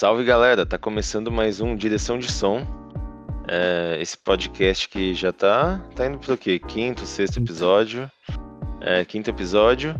Salve 0.00 0.24
galera, 0.24 0.64
tá 0.64 0.78
começando 0.78 1.30
mais 1.30 1.60
um 1.60 1.76
Direção 1.76 2.18
de 2.18 2.32
Som. 2.32 2.66
É, 3.46 3.98
esse 4.00 4.16
podcast 4.16 4.88
que 4.88 5.12
já 5.12 5.30
tá, 5.30 5.78
tá 5.94 6.06
indo 6.06 6.18
pro 6.18 6.38
quê? 6.38 6.58
Quinto, 6.58 7.04
sexto 7.04 7.38
episódio. 7.38 8.10
É, 8.80 9.04
quinto 9.04 9.28
episódio. 9.28 9.94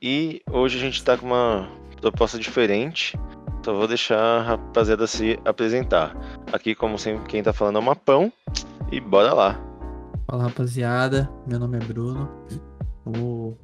E 0.00 0.40
hoje 0.50 0.78
a 0.78 0.80
gente 0.80 1.04
tá 1.04 1.18
com 1.18 1.26
uma 1.26 1.70
proposta 2.00 2.38
diferente. 2.38 3.14
Só 3.62 3.74
vou 3.74 3.86
deixar 3.86 4.18
a 4.18 4.42
rapaziada 4.42 5.06
se 5.06 5.38
apresentar. 5.44 6.16
Aqui, 6.50 6.74
como 6.74 6.98
sempre, 6.98 7.26
quem 7.26 7.42
tá 7.42 7.52
falando 7.52 7.76
é 7.76 7.80
o 7.80 7.84
Mapão. 7.84 8.32
E 8.90 9.02
bora 9.02 9.34
lá. 9.34 9.60
Fala 10.30 10.44
rapaziada, 10.44 11.30
meu 11.46 11.58
nome 11.58 11.76
é 11.76 11.80
Bruno. 11.80 12.26
Vou 13.04 13.58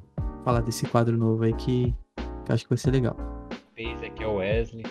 falar 0.45 0.61
desse 0.61 0.85
quadro 0.85 1.17
novo 1.17 1.45
aí 1.45 1.53
que, 1.53 1.95
que 2.45 2.51
eu 2.51 2.53
acho 2.53 2.63
que 2.65 2.69
vai 2.69 2.77
ser 2.77 2.91
legal. 2.91 3.17
Fez 3.73 4.03
aqui 4.03 4.23
é 4.23 4.27
o 4.27 4.35
Wesley, 4.35 4.83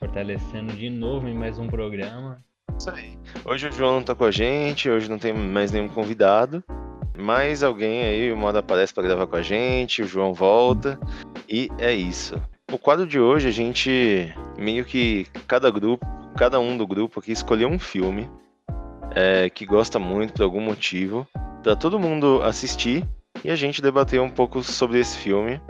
fortalecendo 0.00 0.72
de 0.72 0.88
novo 0.88 1.28
em 1.28 1.34
mais 1.34 1.58
um 1.58 1.66
programa. 1.66 2.42
Isso 2.78 2.88
aí. 2.88 3.18
Hoje 3.44 3.68
o 3.68 3.72
João 3.72 3.96
não 3.96 4.02
tá 4.02 4.14
com 4.14 4.24
a 4.24 4.30
gente, 4.30 4.88
hoje 4.88 5.10
não 5.10 5.18
tem 5.18 5.34
mais 5.34 5.70
nenhum 5.70 5.88
convidado. 5.88 6.64
Mas 7.18 7.62
alguém 7.62 8.02
aí, 8.04 8.32
uma 8.32 8.46
hora 8.46 8.60
aparece 8.60 8.94
para 8.94 9.02
gravar 9.02 9.26
com 9.26 9.36
a 9.36 9.42
gente, 9.42 10.00
o 10.00 10.06
João 10.06 10.32
volta. 10.32 10.98
E 11.46 11.68
é 11.78 11.92
isso. 11.92 12.40
O 12.72 12.78
quadro 12.78 13.06
de 13.06 13.20
hoje 13.20 13.48
a 13.48 13.50
gente 13.50 14.34
meio 14.56 14.86
que 14.86 15.26
cada 15.46 15.70
grupo, 15.70 16.06
cada 16.34 16.58
um 16.58 16.78
do 16.78 16.86
grupo 16.86 17.20
aqui 17.20 17.32
escolheu 17.32 17.68
um 17.68 17.78
filme 17.78 18.26
é, 19.14 19.50
que 19.50 19.66
gosta 19.66 19.98
muito 19.98 20.32
por 20.32 20.44
algum 20.44 20.62
motivo, 20.62 21.28
para 21.62 21.76
todo 21.76 21.98
mundo 21.98 22.40
assistir 22.42 23.06
e 23.44 23.50
a 23.50 23.56
gente 23.56 23.82
debater 23.82 24.18
um 24.18 24.30
pouco 24.30 24.62
sobre 24.62 24.98
esse 24.98 25.18
filme. 25.18 25.60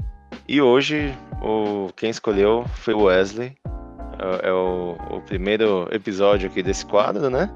E 0.47 0.61
hoje 0.61 1.13
o 1.43 1.93
quem 1.97 2.11
escolheu 2.11 2.65
foi 2.77 2.95
o 2.95 3.05
Wesley. 3.05 3.60
É, 4.21 4.49
é 4.49 4.53
o, 4.53 4.97
o 5.11 5.21
primeiro 5.23 5.89
episódio 5.91 6.49
aqui 6.49 6.63
desse 6.63 6.85
quadro, 6.85 7.31
né? 7.31 7.51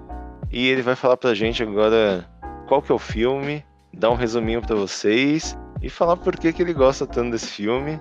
E 0.51 0.67
ele 0.69 0.81
vai 0.81 0.97
falar 0.97 1.17
pra 1.19 1.35
gente 1.35 1.63
agora 1.63 2.25
qual 2.67 2.81
que 2.81 2.91
é 2.91 2.95
o 2.95 2.99
filme, 2.99 3.63
dar 3.93 4.11
um 4.11 4.15
resuminho 4.15 4.63
para 4.63 4.75
vocês 4.75 5.59
e 5.83 5.91
falar 5.91 6.17
por 6.17 6.37
que, 6.37 6.53
que 6.53 6.63
ele 6.63 6.73
gosta 6.73 7.07
tanto 7.07 7.33
desse 7.33 7.49
filme. 7.49 8.01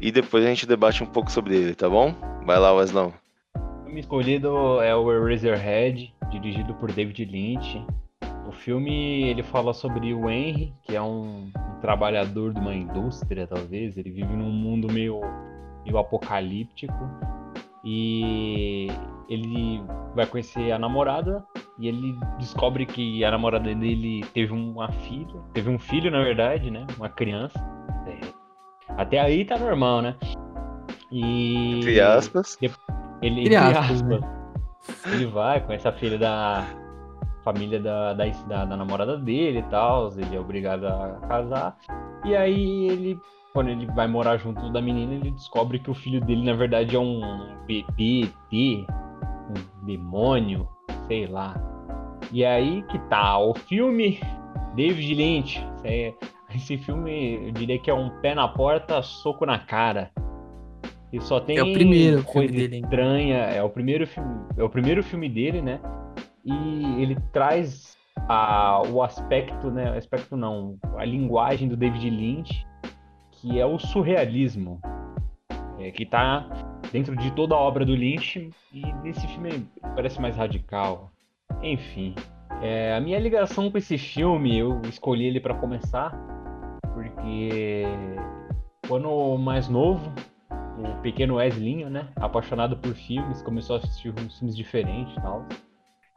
E 0.00 0.10
depois 0.10 0.44
a 0.44 0.48
gente 0.48 0.66
debate 0.66 1.04
um 1.04 1.06
pouco 1.06 1.30
sobre 1.30 1.54
ele, 1.54 1.74
tá 1.74 1.88
bom? 1.88 2.14
Vai 2.44 2.58
lá, 2.58 2.72
Wesley. 2.72 3.12
O 3.54 3.84
filme 3.84 4.00
escolhido 4.00 4.80
é 4.80 4.96
o 4.96 5.12
Eraserhead, 5.12 6.12
dirigido 6.30 6.74
por 6.74 6.90
David 6.90 7.24
Lynch. 7.26 7.84
O 8.48 8.52
filme 8.52 9.28
ele 9.28 9.42
fala 9.42 9.72
sobre 9.72 10.12
o 10.12 10.28
Henry, 10.28 10.72
que 10.82 10.96
é 10.96 11.02
um, 11.02 11.52
um 11.54 11.80
trabalhador 11.80 12.52
de 12.52 12.58
uma 12.58 12.74
indústria, 12.74 13.46
talvez. 13.46 13.96
Ele 13.96 14.10
vive 14.10 14.34
num 14.34 14.50
mundo 14.50 14.90
meio, 14.90 15.20
meio 15.84 15.98
apocalíptico 15.98 16.94
e 17.84 18.88
ele 19.28 19.82
vai 20.14 20.26
conhecer 20.26 20.72
a 20.72 20.78
namorada 20.78 21.44
e 21.78 21.88
ele 21.88 22.18
descobre 22.38 22.84
que 22.84 23.24
a 23.24 23.30
namorada 23.30 23.74
dele 23.74 24.24
teve 24.34 24.52
uma 24.52 24.90
filha, 24.90 25.40
teve 25.54 25.70
um 25.70 25.78
filho 25.78 26.10
na 26.10 26.22
verdade, 26.22 26.70
né, 26.70 26.86
uma 26.98 27.08
criança. 27.08 27.58
Até 28.96 29.18
aí 29.18 29.44
tá 29.44 29.58
normal, 29.58 30.02
né? 30.02 30.16
E 31.10 31.78
entre 31.78 32.00
aspas, 32.00 32.58
ele 33.22 33.40
entre, 33.42 33.56
aspas, 33.56 34.02
né? 34.02 34.20
ele 35.06 35.26
vai 35.26 35.64
com 35.64 35.72
essa 35.72 35.92
filha 35.92 36.18
da 36.18 36.66
família 37.42 37.80
da, 37.80 38.12
da, 38.12 38.26
da, 38.26 38.64
da 38.64 38.76
namorada 38.76 39.16
dele 39.16 39.60
e 39.60 39.62
tal, 39.64 40.10
ele 40.12 40.36
é 40.36 40.40
obrigado 40.40 40.86
a 40.86 41.18
casar. 41.28 41.76
E 42.24 42.36
aí 42.36 42.88
ele 42.88 43.18
quando 43.52 43.68
ele 43.68 43.86
vai 43.86 44.06
morar 44.06 44.36
junto 44.36 44.70
da 44.72 44.80
menina, 44.80 45.14
ele 45.14 45.30
descobre 45.30 45.78
que 45.78 45.90
o 45.90 45.94
filho 45.94 46.20
dele, 46.20 46.44
na 46.44 46.54
verdade, 46.54 46.96
é 46.96 46.98
um 46.98 47.20
bebê, 47.66 48.28
um 48.52 49.84
demônio, 49.84 50.68
sei 51.06 51.26
lá. 51.26 51.54
E 52.32 52.44
aí 52.44 52.82
que 52.84 52.98
tá, 53.08 53.38
o 53.38 53.54
filme 53.54 54.20
David 54.74 55.14
Lynch. 55.14 55.66
Esse 56.54 56.76
filme, 56.78 57.46
eu 57.46 57.52
diria 57.52 57.78
que 57.78 57.90
é 57.90 57.94
um 57.94 58.10
pé 58.20 58.34
na 58.34 58.48
porta, 58.48 59.02
soco 59.02 59.46
na 59.46 59.58
cara. 59.58 60.10
E 61.12 61.20
só 61.20 61.40
tem 61.40 61.58
é 61.58 61.62
o 61.62 61.72
primeiro 61.72 62.22
coisa 62.24 62.52
dele, 62.52 62.78
estranha. 62.78 63.38
É 63.38 63.62
o 63.62 63.70
primeiro 63.70 64.06
filme, 64.06 64.40
é 64.56 64.62
o 64.62 64.68
primeiro 64.68 65.02
filme 65.02 65.28
dele, 65.28 65.60
né? 65.60 65.80
E 66.44 67.02
ele 67.02 67.16
traz 67.32 67.96
a, 68.28 68.82
o 68.88 69.02
aspecto, 69.02 69.70
né? 69.70 69.92
O 69.92 69.96
aspecto 69.96 70.36
não, 70.36 70.78
a 70.96 71.04
linguagem 71.04 71.68
do 71.68 71.76
David 71.76 72.10
Lynch 72.10 72.64
que 73.40 73.58
é 73.58 73.66
o 73.66 73.78
surrealismo, 73.78 74.80
é, 75.78 75.90
que 75.90 76.02
está 76.02 76.48
dentro 76.92 77.16
de 77.16 77.30
toda 77.32 77.54
a 77.54 77.58
obra 77.58 77.84
do 77.84 77.94
Lynch 77.94 78.50
e 78.72 78.92
nesse 79.02 79.26
filme 79.28 79.66
parece 79.94 80.20
mais 80.20 80.36
radical. 80.36 81.10
Enfim, 81.62 82.14
é, 82.60 82.94
a 82.94 83.00
minha 83.00 83.18
ligação 83.18 83.70
com 83.70 83.78
esse 83.78 83.96
filme, 83.96 84.58
eu 84.58 84.80
escolhi 84.82 85.26
ele 85.26 85.40
para 85.40 85.54
começar 85.54 86.12
porque 86.92 87.84
quando 88.86 89.38
mais 89.38 89.68
novo, 89.68 90.12
o 90.76 91.00
pequeno 91.00 91.36
Weslinho, 91.36 91.88
né, 91.88 92.08
apaixonado 92.16 92.76
por 92.76 92.94
filmes, 92.94 93.40
começou 93.42 93.76
a 93.76 93.78
assistir 93.78 94.10
uns 94.10 94.38
filmes 94.38 94.56
diferentes 94.56 95.16
e 95.16 95.20
tal. 95.22 95.46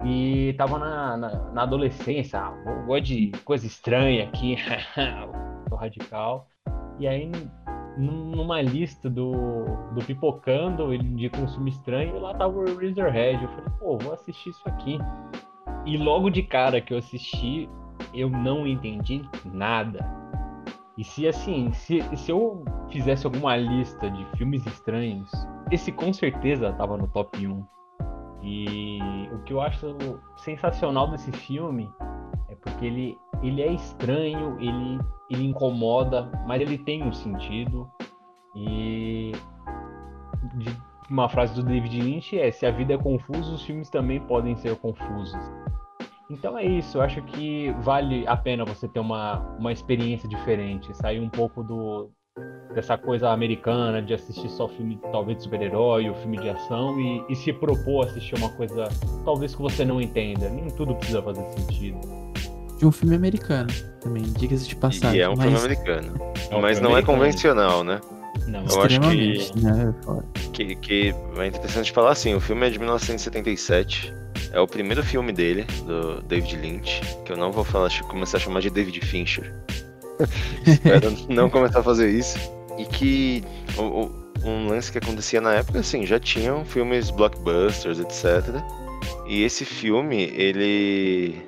E 0.03 0.53
tava 0.57 0.78
na, 0.78 1.16
na, 1.16 1.51
na 1.51 1.63
adolescência, 1.63 2.40
ah, 2.40 3.00
de 3.00 3.31
coisa 3.45 3.66
estranha 3.66 4.25
aqui, 4.25 4.57
tô 5.69 5.75
radical. 5.75 6.47
E 7.00 7.08
aí, 7.08 7.31
numa 7.98 8.62
lista 8.62 9.09
do, 9.09 9.66
do 9.94 10.04
Pipocando, 10.06 10.94
ele 10.94 11.08
indica 11.08 11.40
um 11.40 11.48
filme 11.48 11.70
estranho 11.70 12.16
e 12.16 12.20
lá 12.20 12.34
tava 12.34 12.58
o 12.58 12.66
Razorhead. 12.66 13.44
Eu 13.44 13.50
falei, 13.50 13.70
pô, 13.80 13.98
vou 13.98 14.14
assistir 14.14 14.50
isso 14.50 14.64
aqui. 14.66 14.98
E 15.86 15.98
logo 15.98 16.30
de 16.30 16.44
cara 16.44 16.80
que 16.80 16.94
eu 16.94 16.98
assisti, 16.98 17.70
eu 18.14 18.30
não 18.30 18.66
entendi 18.66 19.22
nada. 19.46 20.24
E 20.98 21.03
se 21.03 21.28
assim, 21.28 21.72
se, 21.72 22.02
se 22.16 22.32
eu 22.32 22.64
fizesse 22.92 23.26
alguma 23.26 23.56
lista 23.58 24.09
de 24.09 24.26
filmes 24.38 24.66
estranhos, 24.66 25.30
esse 25.72 25.92
com 25.92 26.14
certeza 26.14 26.72
tava 26.74 26.98
no 26.98 27.08
top 27.08 27.48
1. 27.48 27.66
E 28.44 29.00
o 29.32 29.40
que 29.40 29.53
eu 29.53 29.62
acho 29.62 29.96
sensacional 30.38 31.09
desse 31.09 31.32
filme 31.32 31.90
é 32.50 32.56
porque 32.56 32.86
ele, 32.86 33.18
ele 33.44 33.62
é 33.62 33.72
estranho, 33.72 34.58
ele 34.59 35.00
ele 35.30 35.46
incomoda, 35.48 36.30
mas 36.46 36.62
ele 36.62 36.78
tem 36.78 37.04
um 37.04 37.12
sentido. 37.12 37.90
E 38.56 39.31
uma 41.09 41.28
frase 41.28 41.56
do 41.56 41.64
David 41.64 42.02
Lynch 42.02 42.38
é: 42.38 42.52
se 42.52 42.66
a 42.66 42.72
vida 42.72 42.94
é 42.94 42.98
confusa, 42.98 43.52
os 43.52 43.64
filmes 43.64 43.90
também 43.90 44.20
podem 44.22 44.56
ser 44.56 44.76
confusos. 44.78 45.40
Então 46.30 46.58
é 46.58 46.66
isso, 46.66 46.98
eu 46.98 47.02
acho 47.02 47.22
que 47.24 47.72
vale 47.82 48.26
a 48.28 48.36
pena 48.36 48.66
você 48.66 48.88
ter 48.88 49.00
uma, 49.00 49.40
uma 49.59 49.72
experiência 49.72 50.28
diferente, 50.28 50.96
sair 50.96 51.20
um 51.20 51.30
pouco 51.30 51.64
do, 51.64 52.09
dessa 52.74 52.98
coisa 52.98 53.30
americana 53.30 54.02
de 54.02 54.14
assistir 54.14 54.50
só 54.50 54.68
filme 54.68 55.00
talvez 55.12 55.38
de 55.38 55.44
super-herói 55.44 56.09
ou 56.09 56.16
filme 56.16 56.38
de 56.38 56.50
ação 56.50 57.00
e, 57.00 57.24
e 57.30 57.36
se 57.36 57.53
propor 57.53 58.06
a 58.06 58.09
assistir 58.09 58.36
uma 58.36 58.50
coisa 58.50 58.88
talvez 59.26 59.53
que 59.53 59.62
você 59.62 59.86
não 59.86 60.02
entenda. 60.02 60.50
Nem 60.50 60.68
tudo 60.70 60.96
precisa 60.96 61.22
fazer 61.22 61.44
sentido 61.52 62.00
de 62.00 62.33
um 62.86 62.92
filme 62.92 63.16
americano 63.16 63.72
também, 64.02 64.24
diga-se 64.24 64.68
de 64.68 64.76
passagem. 64.76 65.18
E 65.18 65.22
é 65.22 65.30
um 65.30 65.36
mas... 65.36 65.44
filme 65.44 65.58
americano. 65.58 66.14
É 66.50 66.56
um 66.56 66.62
mas 66.62 66.78
filme 66.78 66.90
não 66.90 66.98
é 66.98 67.00
americano. 67.00 67.00
é 67.00 67.02
convencional, 67.02 67.84
né? 67.84 68.02
Não, 68.48 68.66
eu 68.66 68.82
acho 68.82 69.00
que, 69.00 69.60
né? 69.62 69.94
que, 70.52 70.76
que 70.76 71.16
é 71.38 71.47
interessante 71.47 71.91
falar 71.91 72.12
assim, 72.12 72.34
o 72.34 72.40
filme 72.40 72.68
é 72.68 72.70
de 72.70 72.78
1977. 72.78 74.14
É 74.52 74.59
o 74.59 74.68
primeiro 74.68 75.02
filme 75.03 75.32
dele, 75.32 75.66
do 75.85 76.22
David 76.24 76.58
Lynch, 76.58 77.02
que 77.26 77.32
eu 77.32 77.38
não 77.38 77.52
vou 77.52 77.64
falar, 77.64 77.90
começar 78.03 78.38
a 78.38 78.40
chamar 78.40 78.59
de 78.59 78.70
David 78.70 79.00
Fincher. 79.02 79.53
Espero 80.66 81.16
não 81.29 81.50
começar 81.50 81.79
a 81.79 81.84
fazer 81.84 82.09
isso. 82.09 82.38
E 82.78 82.86
que 82.86 83.44
o, 83.78 83.82
o, 83.82 84.24
um 84.44 84.68
lance 84.68 84.91
que 84.91 84.97
acontecia 84.97 85.40
na 85.41 85.53
época, 85.53 85.79
assim, 85.79 86.06
já 86.06 86.20
tinham 86.20 86.66
filmes 86.66 87.09
blockbusters, 87.09 88.00
etc. 88.00 88.62
E 89.28 89.44
esse 89.44 89.66
filme, 89.66 90.24
ele 90.36 91.41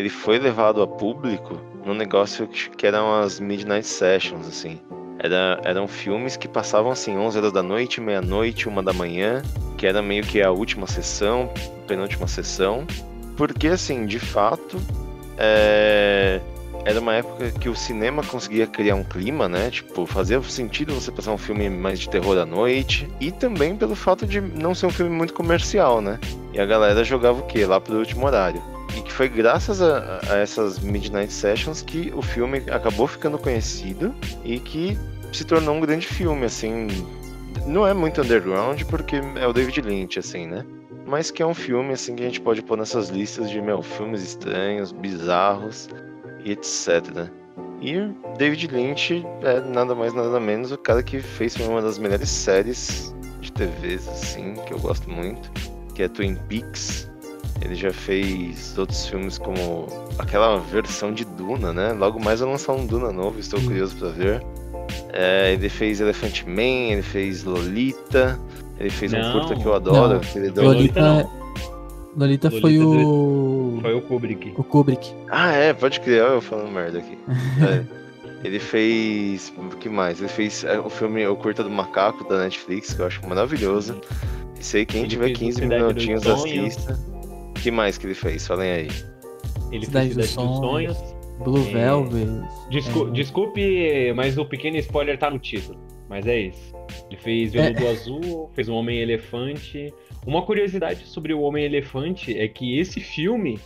ele 0.00 0.08
foi 0.08 0.38
levado 0.38 0.80
a 0.80 0.86
público 0.86 1.60
num 1.84 1.92
negócio 1.92 2.48
que 2.48 2.86
eram 2.86 3.20
as 3.20 3.38
Midnight 3.38 3.86
Sessions, 3.86 4.48
assim. 4.48 4.80
Era, 5.18 5.60
eram 5.62 5.86
filmes 5.86 6.38
que 6.38 6.48
passavam 6.48 6.90
assim, 6.90 7.18
11 7.18 7.36
horas 7.36 7.52
da 7.52 7.62
noite, 7.62 8.00
meia-noite, 8.00 8.66
uma 8.66 8.82
da 8.82 8.94
manhã, 8.94 9.42
que 9.76 9.86
era 9.86 10.00
meio 10.00 10.24
que 10.24 10.40
a 10.40 10.50
última 10.50 10.86
sessão, 10.86 11.52
penúltima 11.86 12.26
sessão. 12.26 12.86
Porque, 13.36 13.68
assim, 13.68 14.06
de 14.06 14.18
fato, 14.18 14.78
é... 15.36 16.40
era 16.86 16.98
uma 16.98 17.16
época 17.16 17.50
que 17.50 17.68
o 17.68 17.76
cinema 17.76 18.22
conseguia 18.22 18.66
criar 18.66 18.94
um 18.94 19.04
clima, 19.04 19.50
né? 19.50 19.68
Tipo, 19.70 20.06
fazia 20.06 20.40
sentido 20.42 20.94
você 20.94 21.12
passar 21.12 21.32
um 21.32 21.38
filme 21.38 21.68
mais 21.68 22.00
de 22.00 22.08
terror 22.08 22.38
à 22.38 22.46
noite. 22.46 23.06
E 23.20 23.30
também 23.30 23.76
pelo 23.76 23.94
fato 23.94 24.26
de 24.26 24.40
não 24.40 24.74
ser 24.74 24.86
um 24.86 24.90
filme 24.90 25.14
muito 25.14 25.34
comercial, 25.34 26.00
né? 26.00 26.18
E 26.54 26.58
a 26.58 26.64
galera 26.64 27.04
jogava 27.04 27.40
o 27.40 27.46
quê? 27.46 27.66
Lá 27.66 27.78
pro 27.78 27.98
último 27.98 28.24
horário. 28.24 28.79
E 28.96 29.02
que 29.02 29.12
foi 29.12 29.28
graças 29.28 29.80
a, 29.80 30.20
a, 30.30 30.36
essas 30.36 30.78
Midnight 30.78 31.32
Sessions 31.32 31.82
que 31.82 32.12
o 32.14 32.22
filme 32.22 32.62
acabou 32.70 33.06
ficando 33.06 33.38
conhecido 33.38 34.14
e 34.44 34.58
que 34.58 34.98
se 35.32 35.44
tornou 35.44 35.76
um 35.76 35.80
grande 35.80 36.06
filme, 36.06 36.44
assim, 36.44 36.88
não 37.66 37.86
é 37.86 37.94
muito 37.94 38.20
underground 38.20 38.82
porque 38.84 39.16
é 39.36 39.46
o 39.46 39.52
David 39.52 39.80
Lynch, 39.82 40.18
assim, 40.18 40.46
né? 40.46 40.64
Mas 41.06 41.30
que 41.30 41.42
é 41.42 41.46
um 41.46 41.54
filme, 41.54 41.92
assim, 41.92 42.14
que 42.14 42.22
a 42.22 42.26
gente 42.26 42.40
pode 42.40 42.62
pôr 42.62 42.76
nessas 42.76 43.08
listas 43.08 43.50
de, 43.50 43.60
meu, 43.60 43.82
filmes 43.82 44.22
estranhos, 44.22 44.92
bizarros 44.92 45.88
e 46.44 46.52
etc. 46.52 47.28
E 47.80 47.96
David 48.36 48.68
Lynch 48.68 49.24
é 49.42 49.60
nada 49.60 49.94
mais, 49.94 50.12
nada 50.12 50.38
menos 50.38 50.70
o 50.70 50.78
cara 50.78 51.02
que 51.02 51.20
fez 51.20 51.56
uma 51.56 51.80
das 51.80 51.98
melhores 51.98 52.28
séries 52.28 53.14
de 53.40 53.50
TVs, 53.52 54.06
assim, 54.08 54.54
que 54.66 54.74
eu 54.74 54.78
gosto 54.78 55.10
muito, 55.10 55.50
que 55.94 56.02
é 56.02 56.08
Twin 56.08 56.36
Peaks. 56.48 57.09
Ele 57.62 57.74
já 57.74 57.92
fez 57.92 58.76
outros 58.78 59.06
filmes 59.06 59.36
como 59.38 59.86
aquela 60.18 60.58
versão 60.58 61.12
de 61.12 61.24
Duna, 61.24 61.72
né? 61.72 61.92
Logo 61.92 62.18
mais 62.22 62.40
vai 62.40 62.48
lançar 62.50 62.72
um 62.72 62.86
Duna 62.86 63.12
novo, 63.12 63.38
estou 63.38 63.60
curioso 63.60 63.94
para 63.96 64.08
ver. 64.08 64.42
É, 65.12 65.52
ele 65.52 65.68
fez 65.68 66.00
Elephant 66.00 66.44
Man, 66.46 66.92
ele 66.92 67.02
fez 67.02 67.44
Lolita, 67.44 68.38
ele 68.78 68.90
fez 68.90 69.12
Não, 69.12 69.20
um 69.20 69.32
curta 69.32 69.54
que 69.56 69.66
eu 69.66 69.74
adoro. 69.74 70.14
não. 70.14 70.20
que 70.20 70.38
ele 70.38 70.50
deu- 70.50 70.64
Lolita, 70.64 71.00
não. 71.00 71.40
Lolita 72.16 72.50
foi 72.50 72.78
Lolita 72.78 73.06
o. 73.06 73.78
Foi 73.82 73.94
o 73.94 74.00
Kubrick. 74.02 74.52
O 74.56 74.64
Kubrick. 74.64 75.14
Ah, 75.30 75.52
é, 75.52 75.72
pode 75.72 76.00
crer, 76.00 76.22
olha 76.24 76.32
eu 76.34 76.40
falando 76.40 76.70
merda 76.72 76.98
aqui. 76.98 77.16
É. 77.62 78.00
Ele 78.42 78.58
fez. 78.58 79.52
O 79.58 79.76
que 79.76 79.88
mais? 79.88 80.18
Ele 80.18 80.28
fez 80.28 80.64
é, 80.64 80.80
o 80.80 80.88
filme 80.88 81.26
O 81.26 81.36
Curta 81.36 81.62
do 81.62 81.68
Macaco 81.68 82.26
da 82.26 82.38
Netflix, 82.38 82.94
que 82.94 83.00
eu 83.02 83.06
acho 83.06 83.20
maravilhoso. 83.28 84.00
Aí, 84.74 84.86
quem 84.86 85.00
Ele 85.02 85.08
tiver 85.10 85.26
fez 85.26 85.38
15 85.38 85.52
Cidade 85.60 85.68
dos 85.94 86.06
minutinhos 86.06 86.26
assista. 86.26 86.98
O 87.60 87.62
que 87.62 87.70
mais 87.70 87.98
que 87.98 88.06
ele 88.06 88.14
fez? 88.14 88.46
Falem 88.46 88.70
aí. 88.70 88.88
Ele 89.70 89.84
Cidade 89.84 90.14
fez 90.14 90.26
Cidade 90.30 90.48
dos 90.48 90.56
Sonhos. 90.58 90.96
Sonhos. 90.96 91.20
Blue 91.44 91.58
É. 91.68 91.72
Velvet. 91.72 92.28
Descu- 92.70 93.08
É. 93.08 93.10
Desculpe, 93.12 94.12
mas 94.14 94.38
o 94.38 94.44
pequeno 94.46 94.76
spoiler 94.78 95.18
tá 95.18 95.30
no 95.30 95.38
título. 95.38 95.78
Mas 96.08 96.26
é 96.26 96.38
isso. 96.40 96.74
Ele 97.10 97.20
fez 97.20 97.54
É. 97.54 97.70
Veludo 97.70 97.88
Azul, 97.88 98.50
fez 98.54 98.68
o 98.68 98.74
Homem-Elefante. 98.74 99.92
Uma 100.26 100.42
curiosidade 100.42 101.06
sobre 101.06 101.32
o 101.34 101.40
Homem-Elefante 101.42 102.36
é 102.38 102.48
que 102.48 102.78
esse 102.78 102.98
filme 103.00 103.58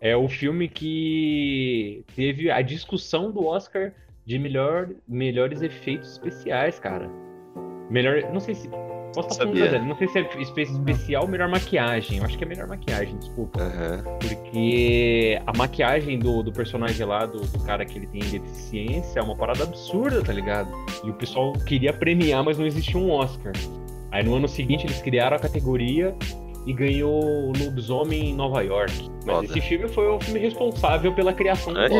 é 0.00 0.16
o 0.16 0.28
filme 0.28 0.68
que 0.68 2.04
teve 2.14 2.50
a 2.50 2.60
discussão 2.62 3.30
do 3.30 3.46
Oscar 3.46 3.92
de 4.24 4.38
melhor, 4.38 4.88
melhores 5.08 5.62
efeitos 5.62 6.12
especiais, 6.12 6.78
cara. 6.78 7.08
Melhor. 7.88 8.22
Não 8.32 8.40
sei 8.40 8.54
se. 8.56 8.68
Posso 9.16 9.28
estar 9.30 9.44
falando 9.44 9.58
Sabia. 9.58 9.82
Não 9.82 9.96
sei 9.96 10.08
se 10.08 10.18
é 10.18 10.28
espe- 10.40 10.62
especial 10.62 11.22
ou 11.24 11.28
melhor 11.28 11.48
maquiagem. 11.48 12.18
Eu 12.18 12.24
acho 12.24 12.38
que 12.38 12.44
é 12.44 12.46
melhor 12.46 12.68
maquiagem, 12.68 13.16
desculpa. 13.16 13.60
Aham. 13.60 14.04
Porque 14.20 15.40
a 15.46 15.56
maquiagem 15.56 16.18
do, 16.18 16.42
do 16.42 16.52
personagem 16.52 17.04
lá, 17.06 17.26
do, 17.26 17.40
do 17.40 17.58
cara 17.60 17.84
que 17.84 17.98
ele 17.98 18.06
tem 18.06 18.20
deficiência, 18.20 19.18
é 19.18 19.22
uma 19.22 19.34
parada 19.36 19.64
absurda, 19.64 20.22
tá 20.22 20.32
ligado? 20.32 20.68
E 21.04 21.10
o 21.10 21.14
pessoal 21.14 21.52
queria 21.52 21.92
premiar, 21.92 22.44
mas 22.44 22.58
não 22.58 22.66
existia 22.66 22.98
um 23.00 23.10
Oscar. 23.10 23.52
Aí 24.12 24.22
no 24.22 24.34
ano 24.34 24.46
seguinte 24.48 24.86
eles 24.86 25.00
criaram 25.02 25.36
a 25.36 25.40
categoria 25.40 26.14
e 26.66 26.72
ganhou 26.72 27.22
o 27.22 27.52
Lobisomem 27.58 28.30
em 28.30 28.34
Nova 28.34 28.62
York. 28.62 28.92
Mas 29.24 29.36
Foda. 29.36 29.44
esse 29.46 29.60
filme 29.60 29.88
foi 29.88 30.06
o 30.08 30.20
filme 30.20 30.40
responsável 30.40 31.12
pela 31.14 31.32
criação 31.32 31.72
do. 31.72 31.80
Oscar, 31.80 31.94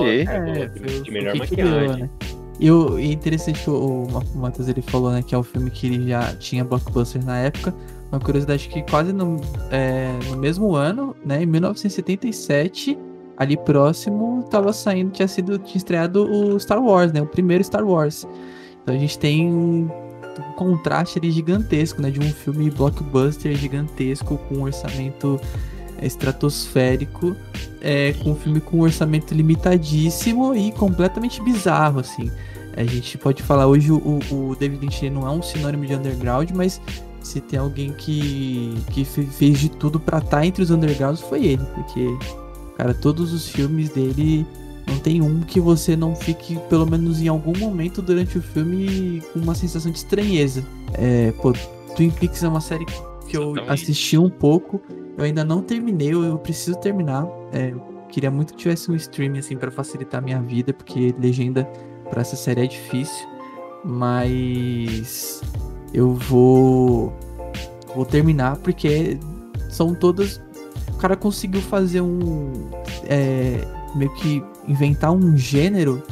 do- 0.45 0.51
É, 0.51 0.67
de, 0.67 0.79
foi- 0.81 1.01
de 1.03 1.11
melhor 1.11 1.37
maquiagem. 1.37 1.75
criou, 1.75 1.97
né? 1.99 2.11
E 2.59 2.71
o 2.71 2.99
e 2.99 3.13
interessante 3.13 3.69
o, 3.69 4.05
o 4.05 4.39
Matheus 4.39 4.69
ele 4.69 4.83
falou, 4.83 5.11
né, 5.11 5.23
que 5.23 5.35
é 5.35 5.39
um 5.39 5.43
filme 5.43 5.71
que 5.71 5.87
ele 5.87 6.09
já 6.09 6.35
tinha 6.37 6.65
blockbuster 6.65 7.25
na 7.25 7.39
época. 7.39 7.75
Uma 8.11 8.21
curiosidade 8.21 8.69
que 8.69 8.83
quase 8.83 9.13
no, 9.13 9.37
é, 9.71 10.11
no 10.31 10.37
mesmo 10.37 10.75
ano, 10.75 11.15
né, 11.25 11.43
em 11.43 11.47
1977, 11.47 12.97
ali 13.37 13.57
próximo, 13.57 14.45
tava 14.51 14.73
saindo, 14.73 15.11
tinha 15.11 15.29
sido 15.29 15.59
tinha 15.59 15.77
estreado 15.77 16.25
o 16.25 16.59
Star 16.59 16.83
Wars, 16.83 17.13
né, 17.13 17.21
o 17.21 17.27
primeiro 17.27 17.63
Star 17.63 17.85
Wars. 17.85 18.27
Então 18.83 18.95
a 18.95 18.99
gente 18.99 19.19
tem 19.19 19.53
um, 19.53 19.91
um 20.39 20.53
contraste 20.55 21.19
ali 21.19 21.31
gigantesco, 21.31 22.01
né, 22.01 22.11
de 22.11 22.21
um 22.21 22.31
filme 22.31 22.71
blockbuster 22.71 23.55
gigantesco 23.57 24.39
com 24.49 24.57
um 24.57 24.63
orçamento 24.63 25.39
estratosférico 26.03 27.37
é, 27.81 28.13
com 28.15 28.33
um 28.33 28.35
filme 28.35 28.61
com 28.61 28.79
um 28.79 28.81
orçamento 28.83 29.35
limitadíssimo 29.35 30.55
e 30.55 30.73
completamente 30.73 31.43
bizarro, 31.43 32.01
assim. 32.01 32.31
A 32.77 32.85
gente 32.85 33.17
pode 33.17 33.43
falar 33.43 33.67
hoje 33.67 33.91
o, 33.91 34.19
o 34.31 34.57
David 34.59 34.85
Lynch 34.85 35.09
não 35.11 35.27
é 35.27 35.31
um 35.31 35.43
sinônimo 35.43 35.87
de 35.87 35.95
underground, 35.95 36.51
mas 36.55 36.81
se 37.23 37.41
tem 37.41 37.59
alguém 37.59 37.93
que, 37.93 38.77
que 38.91 39.05
fe- 39.05 39.27
fez 39.27 39.59
de 39.59 39.69
tudo 39.69 39.99
pra 39.99 40.19
estar 40.19 40.45
entre 40.45 40.63
os 40.63 40.71
undergrounds 40.71 41.21
foi 41.23 41.45
ele, 41.47 41.65
porque, 41.75 42.07
cara, 42.77 42.93
todos 42.95 43.33
os 43.33 43.49
filmes 43.49 43.89
dele 43.89 44.47
não 44.87 44.99
tem 44.99 45.21
um 45.21 45.41
que 45.41 45.59
você 45.59 45.97
não 45.97 46.15
fique, 46.15 46.57
pelo 46.69 46.87
menos 46.87 47.21
em 47.21 47.29
algum 47.29 47.59
momento 47.59 48.01
durante 48.01 48.39
o 48.39 48.43
filme, 48.43 49.23
com 49.33 49.41
uma 49.41 49.55
sensação 49.55 49.91
de 49.91 49.99
estranheza. 49.99 50.63
É, 50.93 51.33
pô, 51.43 51.53
Twin 51.97 52.11
Peaks 52.11 52.45
é 52.45 52.49
uma 52.49 52.61
série 52.61 52.85
que 52.85 53.37
eu 53.37 53.55
assisti 53.69 54.17
um 54.17 54.31
pouco, 54.31 54.81
eu 55.17 55.25
ainda 55.25 55.45
não 55.45 55.63
terminei, 55.63 56.13
eu, 56.13 56.39
preciso 56.39 56.77
terminar. 56.79 57.27
É, 57.53 57.71
eu 57.71 57.81
queria 58.09 58.31
muito 58.31 58.53
que 58.53 58.61
tivesse 58.61 58.91
um 58.91 58.95
streaming 58.95 59.39
assim 59.39 59.57
para 59.57 59.71
facilitar 59.71 60.21
a 60.21 60.25
minha 60.25 60.41
vida, 60.41 60.73
porque 60.73 61.15
legenda 61.19 61.65
pra 62.11 62.21
essa 62.21 62.37
série 62.37 62.63
é 62.63 62.67
difícil, 62.67 63.27
mas 63.85 65.43
eu 65.93 66.15
vou 66.15 67.13
vou 67.95 68.05
terminar 68.05 68.59
porque 68.59 69.19
são 69.71 69.95
todas 69.95 70.41
o 70.97 70.99
cara 70.99 71.17
conseguiu 71.17 71.61
fazer 71.61 72.01
um 72.01 72.71
é, 73.05 73.61
meio 73.95 74.13
que 74.15 74.43
inventar 74.67 75.13
um 75.13 75.37
gênero 75.37 76.03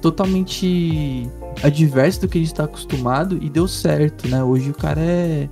totalmente 0.00 1.28
adverso 1.62 2.22
do 2.22 2.28
que 2.28 2.38
a 2.38 2.40
gente 2.40 2.54
tá 2.54 2.64
acostumado 2.64 3.38
e 3.40 3.50
deu 3.50 3.68
certo, 3.68 4.26
né? 4.26 4.42
Hoje 4.42 4.70
o 4.70 4.74
cara 4.74 5.00
é 5.00 5.48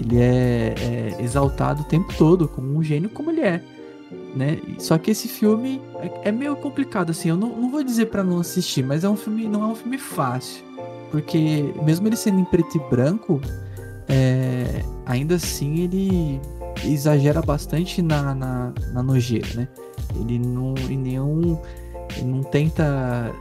ele 0.00 0.18
é, 0.18 0.74
é 0.78 1.22
exaltado 1.22 1.82
o 1.82 1.84
tempo 1.84 2.12
todo 2.16 2.48
como 2.48 2.76
um 2.76 2.82
gênio 2.82 3.10
como 3.10 3.30
ele 3.30 3.40
é, 3.40 3.62
né? 4.34 4.58
Só 4.78 4.96
que 4.98 5.10
esse 5.10 5.28
filme 5.28 5.80
é, 5.96 6.28
é 6.28 6.32
meio 6.32 6.56
complicado 6.56 7.10
assim. 7.10 7.28
Eu 7.28 7.36
não, 7.36 7.48
não 7.48 7.70
vou 7.70 7.82
dizer 7.82 8.06
pra 8.06 8.22
não 8.22 8.40
assistir, 8.40 8.84
mas 8.84 9.04
é 9.04 9.08
um 9.08 9.16
filme 9.16 9.48
não 9.48 9.62
é 9.62 9.66
um 9.66 9.74
filme 9.74 9.98
fácil, 9.98 10.64
porque 11.10 11.72
mesmo 11.82 12.06
ele 12.06 12.16
sendo 12.16 12.40
em 12.40 12.44
preto 12.44 12.76
e 12.76 12.90
branco, 12.90 13.40
é, 14.08 14.84
ainda 15.04 15.34
assim 15.34 15.80
ele 15.80 16.40
exagera 16.84 17.42
bastante 17.42 18.00
na, 18.00 18.34
na, 18.34 18.72
na 18.92 19.02
nojeira, 19.02 19.48
né? 19.54 19.68
Ele 20.14 20.38
não 20.38 20.74
em 20.88 20.96
nenhum 20.96 21.58
ele 22.16 22.26
não 22.26 22.42
tenta 22.42 23.32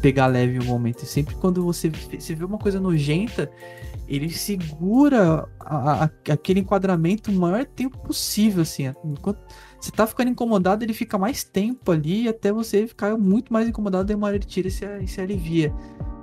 pegar 0.00 0.26
leve 0.26 0.56
em 0.56 0.60
um 0.60 0.64
momento. 0.66 1.02
E 1.02 1.06
sempre 1.06 1.34
quando 1.36 1.62
você, 1.64 1.90
você 1.90 2.34
vê 2.34 2.44
uma 2.44 2.58
coisa 2.58 2.80
nojenta, 2.80 3.50
ele 4.08 4.28
segura 4.30 5.48
a- 5.60 6.04
a- 6.04 6.10
aquele 6.32 6.60
enquadramento 6.60 7.30
o 7.30 7.34
maior 7.34 7.64
tempo 7.64 7.98
possível, 7.98 8.62
assim. 8.62 8.92
Enquanto 9.04 9.38
você 9.80 9.90
tá 9.90 10.06
ficando 10.06 10.30
incomodado, 10.30 10.84
ele 10.84 10.92
fica 10.92 11.16
mais 11.18 11.42
tempo 11.44 11.90
ali 11.90 12.28
até 12.28 12.52
você 12.52 12.86
ficar 12.86 13.16
muito 13.16 13.52
mais 13.52 13.68
incomodado, 13.68 14.12
hora 14.22 14.36
ele 14.36 14.44
tira 14.44 14.68
e 14.68 14.70
se, 14.70 14.84
se 15.06 15.20
alivia. 15.20 15.72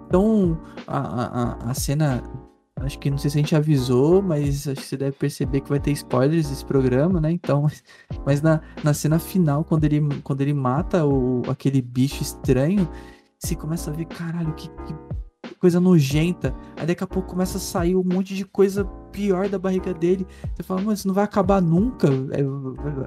Então, 0.08 0.60
a, 0.88 0.98
a, 0.98 1.26
a- 1.68 1.72
a 1.72 1.74
cena. 1.74 2.24
Acho 2.82 2.98
que 2.98 3.12
não 3.12 3.18
sei 3.18 3.30
se 3.30 3.38
a 3.38 3.42
gente 3.42 3.54
avisou, 3.58 4.22
mas 4.22 4.66
acho 4.66 4.80
que 4.80 4.88
você 4.88 4.96
deve 4.96 5.12
perceber 5.18 5.60
que 5.60 5.68
vai 5.68 5.82
ter 5.82 5.92
spoilers 5.92 6.50
desse 6.50 6.64
programa, 6.64 7.20
né? 7.20 7.30
Então, 7.30 7.68
mas 8.26 8.42
na, 8.42 8.62
na 8.82 8.94
cena 8.94 9.20
final, 9.20 9.66
quando 9.66 9.84
ele, 9.84 10.00
quando 10.24 10.40
ele 10.40 10.54
mata 10.54 11.06
o, 11.06 11.42
aquele 11.50 11.82
bicho 11.82 12.24
estranho, 12.24 12.88
você 13.40 13.56
começa 13.56 13.90
a 13.90 13.94
ver, 13.94 14.06
caralho, 14.06 14.54
que, 14.54 14.70
que 14.70 15.56
coisa 15.60 15.80
nojenta. 15.80 16.54
Aí 16.78 16.86
daqui 16.86 17.04
a 17.04 17.08
pouco 17.08 17.30
começa 17.30 17.58
a 17.58 17.62
sair 17.62 17.96
um 17.96 18.04
monte 18.04 18.36
de 18.36 18.46
coisa 18.46 18.86
pior 19.12 19.48
da 19.50 19.58
barriga 19.58 19.94
dele. 19.94 20.28
Você 20.54 20.64
fala, 20.64 20.82
mano, 20.82 20.94
isso 20.94 21.08
não 21.08 21.16
vai 21.16 21.24
acabar 21.24 21.62
nunca. 21.62 22.08
É, 22.32 22.44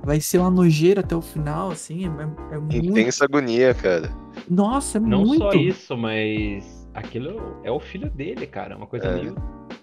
vai- 0.04 0.20
ser 0.20 0.38
uma 0.38 0.50
nojeira 0.50 1.00
até 1.00 1.14
o 1.14 1.22
final, 1.22 1.70
assim. 1.70 2.06
É, 2.06 2.54
é 2.54 2.58
muito. 2.58 2.76
Intensa 2.76 3.24
agonia, 3.24 3.74
cara. 3.74 4.10
Nossa, 4.50 4.98
é 4.98 5.00
Não 5.00 5.24
muito. 5.24 5.38
só 5.42 5.52
isso, 5.52 5.96
mas 5.96 6.88
aquilo 6.94 7.58
é 7.62 7.70
o 7.70 7.78
filho 7.80 8.10
dele, 8.10 8.46
cara. 8.46 8.76
Uma 8.76 8.86
coisa 8.86 9.06
É. 9.06 9.14
meio 9.14 9.34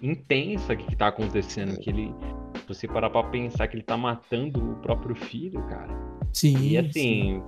intensa 0.02 0.74
que, 0.76 0.84
que 0.86 0.96
tá 0.96 1.08
acontecendo. 1.08 1.78
Que 1.78 1.90
ele. 1.90 2.14
Se 2.66 2.68
você 2.68 2.88
parar 2.88 3.10
pra 3.10 3.22
pensar 3.24 3.66
que 3.68 3.76
ele 3.76 3.82
tá 3.84 3.96
matando 3.96 4.72
o 4.72 4.74
próprio 4.76 5.14
filho, 5.14 5.60
cara. 5.68 5.92
Sim. 6.32 6.56
E 6.56 6.68
sim. 6.70 6.76
assim, 6.78 7.36
é, 7.38 7.42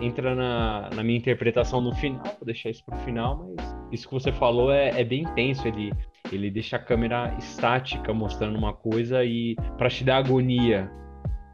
entra 0.00 0.34
na, 0.34 0.90
na 0.94 1.02
minha 1.02 1.18
interpretação 1.18 1.80
no 1.80 1.94
final, 1.94 2.22
vou 2.24 2.44
deixar 2.44 2.70
isso 2.70 2.84
pro 2.84 2.96
final, 2.98 3.52
mas 3.56 3.76
isso 3.92 4.08
que 4.08 4.14
você 4.14 4.32
falou 4.32 4.72
é, 4.72 5.00
é 5.00 5.04
bem 5.04 5.22
intenso. 5.22 5.66
Ele, 5.66 5.92
ele 6.32 6.50
deixa 6.50 6.76
a 6.76 6.78
câmera 6.78 7.34
estática 7.38 8.12
mostrando 8.12 8.56
uma 8.56 8.72
coisa 8.72 9.24
e 9.24 9.56
pra 9.76 9.88
te 9.88 10.04
dar 10.04 10.18
agonia. 10.18 10.90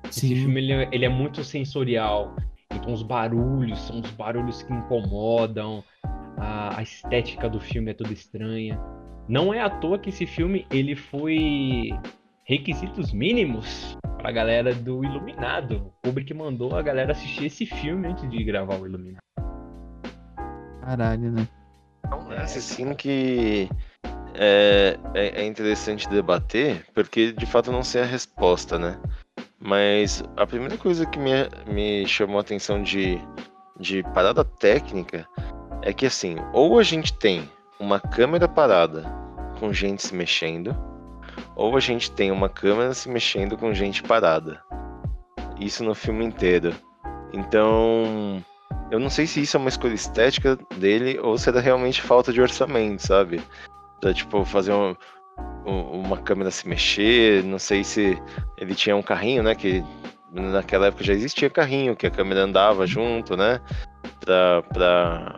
Esse 0.08 0.28
Sim. 0.28 0.36
filme 0.36 0.60
ele, 0.60 0.72
é- 0.72 0.88
ele 0.92 1.04
é 1.04 1.08
muito 1.08 1.42
sensorial. 1.42 2.34
Então 2.72 2.92
os 2.92 3.02
barulhos 3.02 3.78
são 3.80 4.00
os 4.00 4.10
barulhos 4.10 4.62
que 4.62 4.72
incomodam. 4.72 5.82
A, 6.38 6.78
a 6.78 6.82
estética 6.82 7.48
do 7.48 7.58
filme 7.58 7.90
é 7.90 7.94
toda 7.94 8.12
estranha. 8.12 8.78
Não 9.28 9.52
é 9.52 9.60
à 9.60 9.70
toa 9.70 9.98
que 9.98 10.10
esse 10.10 10.26
filme 10.26 10.66
ele 10.70 10.94
foi 10.94 11.90
requisitos 12.44 13.12
mínimos 13.12 13.96
pra 14.26 14.32
galera 14.32 14.74
do 14.74 15.04
Iluminado. 15.04 15.92
O 16.02 16.08
Kubrick 16.08 16.34
mandou 16.34 16.74
a 16.74 16.82
galera 16.82 17.12
assistir 17.12 17.44
esse 17.44 17.64
filme 17.64 18.08
antes 18.08 18.28
de 18.28 18.42
gravar 18.42 18.74
o 18.74 18.84
Iluminado. 18.84 19.22
Caralho, 20.80 21.30
né? 21.30 21.46
É 22.10 22.12
um 22.12 22.28
lance 22.30 22.58
assim 22.58 22.92
que 22.92 23.68
é, 24.34 24.98
é, 25.14 25.42
é 25.42 25.46
interessante 25.46 26.08
debater, 26.08 26.84
porque 26.92 27.30
de 27.30 27.46
fato 27.46 27.70
eu 27.70 27.72
não 27.72 27.84
sei 27.84 28.02
a 28.02 28.04
resposta, 28.04 28.76
né? 28.76 28.98
Mas 29.60 30.24
a 30.36 30.44
primeira 30.44 30.76
coisa 30.76 31.06
que 31.06 31.20
me, 31.20 31.30
me 31.72 32.04
chamou 32.08 32.38
a 32.38 32.40
atenção 32.40 32.82
de, 32.82 33.20
de 33.78 34.02
parada 34.12 34.44
técnica 34.44 35.24
é 35.82 35.92
que 35.92 36.04
assim, 36.04 36.34
ou 36.52 36.80
a 36.80 36.82
gente 36.82 37.16
tem 37.16 37.48
uma 37.78 38.00
câmera 38.00 38.48
parada 38.48 39.04
com 39.60 39.72
gente 39.72 40.02
se 40.02 40.16
mexendo, 40.16 40.76
ou 41.54 41.76
a 41.76 41.80
gente 41.80 42.10
tem 42.10 42.30
uma 42.30 42.48
câmera 42.48 42.94
se 42.94 43.08
mexendo 43.08 43.56
com 43.56 43.74
gente 43.74 44.02
parada. 44.02 44.62
Isso 45.58 45.84
no 45.84 45.94
filme 45.94 46.24
inteiro. 46.24 46.74
Então, 47.32 48.42
eu 48.90 48.98
não 48.98 49.10
sei 49.10 49.26
se 49.26 49.40
isso 49.40 49.56
é 49.56 49.60
uma 49.60 49.68
escolha 49.68 49.94
estética 49.94 50.56
dele 50.76 51.18
ou 51.20 51.36
se 51.36 51.48
era 51.48 51.60
realmente 51.60 52.02
falta 52.02 52.32
de 52.32 52.40
orçamento, 52.40 53.06
sabe? 53.06 53.42
Pra, 54.00 54.12
tipo, 54.12 54.44
fazer 54.44 54.72
um, 54.72 54.94
uma 55.66 56.18
câmera 56.18 56.50
se 56.50 56.68
mexer, 56.68 57.42
não 57.44 57.58
sei 57.58 57.82
se 57.82 58.20
ele 58.58 58.74
tinha 58.74 58.96
um 58.96 59.02
carrinho, 59.02 59.42
né? 59.42 59.54
Que 59.54 59.82
naquela 60.32 60.86
época 60.86 61.04
já 61.04 61.12
existia 61.12 61.50
carrinho, 61.50 61.96
que 61.96 62.06
a 62.06 62.10
câmera 62.10 62.42
andava 62.42 62.86
junto, 62.86 63.36
né? 63.36 63.60
Pra, 64.20 64.62
pra 64.62 65.36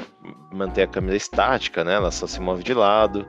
manter 0.52 0.82
a 0.82 0.86
câmera 0.86 1.16
estática, 1.16 1.84
né? 1.84 1.94
Ela 1.94 2.10
só 2.10 2.26
se 2.26 2.40
move 2.40 2.62
de 2.62 2.74
lado. 2.74 3.26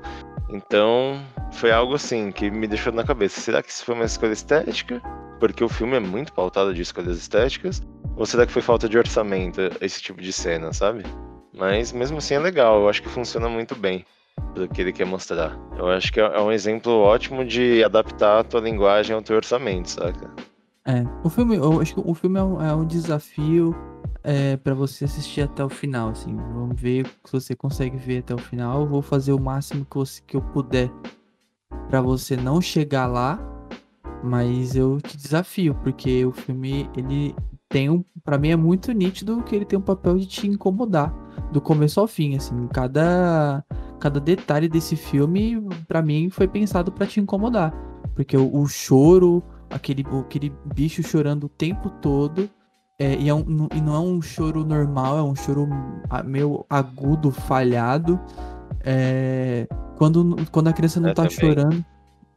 Então, 0.49 1.21
foi 1.53 1.71
algo 1.71 1.93
assim 1.93 2.31
que 2.31 2.49
me 2.49 2.67
deixou 2.67 2.91
na 2.91 3.03
cabeça. 3.03 3.39
Será 3.39 3.61
que 3.61 3.69
isso 3.69 3.85
foi 3.85 3.95
uma 3.95 4.05
escolha 4.05 4.33
estética? 4.33 5.01
Porque 5.39 5.63
o 5.63 5.69
filme 5.69 5.95
é 5.95 5.99
muito 5.99 6.33
pautado 6.33 6.73
de 6.73 6.81
escolhas 6.81 7.17
estéticas? 7.17 7.81
Ou 8.17 8.25
será 8.25 8.45
que 8.45 8.51
foi 8.51 8.61
falta 8.61 8.89
de 8.89 8.97
orçamento 8.97 9.61
esse 9.79 10.01
tipo 10.01 10.21
de 10.21 10.33
cena, 10.33 10.73
sabe? 10.73 11.03
Mas 11.55 11.91
mesmo 11.91 12.17
assim 12.17 12.33
é 12.35 12.39
legal, 12.39 12.81
eu 12.81 12.89
acho 12.89 13.01
que 13.01 13.09
funciona 13.09 13.47
muito 13.47 13.75
bem 13.75 14.05
do 14.55 14.67
que 14.67 14.81
ele 14.81 14.91
quer 14.91 15.05
mostrar. 15.05 15.57
Eu 15.77 15.87
acho 15.87 16.11
que 16.11 16.19
é 16.19 16.39
um 16.39 16.51
exemplo 16.51 16.91
ótimo 16.93 17.45
de 17.45 17.83
adaptar 17.83 18.39
a 18.39 18.43
tua 18.43 18.61
linguagem 18.61 19.15
ao 19.15 19.21
teu 19.21 19.35
orçamento, 19.35 19.89
saca? 19.89 20.31
É, 20.85 21.03
o 21.23 21.29
filme, 21.29 21.55
eu 21.57 21.79
acho 21.79 21.93
que 21.93 22.01
o 22.03 22.13
filme 22.13 22.39
é 22.39 22.43
um, 22.43 22.61
é 22.61 22.73
um 22.73 22.85
desafio 22.85 23.75
é, 24.23 24.57
para 24.57 24.73
você 24.73 25.05
assistir 25.05 25.41
até 25.41 25.63
o 25.63 25.69
final, 25.69 26.09
assim. 26.09 26.35
Vamos 26.35 26.79
ver 26.79 27.07
se 27.25 27.31
você 27.31 27.55
consegue 27.55 27.97
ver 27.97 28.19
até 28.19 28.33
o 28.33 28.37
final. 28.37 28.81
Eu 28.81 28.87
vou 28.87 29.01
fazer 29.01 29.33
o 29.33 29.39
máximo 29.39 29.85
que, 29.85 29.95
você, 29.95 30.21
que 30.25 30.35
eu 30.35 30.41
puder 30.41 30.91
para 31.89 32.01
você 32.01 32.35
não 32.35 32.61
chegar 32.61 33.07
lá, 33.07 33.39
mas 34.23 34.75
eu 34.75 34.99
te 35.01 35.17
desafio, 35.17 35.75
porque 35.75 36.25
o 36.25 36.31
filme 36.31 36.89
ele 36.95 37.35
tem 37.67 37.89
um, 37.89 38.03
para 38.23 38.37
mim 38.37 38.49
é 38.49 38.55
muito 38.55 38.91
nítido 38.91 39.43
que 39.43 39.55
ele 39.55 39.65
tem 39.65 39.77
um 39.77 39.81
papel 39.81 40.17
de 40.17 40.25
te 40.25 40.47
incomodar 40.47 41.13
do 41.51 41.61
começo 41.61 41.99
ao 41.99 42.07
fim, 42.07 42.35
assim, 42.35 42.67
cada 42.67 43.63
cada 43.99 44.19
detalhe 44.19 44.69
desse 44.69 44.95
filme 44.95 45.61
para 45.87 46.01
mim 46.01 46.29
foi 46.29 46.47
pensado 46.47 46.91
para 46.91 47.05
te 47.05 47.19
incomodar, 47.19 47.71
porque 48.15 48.35
o, 48.35 48.55
o 48.55 48.67
choro, 48.67 49.43
aquele 49.69 50.03
aquele 50.19 50.51
bicho 50.65 51.03
chorando 51.03 51.45
o 51.45 51.49
tempo 51.49 51.89
todo, 52.01 52.49
é, 52.99 53.15
e, 53.15 53.29
é 53.29 53.33
um, 53.33 53.69
e 53.73 53.79
não 53.79 53.95
é 53.95 53.99
um 53.99 54.21
choro 54.21 54.65
normal, 54.65 55.17
é 55.17 55.23
um 55.23 55.33
choro 55.33 55.69
meio 56.25 56.65
agudo, 56.69 57.31
falhado. 57.31 58.19
É, 58.83 59.65
quando, 59.97 60.35
quando 60.51 60.67
a 60.67 60.73
criança 60.73 60.99
não 60.99 61.09
é 61.09 61.13
tá 61.13 61.23
também. 61.23 61.37
chorando. 61.37 61.85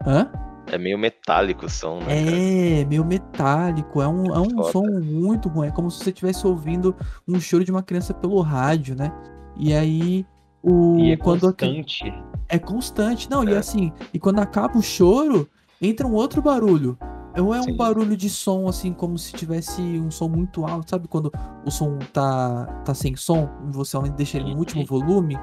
Hã? 0.07 0.31
É 0.69 0.79
meio 0.79 0.97
metálico 0.97 1.67
o 1.67 1.69
som, 1.69 1.99
né? 1.99 2.23
É, 2.23 2.77
cara? 2.77 2.89
meio 2.89 3.05
metálico. 3.05 4.01
É 4.01 4.07
um, 4.07 4.27
é 4.27 4.39
um 4.39 4.63
som 4.65 4.87
muito 5.03 5.49
ruim. 5.49 5.67
É 5.67 5.71
como 5.73 5.91
se 5.91 5.99
você 5.99 6.11
estivesse 6.11 6.47
ouvindo 6.47 6.95
um 7.27 7.41
choro 7.41 7.65
de 7.65 7.73
uma 7.73 7.83
criança 7.83 8.15
pelo 8.15 8.41
rádio, 8.41 8.95
né? 8.95 9.13
E 9.57 9.75
aí. 9.75 10.25
O, 10.63 10.97
e 11.01 11.11
é 11.11 11.17
quando 11.17 11.41
constante. 11.41 12.09
A, 12.09 12.25
é 12.49 12.59
constante. 12.59 13.29
Não, 13.29 13.43
é. 13.43 13.51
e 13.51 13.57
assim, 13.57 13.93
e 14.15 14.19
quando 14.21 14.39
acaba 14.39 14.79
o 14.79 14.83
choro, 14.83 15.49
entra 15.81 16.07
um 16.07 16.13
outro 16.13 16.41
barulho. 16.41 16.97
Ou 17.39 17.55
é 17.55 17.61
um 17.61 17.65
Sim. 17.65 17.77
barulho 17.77 18.17
de 18.17 18.29
som, 18.29 18.69
assim, 18.69 18.93
como 18.93 19.19
se 19.19 19.33
tivesse 19.33 19.81
um 19.81 20.11
som 20.11 20.29
muito 20.29 20.67
alto, 20.67 20.91
sabe? 20.91 21.09
Quando 21.09 21.33
o 21.65 21.71
som 21.71 21.99
tá, 22.13 22.67
tá 22.85 22.95
sem 22.95 23.17
som, 23.17 23.49
você 23.71 23.99
deixa 24.11 24.37
ele 24.37 24.53
no 24.53 24.59
último 24.59 24.85
volume, 24.85 25.39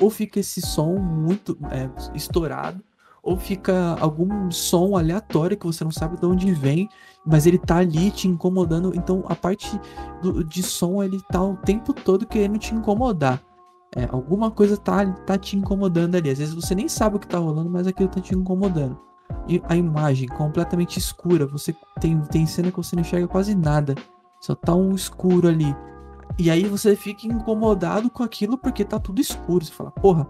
ou 0.00 0.08
fica 0.08 0.40
esse 0.40 0.62
som 0.62 0.96
muito 0.96 1.58
é, 1.70 1.90
estourado, 2.14 2.82
ou 3.22 3.36
fica 3.36 3.96
algum 4.00 4.50
som 4.50 4.96
aleatório 4.96 5.56
que 5.56 5.66
você 5.66 5.84
não 5.84 5.90
sabe 5.90 6.18
de 6.18 6.24
onde 6.24 6.52
vem, 6.52 6.88
mas 7.26 7.46
ele 7.46 7.58
tá 7.58 7.76
ali 7.76 8.10
te 8.10 8.26
incomodando. 8.26 8.92
Então 8.94 9.22
a 9.28 9.34
parte 9.34 9.68
do, 10.22 10.42
de 10.42 10.62
som 10.62 11.02
ele 11.02 11.20
tá 11.30 11.42
o 11.42 11.56
tempo 11.56 11.92
todo 11.92 12.26
querendo 12.26 12.58
te 12.58 12.74
incomodar. 12.74 13.42
É, 13.94 14.04
alguma 14.10 14.50
coisa 14.50 14.76
tá, 14.76 15.04
tá 15.26 15.36
te 15.36 15.56
incomodando 15.56 16.14
ali. 16.14 16.30
Às 16.30 16.38
vezes 16.38 16.54
você 16.54 16.74
nem 16.74 16.88
sabe 16.88 17.16
o 17.16 17.18
que 17.18 17.28
tá 17.28 17.38
rolando, 17.38 17.68
mas 17.68 17.86
aquilo 17.86 18.08
tá 18.08 18.20
te 18.20 18.34
incomodando. 18.34 19.07
E 19.46 19.62
a 19.68 19.76
imagem 19.76 20.28
completamente 20.28 20.98
escura. 20.98 21.46
Você 21.46 21.74
tem, 22.00 22.20
tem 22.22 22.46
cena 22.46 22.70
que 22.70 22.76
você 22.76 22.94
não 22.94 23.02
enxerga 23.02 23.28
quase 23.28 23.54
nada. 23.54 23.94
Só 24.40 24.54
tá 24.54 24.74
um 24.74 24.94
escuro 24.94 25.48
ali. 25.48 25.74
E 26.38 26.50
aí 26.50 26.64
você 26.64 26.94
fica 26.94 27.26
incomodado 27.26 28.10
com 28.10 28.22
aquilo 28.22 28.56
porque 28.56 28.84
tá 28.84 28.98
tudo 28.98 29.20
escuro. 29.20 29.64
Você 29.64 29.72
fala, 29.72 29.90
porra, 29.90 30.26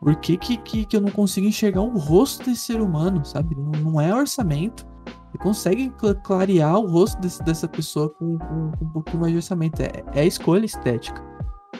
por 0.00 0.14
que, 0.16 0.36
que, 0.36 0.56
que, 0.58 0.84
que 0.84 0.96
eu 0.96 1.00
não 1.00 1.10
consigo 1.10 1.46
enxergar 1.46 1.80
o 1.80 1.98
rosto 1.98 2.44
desse 2.44 2.62
ser 2.62 2.80
humano, 2.80 3.24
sabe? 3.24 3.56
Não, 3.56 3.72
não 3.80 4.00
é 4.00 4.14
orçamento. 4.14 4.86
Você 5.30 5.38
consegue 5.38 5.92
clarear 6.22 6.78
o 6.78 6.86
rosto 6.86 7.20
desse, 7.20 7.42
dessa 7.42 7.68
pessoa 7.68 8.08
com, 8.10 8.38
com, 8.38 8.70
com, 8.72 8.84
um 8.84 8.88
pouquinho 8.90 9.20
mais 9.20 9.32
de 9.32 9.38
orçamento. 9.38 9.80
É, 9.80 10.04
é 10.14 10.26
escolha 10.26 10.64
estética. 10.64 11.22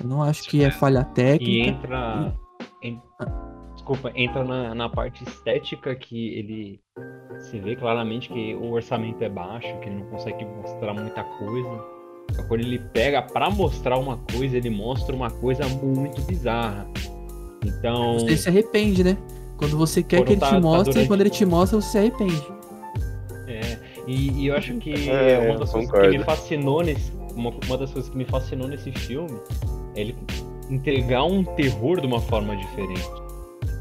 Eu 0.00 0.08
não 0.08 0.22
acho 0.22 0.44
que 0.44 0.62
é 0.62 0.70
falha 0.70 1.04
técnica. 1.04 1.50
E 1.50 1.68
entra. 1.68 2.34
E... 2.82 2.98
Desculpa, 3.88 4.12
entra 4.14 4.44
na, 4.44 4.74
na 4.74 4.86
parte 4.86 5.24
estética 5.24 5.94
que 5.94 6.34
ele 6.34 6.78
se 7.40 7.58
vê 7.58 7.74
claramente 7.74 8.28
que 8.28 8.54
o 8.54 8.72
orçamento 8.72 9.24
é 9.24 9.30
baixo, 9.30 9.66
que 9.80 9.88
ele 9.88 10.00
não 10.00 10.06
consegue 10.10 10.44
mostrar 10.44 10.92
muita 10.92 11.24
coisa. 11.24 11.84
Então, 12.30 12.46
quando 12.48 12.60
ele 12.60 12.78
pega 12.78 13.22
para 13.22 13.48
mostrar 13.48 13.96
uma 13.96 14.18
coisa, 14.30 14.58
ele 14.58 14.68
mostra 14.68 15.16
uma 15.16 15.30
coisa 15.30 15.66
muito 15.66 16.20
bizarra. 16.20 16.86
Então. 17.64 18.18
Você 18.18 18.36
se 18.36 18.48
arrepende, 18.50 19.02
né? 19.02 19.16
Quando 19.56 19.78
você 19.78 20.02
quer 20.02 20.22
que 20.22 20.32
ele 20.32 20.40
tá, 20.40 20.50
te 20.50 20.60
mostre, 20.60 20.84
tá 20.84 20.90
durante... 20.92 21.08
quando 21.08 21.20
ele 21.22 21.30
te 21.30 21.46
mostra, 21.46 21.80
você 21.80 21.88
se 21.88 21.98
arrepende. 21.98 22.42
É, 23.46 23.78
e, 24.06 24.42
e 24.42 24.46
eu 24.48 24.54
acho 24.54 24.74
que 24.74 25.08
é, 25.08 25.48
uma 25.48 25.60
das 25.60 25.72
coisas 25.72 25.90
que 25.90 26.08
me 26.08 26.18
fascinou 26.24 26.82
nesse. 26.82 27.10
Uma, 27.34 27.54
uma 27.66 27.78
das 27.78 27.90
coisas 27.90 28.10
que 28.10 28.18
me 28.18 28.26
fascinou 28.26 28.68
nesse 28.68 28.92
filme 28.92 29.40
é 29.94 30.02
ele 30.02 30.14
entregar 30.68 31.24
um 31.24 31.42
terror 31.42 32.02
de 32.02 32.06
uma 32.06 32.20
forma 32.20 32.54
diferente. 32.54 33.27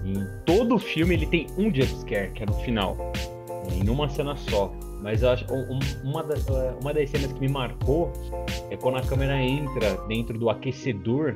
Em 0.06 0.26
todo 0.46 0.76
o 0.76 0.80
filme 0.80 1.16
ele 1.16 1.26
tem 1.26 1.48
um 1.58 1.74
jumpscare, 1.74 2.32
que 2.32 2.44
é 2.44 2.46
no 2.46 2.54
final. 2.54 2.96
Em 3.72 3.90
uma 3.90 4.08
cena 4.10 4.36
só. 4.36 4.72
Mas 5.02 5.22
eu 5.22 5.30
acho 5.30 5.46
uma, 6.04 6.24
das, 6.24 6.46
uma 6.82 6.94
das 6.94 7.10
cenas 7.10 7.32
que 7.32 7.40
me 7.40 7.50
marcou 7.50 8.12
é 8.70 8.76
quando 8.76 8.98
a 8.98 9.02
câmera 9.02 9.40
entra 9.42 9.96
dentro 10.08 10.38
do 10.38 10.50
aquecedor 10.50 11.36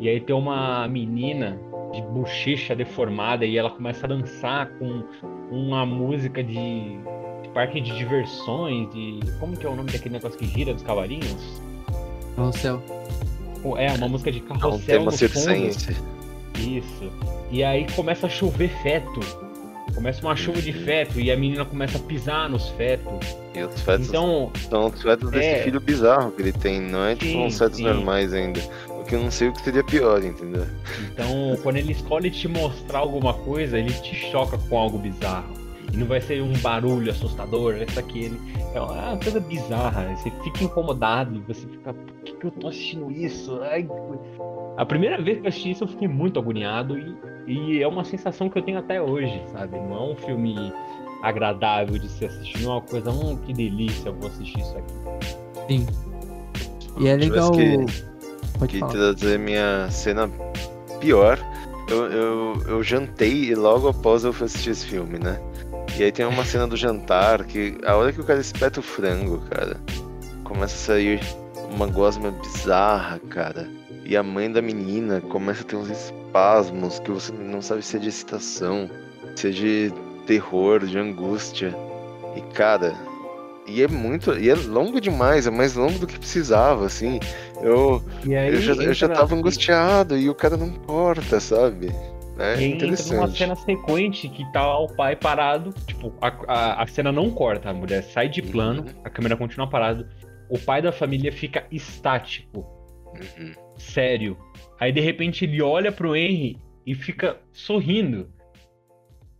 e 0.00 0.08
aí 0.08 0.20
tem 0.20 0.34
uma 0.34 0.88
menina 0.88 1.58
de 1.92 2.02
bochecha 2.02 2.74
deformada 2.74 3.44
e 3.44 3.56
ela 3.56 3.70
começa 3.70 4.06
a 4.06 4.08
dançar 4.08 4.68
com 4.78 5.04
uma 5.50 5.84
música 5.84 6.42
de, 6.42 6.98
de 7.42 7.48
parque 7.52 7.80
de 7.80 7.96
diversões, 7.96 8.90
de. 8.92 9.20
Como 9.38 9.56
que 9.56 9.66
é 9.66 9.68
o 9.68 9.76
nome 9.76 9.92
daquele 9.92 10.14
negócio 10.14 10.38
que 10.38 10.46
gira 10.46 10.72
dos 10.72 10.82
cavalinhos? 10.82 11.62
Carrossel. 12.34 12.82
É, 13.76 13.92
uma 13.92 14.08
música 14.08 14.32
de 14.32 14.40
carrossel. 14.40 14.70
É 14.70 14.76
um 14.76 14.80
tema 14.80 15.10
circense. 15.12 15.96
Isso. 16.58 17.12
E 17.50 17.62
aí 17.62 17.86
começa 17.94 18.26
a 18.26 18.30
chover 18.30 18.70
feto. 18.82 19.20
Começa 19.94 20.20
uma 20.22 20.34
chuva 20.34 20.60
de 20.60 20.70
uhum. 20.70 20.84
feto 20.84 21.20
e 21.20 21.30
a 21.30 21.36
menina 21.36 21.64
começa 21.64 21.98
a 21.98 22.00
pisar 22.00 22.48
nos 22.48 22.68
fetos. 22.70 23.36
E 23.54 23.62
os 23.62 23.80
fetos 23.80 24.08
então, 24.08 24.50
são 24.68 24.86
os 24.86 25.00
fetos 25.00 25.32
é... 25.32 25.38
desse 25.38 25.64
filho 25.64 25.80
bizarro 25.80 26.32
que 26.32 26.42
ele 26.42 26.52
tem, 26.52 26.80
não 26.80 27.04
é 27.04 27.14
tipo 27.14 27.30
sim, 27.30 27.44
uns 27.44 27.58
fetos 27.58 27.76
sim. 27.76 27.84
normais 27.84 28.32
ainda. 28.32 28.60
Porque 28.88 29.14
eu 29.14 29.22
não 29.22 29.30
sei 29.30 29.48
o 29.48 29.52
que 29.52 29.60
seria 29.60 29.84
pior, 29.84 30.24
entendeu? 30.24 30.66
Então, 31.12 31.56
quando 31.62 31.76
ele 31.76 31.92
escolhe 31.92 32.30
te 32.30 32.48
mostrar 32.48 33.00
alguma 33.00 33.34
coisa, 33.34 33.78
ele 33.78 33.92
te 33.92 34.14
choca 34.14 34.58
com 34.58 34.78
algo 34.78 34.98
bizarro. 34.98 35.63
E 35.94 35.96
não 35.96 36.08
vai 36.08 36.20
ser 36.20 36.42
um 36.42 36.52
barulho 36.54 37.08
assustador, 37.08 37.76
essa 37.76 38.00
aqui 38.00 38.24
ele 38.24 38.40
é 38.74 38.80
uma 38.80 39.16
coisa 39.16 39.38
bizarra. 39.38 40.12
Você 40.16 40.28
fica 40.42 40.64
incomodado, 40.64 41.40
você 41.46 41.68
fica, 41.68 41.94
por 41.94 42.14
que, 42.24 42.32
que 42.32 42.46
eu 42.46 42.50
tô 42.50 42.66
assistindo 42.66 43.12
isso? 43.12 43.60
Ai, 43.62 43.88
a 44.76 44.84
primeira 44.84 45.22
vez 45.22 45.38
que 45.38 45.46
eu 45.46 45.48
assisti 45.48 45.70
isso, 45.70 45.84
eu 45.84 45.88
fiquei 45.88 46.08
muito 46.08 46.40
agoniado 46.40 46.98
e, 46.98 47.14
e 47.46 47.80
é 47.80 47.86
uma 47.86 48.02
sensação 48.02 48.50
que 48.50 48.58
eu 48.58 48.62
tenho 48.62 48.78
até 48.78 49.00
hoje, 49.00 49.40
sabe? 49.52 49.78
Não 49.78 49.94
é 49.94 50.12
um 50.12 50.16
filme 50.16 50.72
agradável 51.22 51.96
de 51.96 52.08
se 52.08 52.24
assistir, 52.24 52.62
não 52.62 52.72
é 52.72 52.74
uma 52.74 52.80
coisa, 52.80 53.10
hum, 53.12 53.36
que 53.36 53.52
delícia, 53.52 54.08
eu 54.08 54.14
vou 54.14 54.28
assistir 54.28 54.58
isso 54.58 54.76
aqui. 54.76 54.94
Sim. 55.68 55.86
E 56.98 57.06
é 57.06 57.14
legal. 57.14 57.52
Que, 57.52 57.86
Pode 58.58 58.72
que 58.72 58.88
trazer 58.88 59.38
minha 59.38 59.88
cena 59.90 60.28
pior. 61.00 61.38
Eu, 61.88 62.06
eu, 62.06 62.62
eu 62.66 62.82
jantei 62.82 63.44
e 63.44 63.54
logo 63.54 63.88
após 63.88 64.24
eu 64.24 64.32
fui 64.32 64.46
assistir 64.46 64.70
esse 64.70 64.86
filme, 64.86 65.18
né? 65.18 65.40
E 65.96 66.02
aí 66.02 66.10
tem 66.10 66.26
uma 66.26 66.44
cena 66.44 66.66
do 66.66 66.76
jantar 66.76 67.44
que 67.44 67.78
a 67.84 67.94
hora 67.94 68.12
que 68.12 68.20
o 68.20 68.24
cara 68.24 68.40
espeta 68.40 68.80
o 68.80 68.82
frango, 68.82 69.38
cara, 69.48 69.80
começa 70.42 70.74
a 70.74 70.96
sair 70.96 71.20
uma 71.70 71.86
gosma 71.86 72.30
bizarra, 72.30 73.20
cara. 73.30 73.68
e 74.04 74.16
a 74.16 74.22
mãe 74.22 74.50
da 74.50 74.60
menina 74.60 75.20
começa 75.20 75.62
a 75.62 75.64
ter 75.64 75.76
uns 75.76 75.88
espasmos 75.88 76.98
que 76.98 77.10
você 77.10 77.32
não 77.32 77.62
sabe 77.62 77.82
se 77.82 77.96
é 77.96 78.00
de 78.00 78.08
excitação, 78.08 78.90
se 79.36 79.48
é 79.48 79.50
de 79.50 79.92
terror, 80.26 80.84
de 80.84 80.98
angústia. 80.98 81.74
E 82.36 82.40
cara, 82.52 82.92
e 83.66 83.82
é 83.82 83.88
muito. 83.88 84.36
E 84.36 84.50
é 84.50 84.54
longo 84.54 85.00
demais, 85.00 85.46
é 85.46 85.50
mais 85.50 85.74
longo 85.74 85.98
do 85.98 86.06
que 86.06 86.18
precisava, 86.18 86.86
assim. 86.86 87.18
Eu, 87.62 88.02
eu, 88.26 88.60
já, 88.60 88.74
eu 88.74 88.92
já 88.92 89.08
tava 89.08 89.34
angustiado 89.34 90.18
e 90.18 90.28
o 90.28 90.34
cara 90.34 90.56
não 90.56 90.70
corta, 90.70 91.40
sabe? 91.40 91.94
É 92.38 92.60
e 92.60 92.64
entra 92.64 92.88
numa 92.88 93.28
cena 93.28 93.54
sequente 93.54 94.28
que 94.28 94.44
tá 94.52 94.78
o 94.78 94.88
pai 94.88 95.14
parado, 95.14 95.72
tipo, 95.86 96.12
a, 96.20 96.28
a, 96.48 96.82
a 96.82 96.86
cena 96.86 97.12
não 97.12 97.30
corta, 97.30 97.70
a 97.70 97.74
mulher 97.74 98.02
sai 98.02 98.28
de 98.28 98.42
plano, 98.42 98.82
uhum. 98.82 99.00
a 99.04 99.10
câmera 99.10 99.36
continua 99.36 99.68
parada, 99.68 100.08
o 100.48 100.58
pai 100.58 100.82
da 100.82 100.90
família 100.90 101.32
fica 101.32 101.64
estático. 101.70 102.66
Uhum. 103.14 103.52
Sério. 103.76 104.36
Aí 104.80 104.92
de 104.92 105.00
repente 105.00 105.44
ele 105.44 105.62
olha 105.62 105.92
pro 105.92 106.16
Henry 106.16 106.58
e 106.84 106.94
fica 106.94 107.38
sorrindo. 107.52 108.28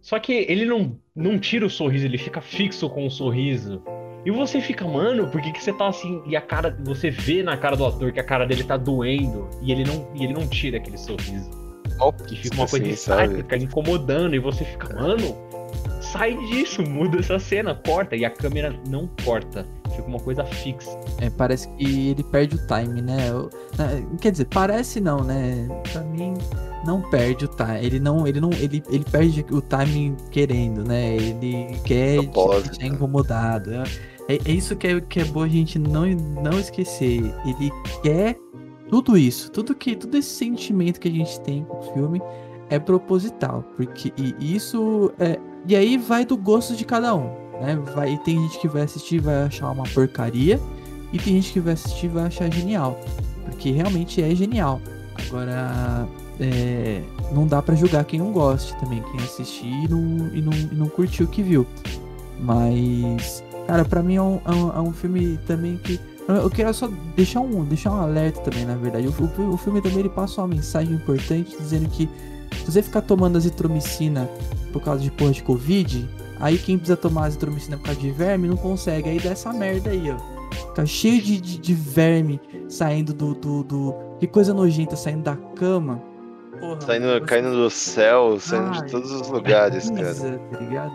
Só 0.00 0.18
que 0.18 0.32
ele 0.32 0.64
não, 0.64 0.98
não 1.14 1.38
tira 1.38 1.66
o 1.66 1.70
sorriso, 1.70 2.04
ele 2.04 2.18
fica 2.18 2.40
fixo 2.40 2.88
com 2.90 3.06
o 3.06 3.10
sorriso. 3.10 3.82
E 4.24 4.30
você 4.30 4.60
fica, 4.60 4.86
mano, 4.86 5.28
por 5.28 5.40
que, 5.42 5.52
que 5.52 5.62
você 5.62 5.72
tá 5.72 5.88
assim? 5.88 6.22
E 6.26 6.34
a 6.34 6.40
cara, 6.40 6.76
você 6.82 7.10
vê 7.10 7.42
na 7.42 7.56
cara 7.56 7.76
do 7.76 7.84
ator 7.84 8.12
que 8.12 8.20
a 8.20 8.24
cara 8.24 8.46
dele 8.46 8.64
tá 8.64 8.76
doendo 8.76 9.50
e 9.62 9.70
ele 9.70 9.84
não, 9.84 10.10
e 10.14 10.24
ele 10.24 10.32
não 10.32 10.48
tira 10.48 10.78
aquele 10.78 10.96
sorriso. 10.96 11.63
Que 12.26 12.36
fica 12.36 12.56
uma 12.56 12.66
coisa 12.66 12.86
assim, 12.86 13.36
fica 13.36 13.56
incomodando 13.56 14.34
e 14.34 14.38
você 14.38 14.64
fica, 14.64 14.94
mano, 14.94 15.36
sai 16.00 16.36
disso, 16.46 16.82
muda 16.88 17.18
essa 17.18 17.38
cena, 17.38 17.74
corta. 17.74 18.16
E 18.16 18.24
a 18.24 18.30
câmera 18.30 18.74
não 18.88 19.08
corta, 19.24 19.66
fica 19.90 20.08
uma 20.08 20.20
coisa 20.20 20.44
fixa. 20.44 20.90
É, 21.20 21.30
parece 21.30 21.68
que 21.76 22.10
ele 22.10 22.22
perde 22.24 22.56
o 22.56 22.66
time, 22.66 23.00
né? 23.00 23.30
Quer 24.20 24.32
dizer, 24.32 24.46
parece 24.46 25.00
não, 25.00 25.24
né? 25.24 25.68
Pra 25.92 26.02
mim, 26.02 26.34
não 26.84 27.02
perde 27.10 27.44
o 27.44 27.48
time. 27.48 27.84
Ele 27.84 27.98
não, 27.98 28.26
ele 28.26 28.40
não, 28.40 28.52
ele, 28.52 28.82
ele 28.90 29.04
perde 29.10 29.44
o 29.50 29.60
time 29.60 30.16
querendo, 30.30 30.84
né? 30.84 31.16
Ele 31.16 31.78
quer 31.84 32.20
ser 32.72 32.86
incomodado. 32.86 33.72
É, 33.72 33.84
é, 34.28 34.38
é, 34.44 34.50
isso 34.50 34.74
que 34.76 34.86
é, 34.86 35.00
que 35.00 35.20
é 35.20 35.24
bom 35.24 35.42
a 35.42 35.48
gente 35.48 35.78
não, 35.78 36.06
não 36.06 36.58
esquecer. 36.58 37.34
Ele 37.44 37.70
quer 38.02 38.36
tudo 38.88 39.16
isso, 39.16 39.50
tudo 39.50 39.74
que, 39.74 39.96
todo 39.96 40.14
esse 40.16 40.30
sentimento 40.30 41.00
que 41.00 41.08
a 41.08 41.10
gente 41.10 41.40
tem 41.40 41.64
com 41.64 41.78
o 41.78 41.82
filme 41.92 42.22
é 42.70 42.78
proposital, 42.78 43.64
porque 43.76 44.12
e 44.16 44.54
isso 44.54 45.12
é 45.18 45.38
e 45.66 45.74
aí 45.74 45.96
vai 45.96 46.26
do 46.26 46.36
gosto 46.36 46.76
de 46.76 46.84
cada 46.84 47.14
um, 47.14 47.24
né? 47.60 47.76
Vai 47.94 48.18
tem 48.18 48.40
gente 48.42 48.58
que 48.58 48.68
vai 48.68 48.82
assistir 48.82 49.20
vai 49.20 49.44
achar 49.44 49.70
uma 49.70 49.84
porcaria 49.84 50.60
e 51.12 51.18
tem 51.18 51.34
gente 51.34 51.52
que 51.52 51.60
vai 51.60 51.74
assistir 51.74 52.08
vai 52.08 52.24
achar 52.24 52.52
genial, 52.52 52.98
porque 53.46 53.70
realmente 53.70 54.22
é 54.22 54.34
genial. 54.34 54.80
Agora 55.26 56.06
é, 56.40 57.02
não 57.32 57.46
dá 57.46 57.62
para 57.62 57.74
julgar 57.74 58.04
quem 58.04 58.18
não 58.18 58.32
goste 58.32 58.78
também, 58.80 59.02
quem 59.10 59.20
assistir 59.20 59.66
e 59.66 59.88
não, 59.88 60.28
e 60.34 60.42
não, 60.42 60.52
e 60.52 60.74
não 60.74 60.88
curtiu 60.88 61.26
o 61.26 61.28
que 61.28 61.42
viu. 61.42 61.66
Mas 62.40 63.42
Cara, 63.66 63.84
pra 63.84 64.02
mim 64.02 64.16
é 64.16 64.22
um, 64.22 64.40
é 64.44 64.50
um, 64.50 64.76
é 64.76 64.80
um 64.80 64.92
filme 64.92 65.38
também 65.46 65.78
que. 65.78 65.98
Eu 66.26 66.48
queria 66.48 66.72
só 66.72 66.88
deixar 67.14 67.40
um, 67.40 67.64
deixar 67.64 67.90
um 67.90 68.00
alerta 68.00 68.40
também, 68.40 68.64
na 68.64 68.76
verdade. 68.76 69.06
O, 69.06 69.52
o, 69.52 69.56
filme 69.58 69.82
também 69.82 70.00
ele 70.00 70.08
passa 70.08 70.40
uma 70.40 70.48
mensagem 70.48 70.94
importante 70.94 71.54
dizendo 71.58 71.88
que 71.90 72.08
se 72.64 72.72
você 72.72 72.82
ficar 72.82 73.02
tomando 73.02 73.36
azitromicina 73.36 74.28
por 74.72 74.82
causa 74.82 75.02
de 75.02 75.10
porra 75.10 75.32
de 75.32 75.42
Covid, 75.42 76.08
aí 76.40 76.56
quem 76.56 76.78
precisa 76.78 76.96
tomar 76.96 77.24
azitromicina 77.26 77.76
por 77.76 77.84
causa 77.84 78.00
de 78.00 78.10
verme 78.10 78.48
não 78.48 78.56
consegue. 78.56 79.10
Aí 79.10 79.20
dá 79.20 79.30
essa 79.30 79.52
merda 79.52 79.90
aí, 79.90 80.10
ó. 80.10 80.34
Fica 80.68 80.86
cheio 80.86 81.20
de, 81.20 81.40
de, 81.40 81.58
de 81.58 81.74
verme 81.74 82.40
saindo 82.68 83.12
do, 83.12 83.34
do, 83.34 83.62
do, 83.62 83.94
Que 84.18 84.26
coisa 84.26 84.54
nojenta 84.54 84.96
saindo 84.96 85.24
da 85.24 85.36
cama. 85.36 86.02
Porra, 86.58 86.80
saindo, 86.80 87.06
você... 87.06 87.20
Caindo 87.20 87.50
do 87.50 87.70
céu, 87.70 88.40
saindo 88.40 88.68
Ai, 88.68 88.82
de 88.82 88.90
todos 88.90 89.10
os 89.12 89.28
lugares, 89.28 89.90
cara. 89.90 90.14
Tá 90.50 90.58
ligado? 90.58 90.92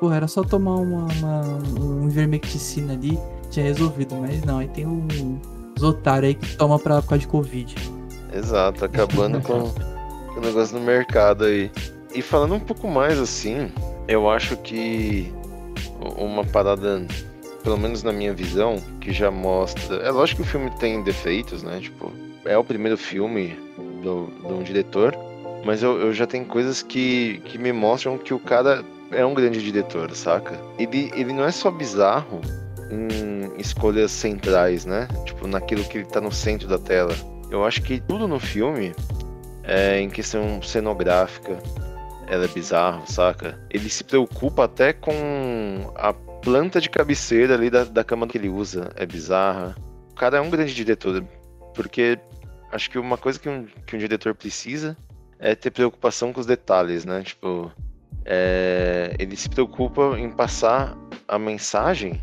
Porra, 0.00 0.16
era 0.16 0.26
só 0.26 0.42
tomar 0.42 0.76
uma, 0.76 1.06
uma 1.06 1.42
um 1.80 2.08
ivermecticina 2.08 2.94
ali, 2.94 3.18
tinha 3.52 3.66
resolvido, 3.66 4.16
mas 4.16 4.42
não, 4.42 4.58
aí 4.58 4.68
tem 4.68 4.86
um, 4.86 5.06
uns 5.76 5.82
otários 5.82 6.28
aí 6.28 6.34
que 6.34 6.56
toma 6.56 6.78
pra, 6.78 7.00
por 7.02 7.10
causa 7.10 7.20
de 7.20 7.28
Covid. 7.28 7.74
Exato, 8.32 8.84
acabando 8.84 9.40
com, 9.40 9.70
com 10.32 10.40
o 10.40 10.40
negócio 10.40 10.78
no 10.78 10.84
mercado 10.84 11.44
aí. 11.44 11.70
E 12.14 12.22
falando 12.22 12.54
um 12.54 12.60
pouco 12.60 12.88
mais 12.88 13.18
assim, 13.18 13.70
eu 14.08 14.28
acho 14.28 14.56
que 14.56 15.32
uma 16.18 16.44
parada, 16.44 17.06
pelo 17.62 17.78
menos 17.78 18.02
na 18.02 18.12
minha 18.12 18.32
visão, 18.32 18.76
que 19.00 19.12
já 19.12 19.30
mostra. 19.30 19.96
É 19.96 20.10
lógico 20.10 20.42
que 20.42 20.48
o 20.48 20.50
filme 20.50 20.70
tem 20.78 21.02
defeitos, 21.02 21.62
né? 21.62 21.78
Tipo, 21.80 22.10
é 22.44 22.56
o 22.56 22.64
primeiro 22.64 22.96
filme 22.96 23.56
do, 24.02 24.28
de 24.46 24.52
um 24.52 24.62
diretor, 24.62 25.16
mas 25.64 25.82
eu, 25.82 26.00
eu 26.00 26.12
já 26.12 26.26
tenho 26.26 26.44
coisas 26.44 26.82
que, 26.82 27.40
que 27.44 27.58
me 27.58 27.72
mostram 27.72 28.18
que 28.18 28.34
o 28.34 28.38
cara 28.38 28.84
é 29.10 29.24
um 29.24 29.34
grande 29.34 29.62
diretor, 29.62 30.10
saca? 30.14 30.58
Ele, 30.78 31.10
ele 31.14 31.32
não 31.32 31.44
é 31.44 31.50
só 31.50 31.70
bizarro 31.70 32.40
em 32.90 33.31
escolhas 33.62 34.10
centrais, 34.10 34.84
né? 34.84 35.08
Tipo, 35.24 35.46
naquilo 35.46 35.84
que 35.84 35.98
ele 35.98 36.06
tá 36.06 36.20
no 36.20 36.32
centro 36.32 36.68
da 36.68 36.78
tela. 36.78 37.14
Eu 37.50 37.64
acho 37.64 37.82
que 37.82 38.00
tudo 38.00 38.28
no 38.28 38.38
filme, 38.38 38.94
é, 39.62 40.00
em 40.00 40.10
questão 40.10 40.60
cenográfica, 40.62 41.58
ela 42.26 42.44
é 42.44 42.48
bizarro, 42.48 43.02
saca? 43.06 43.58
Ele 43.70 43.88
se 43.88 44.04
preocupa 44.04 44.64
até 44.64 44.92
com 44.92 45.92
a 45.94 46.12
planta 46.12 46.80
de 46.80 46.90
cabeceira 46.90 47.54
ali 47.54 47.70
da, 47.70 47.84
da 47.84 48.02
cama 48.02 48.26
que 48.26 48.36
ele 48.36 48.48
usa, 48.48 48.90
é 48.96 49.06
bizarra. 49.06 49.76
O 50.10 50.14
cara 50.14 50.38
é 50.38 50.40
um 50.40 50.50
grande 50.50 50.74
diretor, 50.74 51.22
porque 51.74 52.18
acho 52.70 52.90
que 52.90 52.98
uma 52.98 53.16
coisa 53.16 53.38
que 53.38 53.48
um, 53.48 53.66
que 53.86 53.96
um 53.96 53.98
diretor 53.98 54.34
precisa 54.34 54.96
é 55.38 55.54
ter 55.54 55.70
preocupação 55.70 56.32
com 56.32 56.40
os 56.40 56.46
detalhes, 56.46 57.04
né? 57.04 57.22
Tipo, 57.22 57.70
é, 58.24 59.14
ele 59.18 59.36
se 59.36 59.48
preocupa 59.48 60.18
em 60.18 60.30
passar 60.30 60.96
a 61.26 61.38
mensagem 61.38 62.20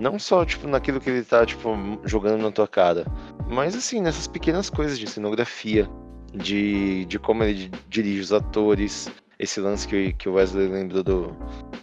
não 0.00 0.18
só 0.18 0.44
tipo 0.46 0.66
naquilo 0.66 0.98
que 0.98 1.10
ele 1.10 1.22
tá 1.22 1.44
tipo 1.44 1.76
jogando 2.04 2.42
na 2.42 2.50
tua 2.50 2.66
cara, 2.66 3.04
mas 3.46 3.76
assim 3.76 4.00
nessas 4.00 4.26
pequenas 4.26 4.70
coisas 4.70 4.98
de 4.98 5.06
cenografia, 5.06 5.88
de, 6.34 7.04
de 7.04 7.18
como 7.18 7.44
ele 7.44 7.70
dirige 7.88 8.20
os 8.20 8.32
atores, 8.32 9.10
esse 9.38 9.60
lance 9.60 9.86
que, 9.86 10.14
que 10.14 10.28
o 10.28 10.34
Wesley 10.34 10.68
lembrou 10.68 11.02
do, 11.02 11.36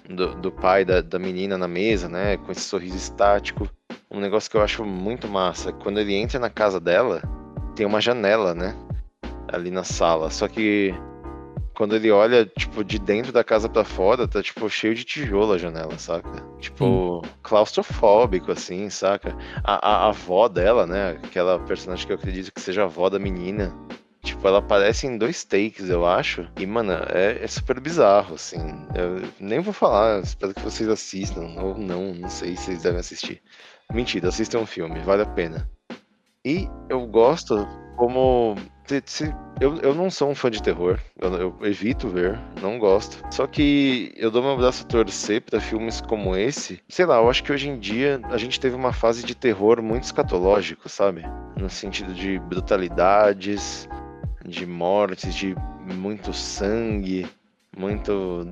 do, 0.09 0.33
do 0.35 0.51
pai 0.51 0.83
da, 0.83 1.01
da 1.01 1.19
menina 1.19 1.57
na 1.57 1.67
mesa, 1.67 2.09
né, 2.09 2.37
com 2.37 2.51
esse 2.51 2.61
sorriso 2.61 2.97
estático, 2.97 3.69
um 4.09 4.19
negócio 4.19 4.49
que 4.49 4.57
eu 4.57 4.61
acho 4.61 4.83
muito 4.83 5.27
massa, 5.27 5.71
quando 5.71 5.99
ele 5.99 6.15
entra 6.15 6.39
na 6.39 6.49
casa 6.49 6.79
dela, 6.79 7.21
tem 7.75 7.85
uma 7.85 8.01
janela, 8.01 8.55
né, 8.55 8.75
ali 9.47 9.69
na 9.69 9.83
sala, 9.83 10.31
só 10.31 10.47
que 10.47 10.91
quando 11.77 11.95
ele 11.95 12.09
olha, 12.09 12.43
tipo, 12.43 12.83
de 12.83 12.97
dentro 12.97 13.31
da 13.31 13.43
casa 13.43 13.69
para 13.69 13.83
fora, 13.83 14.27
tá, 14.27 14.41
tipo, 14.41 14.67
cheio 14.67 14.95
de 14.95 15.03
tijolo 15.03 15.53
a 15.53 15.59
janela, 15.59 15.95
saca? 15.99 16.43
Tipo, 16.59 17.21
Sim. 17.23 17.31
claustrofóbico, 17.43 18.51
assim, 18.51 18.89
saca? 18.89 19.37
A, 19.63 19.75
a, 19.75 19.97
a, 19.97 20.07
avó 20.07 20.47
dela, 20.47 20.87
né? 20.87 21.11
Aquela 21.23 21.59
personagem 21.59 22.07
que 22.07 22.11
eu 22.11 22.17
acredito 22.17 22.51
que 22.51 22.59
seja 22.59 22.81
a 22.81 22.85
avó 22.85 23.11
da 23.11 23.19
menina. 23.19 23.71
Tipo, 24.23 24.47
ela 24.47 24.57
aparece 24.57 25.05
em 25.05 25.19
dois 25.19 25.43
takes, 25.43 25.87
eu 25.87 26.03
acho. 26.03 26.49
E, 26.57 26.65
mano, 26.65 26.93
é, 27.13 27.43
é 27.43 27.47
super 27.47 27.79
bizarro, 27.79 28.33
assim. 28.33 28.57
Eu 28.95 29.29
nem 29.39 29.59
vou 29.59 29.71
falar, 29.71 30.23
espero 30.23 30.55
que 30.55 30.61
vocês 30.61 30.89
assistam. 30.89 31.43
Ou 31.61 31.77
não, 31.77 32.11
não 32.15 32.27
sei 32.27 32.57
se 32.57 32.63
vocês 32.63 32.81
devem 32.81 32.99
assistir. 32.99 33.39
Mentira, 33.93 34.29
assistam 34.29 34.61
um 34.61 34.65
filme, 34.65 34.99
vale 35.01 35.21
a 35.21 35.27
pena. 35.27 35.69
E 36.43 36.67
eu 36.89 37.05
gosto 37.05 37.67
como 37.97 38.55
eu, 39.59 39.77
eu 39.77 39.93
não 39.93 40.09
sou 40.09 40.29
um 40.29 40.35
fã 40.35 40.49
de 40.49 40.61
terror, 40.61 40.99
eu, 41.19 41.33
eu, 41.35 41.57
evito 41.61 42.07
ver, 42.07 42.39
não 42.61 42.79
gosto. 42.79 43.23
Só 43.31 43.45
que 43.45 44.13
eu 44.15 44.31
dou 44.31 44.41
meu 44.41 44.57
braço 44.57 44.83
a 44.83 44.87
torcer 44.87 45.41
para 45.41 45.59
filmes 45.59 45.99
como 46.01 46.35
esse. 46.35 46.79
Sei 46.87 47.05
lá, 47.05 47.17
eu 47.17 47.29
acho 47.29 47.43
que 47.43 47.51
hoje 47.51 47.69
em 47.69 47.77
dia 47.77 48.21
a 48.25 48.37
gente 48.37 48.59
teve 48.59 48.75
uma 48.75 48.93
fase 48.93 49.23
de 49.23 49.35
terror 49.35 49.81
muito 49.81 50.03
escatológico, 50.03 50.87
sabe? 50.87 51.23
No 51.57 51.69
sentido 51.69 52.13
de 52.13 52.39
brutalidades, 52.39 53.87
de 54.45 54.65
mortes, 54.65 55.35
de 55.35 55.55
muito 55.93 56.33
sangue, 56.33 57.27
muito 57.75 58.47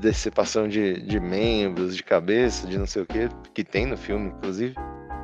decepção 0.00 0.66
de, 0.66 1.00
de 1.02 1.20
membros, 1.20 1.96
de 1.96 2.02
cabeça, 2.02 2.66
de 2.66 2.78
não 2.78 2.86
sei 2.86 3.02
o 3.02 3.06
que, 3.06 3.28
que 3.54 3.62
tem 3.62 3.86
no 3.86 3.96
filme, 3.96 4.28
inclusive. 4.28 4.74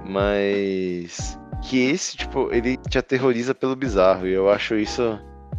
Mas 0.04 1.38
que 1.62 1.78
esse, 1.78 2.16
tipo, 2.16 2.52
ele 2.52 2.76
te 2.76 2.98
aterroriza 2.98 3.54
pelo 3.54 3.76
bizarro. 3.76 4.26
E 4.26 4.32
eu 4.32 4.50
acho 4.50 4.74
isso 4.76 5.18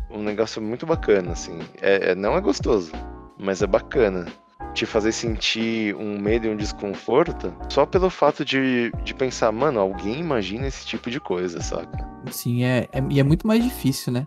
um 0.09 0.23
negócio 0.23 0.61
muito 0.61 0.85
bacana, 0.85 1.31
assim. 1.31 1.59
É, 1.81 2.11
é, 2.11 2.15
não 2.15 2.35
é 2.35 2.41
gostoso, 2.41 2.91
mas 3.37 3.61
é 3.61 3.67
bacana. 3.67 4.25
Te 4.73 4.85
fazer 4.85 5.11
sentir 5.11 5.95
um 5.95 6.19
medo 6.19 6.47
e 6.47 6.49
um 6.49 6.55
desconforto 6.55 7.53
só 7.69 7.85
pelo 7.85 8.09
fato 8.09 8.45
de, 8.45 8.91
de 9.03 9.13
pensar, 9.13 9.51
mano, 9.51 9.79
alguém 9.79 10.19
imagina 10.19 10.67
esse 10.67 10.85
tipo 10.85 11.09
de 11.09 11.19
coisa, 11.19 11.61
saca? 11.61 12.07
Sim, 12.29 12.63
é, 12.63 12.87
é, 12.91 13.03
e 13.09 13.19
é 13.19 13.23
muito 13.23 13.47
mais 13.47 13.63
difícil, 13.63 14.13
né? 14.13 14.23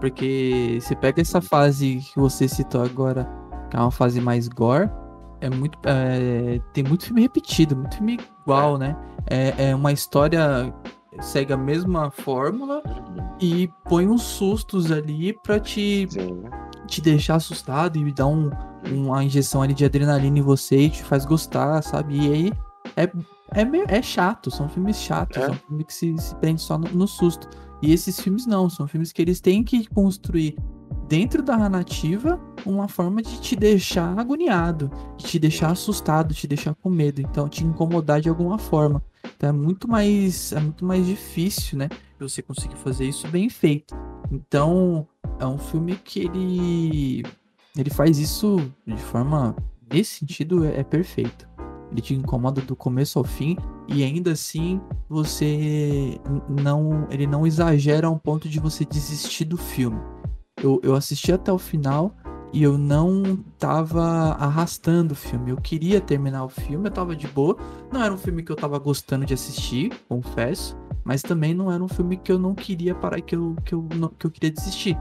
Porque 0.00 0.78
você 0.80 0.96
pega 0.96 1.20
essa 1.20 1.40
fase 1.40 2.00
que 2.12 2.18
você 2.18 2.48
citou 2.48 2.82
agora, 2.82 3.28
que 3.70 3.76
é 3.76 3.80
uma 3.80 3.92
fase 3.92 4.20
mais 4.20 4.48
gore, 4.48 4.90
é 5.40 5.48
muito. 5.48 5.78
É, 5.84 6.60
tem 6.72 6.82
muito 6.82 7.04
filme 7.04 7.20
repetido, 7.20 7.76
muito 7.76 7.96
filme 7.96 8.18
igual, 8.42 8.76
é. 8.76 8.78
né? 8.78 8.96
É, 9.28 9.70
é 9.70 9.74
uma 9.74 9.92
história 9.92 10.74
segue 11.20 11.52
a 11.52 11.56
mesma 11.56 12.10
fórmula 12.10 12.82
e 13.40 13.68
põe 13.88 14.06
uns 14.08 14.22
sustos 14.22 14.90
ali 14.90 15.32
pra 15.42 15.60
te, 15.60 16.06
Sim. 16.10 16.42
te 16.86 17.00
deixar 17.00 17.36
assustado 17.36 17.98
e 17.98 18.12
dar 18.12 18.26
um, 18.26 18.50
uma 18.90 19.22
injeção 19.22 19.62
ali 19.62 19.74
de 19.74 19.84
adrenalina 19.84 20.38
em 20.38 20.42
você 20.42 20.82
e 20.82 20.90
te 20.90 21.02
faz 21.02 21.24
gostar, 21.24 21.82
sabe? 21.82 22.16
E 22.16 22.32
aí 22.32 22.52
é, 22.96 23.10
é, 23.52 23.64
meio- 23.64 23.84
é 23.88 24.00
chato, 24.00 24.50
são 24.50 24.68
filmes 24.68 24.96
chatos, 24.96 25.36
É. 25.36 25.46
são 25.46 25.54
filmes 25.54 25.86
que 25.86 25.94
se, 25.94 26.16
se 26.18 26.34
prendem 26.36 26.58
só 26.58 26.78
no, 26.78 26.88
no 26.88 27.06
susto. 27.06 27.48
E 27.82 27.92
esses 27.92 28.18
filmes 28.20 28.46
não, 28.46 28.70
são 28.70 28.86
filmes 28.86 29.12
que 29.12 29.20
eles 29.20 29.40
têm 29.40 29.62
que 29.64 29.86
construir 29.88 30.56
dentro 31.08 31.42
da 31.42 31.56
narrativa 31.56 32.40
uma 32.64 32.88
forma 32.88 33.22
de 33.22 33.40
te 33.40 33.56
deixar 33.56 34.18
agoniado, 34.18 34.90
de 35.16 35.24
te 35.24 35.38
deixar 35.38 35.70
assustado, 35.70 36.34
te 36.34 36.46
deixar 36.46 36.74
com 36.74 36.88
medo, 36.88 37.20
então 37.20 37.48
te 37.48 37.64
incomodar 37.64 38.20
de 38.20 38.28
alguma 38.28 38.58
forma. 38.58 39.02
Então 39.36 39.48
é 39.48 39.52
muito 39.52 39.88
mais 39.88 40.52
é 40.52 40.60
muito 40.60 40.84
mais 40.84 41.06
difícil, 41.06 41.78
né? 41.78 41.88
Você 42.18 42.42
conseguir 42.42 42.76
fazer 42.76 43.06
isso 43.06 43.26
bem 43.28 43.48
feito. 43.48 43.94
Então 44.30 45.06
é 45.38 45.46
um 45.46 45.58
filme 45.58 45.96
que 45.96 46.20
ele 46.20 47.24
ele 47.76 47.90
faz 47.90 48.18
isso 48.18 48.56
de 48.86 48.96
forma 48.96 49.56
nesse 49.92 50.20
sentido 50.20 50.64
é, 50.64 50.80
é 50.80 50.84
perfeito. 50.84 51.48
Ele 51.90 52.00
te 52.00 52.14
incomoda 52.14 52.60
do 52.62 52.74
começo 52.74 53.18
ao 53.18 53.24
fim 53.24 53.56
e 53.88 54.02
ainda 54.02 54.32
assim 54.32 54.80
você 55.08 56.18
não 56.48 57.06
ele 57.10 57.26
não 57.26 57.46
exagera 57.46 58.06
a 58.06 58.10
um 58.10 58.18
ponto 58.18 58.48
de 58.48 58.58
você 58.58 58.84
desistir 58.84 59.44
do 59.44 59.56
filme. 59.56 60.00
Eu, 60.62 60.80
eu 60.82 60.94
assisti 60.94 61.32
até 61.32 61.52
o 61.52 61.58
final 61.58 62.14
e 62.52 62.62
eu 62.62 62.76
não 62.78 63.36
tava 63.58 64.02
arrastando 64.38 65.12
o 65.12 65.16
filme. 65.16 65.50
Eu 65.50 65.56
queria 65.56 66.00
terminar 66.00 66.44
o 66.44 66.48
filme, 66.48 66.88
eu 66.88 66.92
tava 66.92 67.16
de 67.16 67.26
boa. 67.26 67.56
Não 67.90 68.02
era 68.02 68.12
um 68.12 68.18
filme 68.18 68.42
que 68.42 68.52
eu 68.52 68.56
tava 68.56 68.78
gostando 68.78 69.24
de 69.24 69.34
assistir, 69.34 69.90
confesso. 70.08 70.76
Mas 71.04 71.22
também 71.22 71.52
não 71.54 71.72
era 71.72 71.82
um 71.82 71.88
filme 71.88 72.16
que 72.16 72.30
eu 72.30 72.38
não 72.38 72.54
queria 72.54 72.94
parar, 72.94 73.20
que 73.20 73.34
eu, 73.34 73.56
que 73.64 73.74
eu, 73.74 73.88
não- 73.96 74.08
que 74.10 74.26
eu 74.26 74.30
queria 74.30 74.50
desistir. 74.50 74.96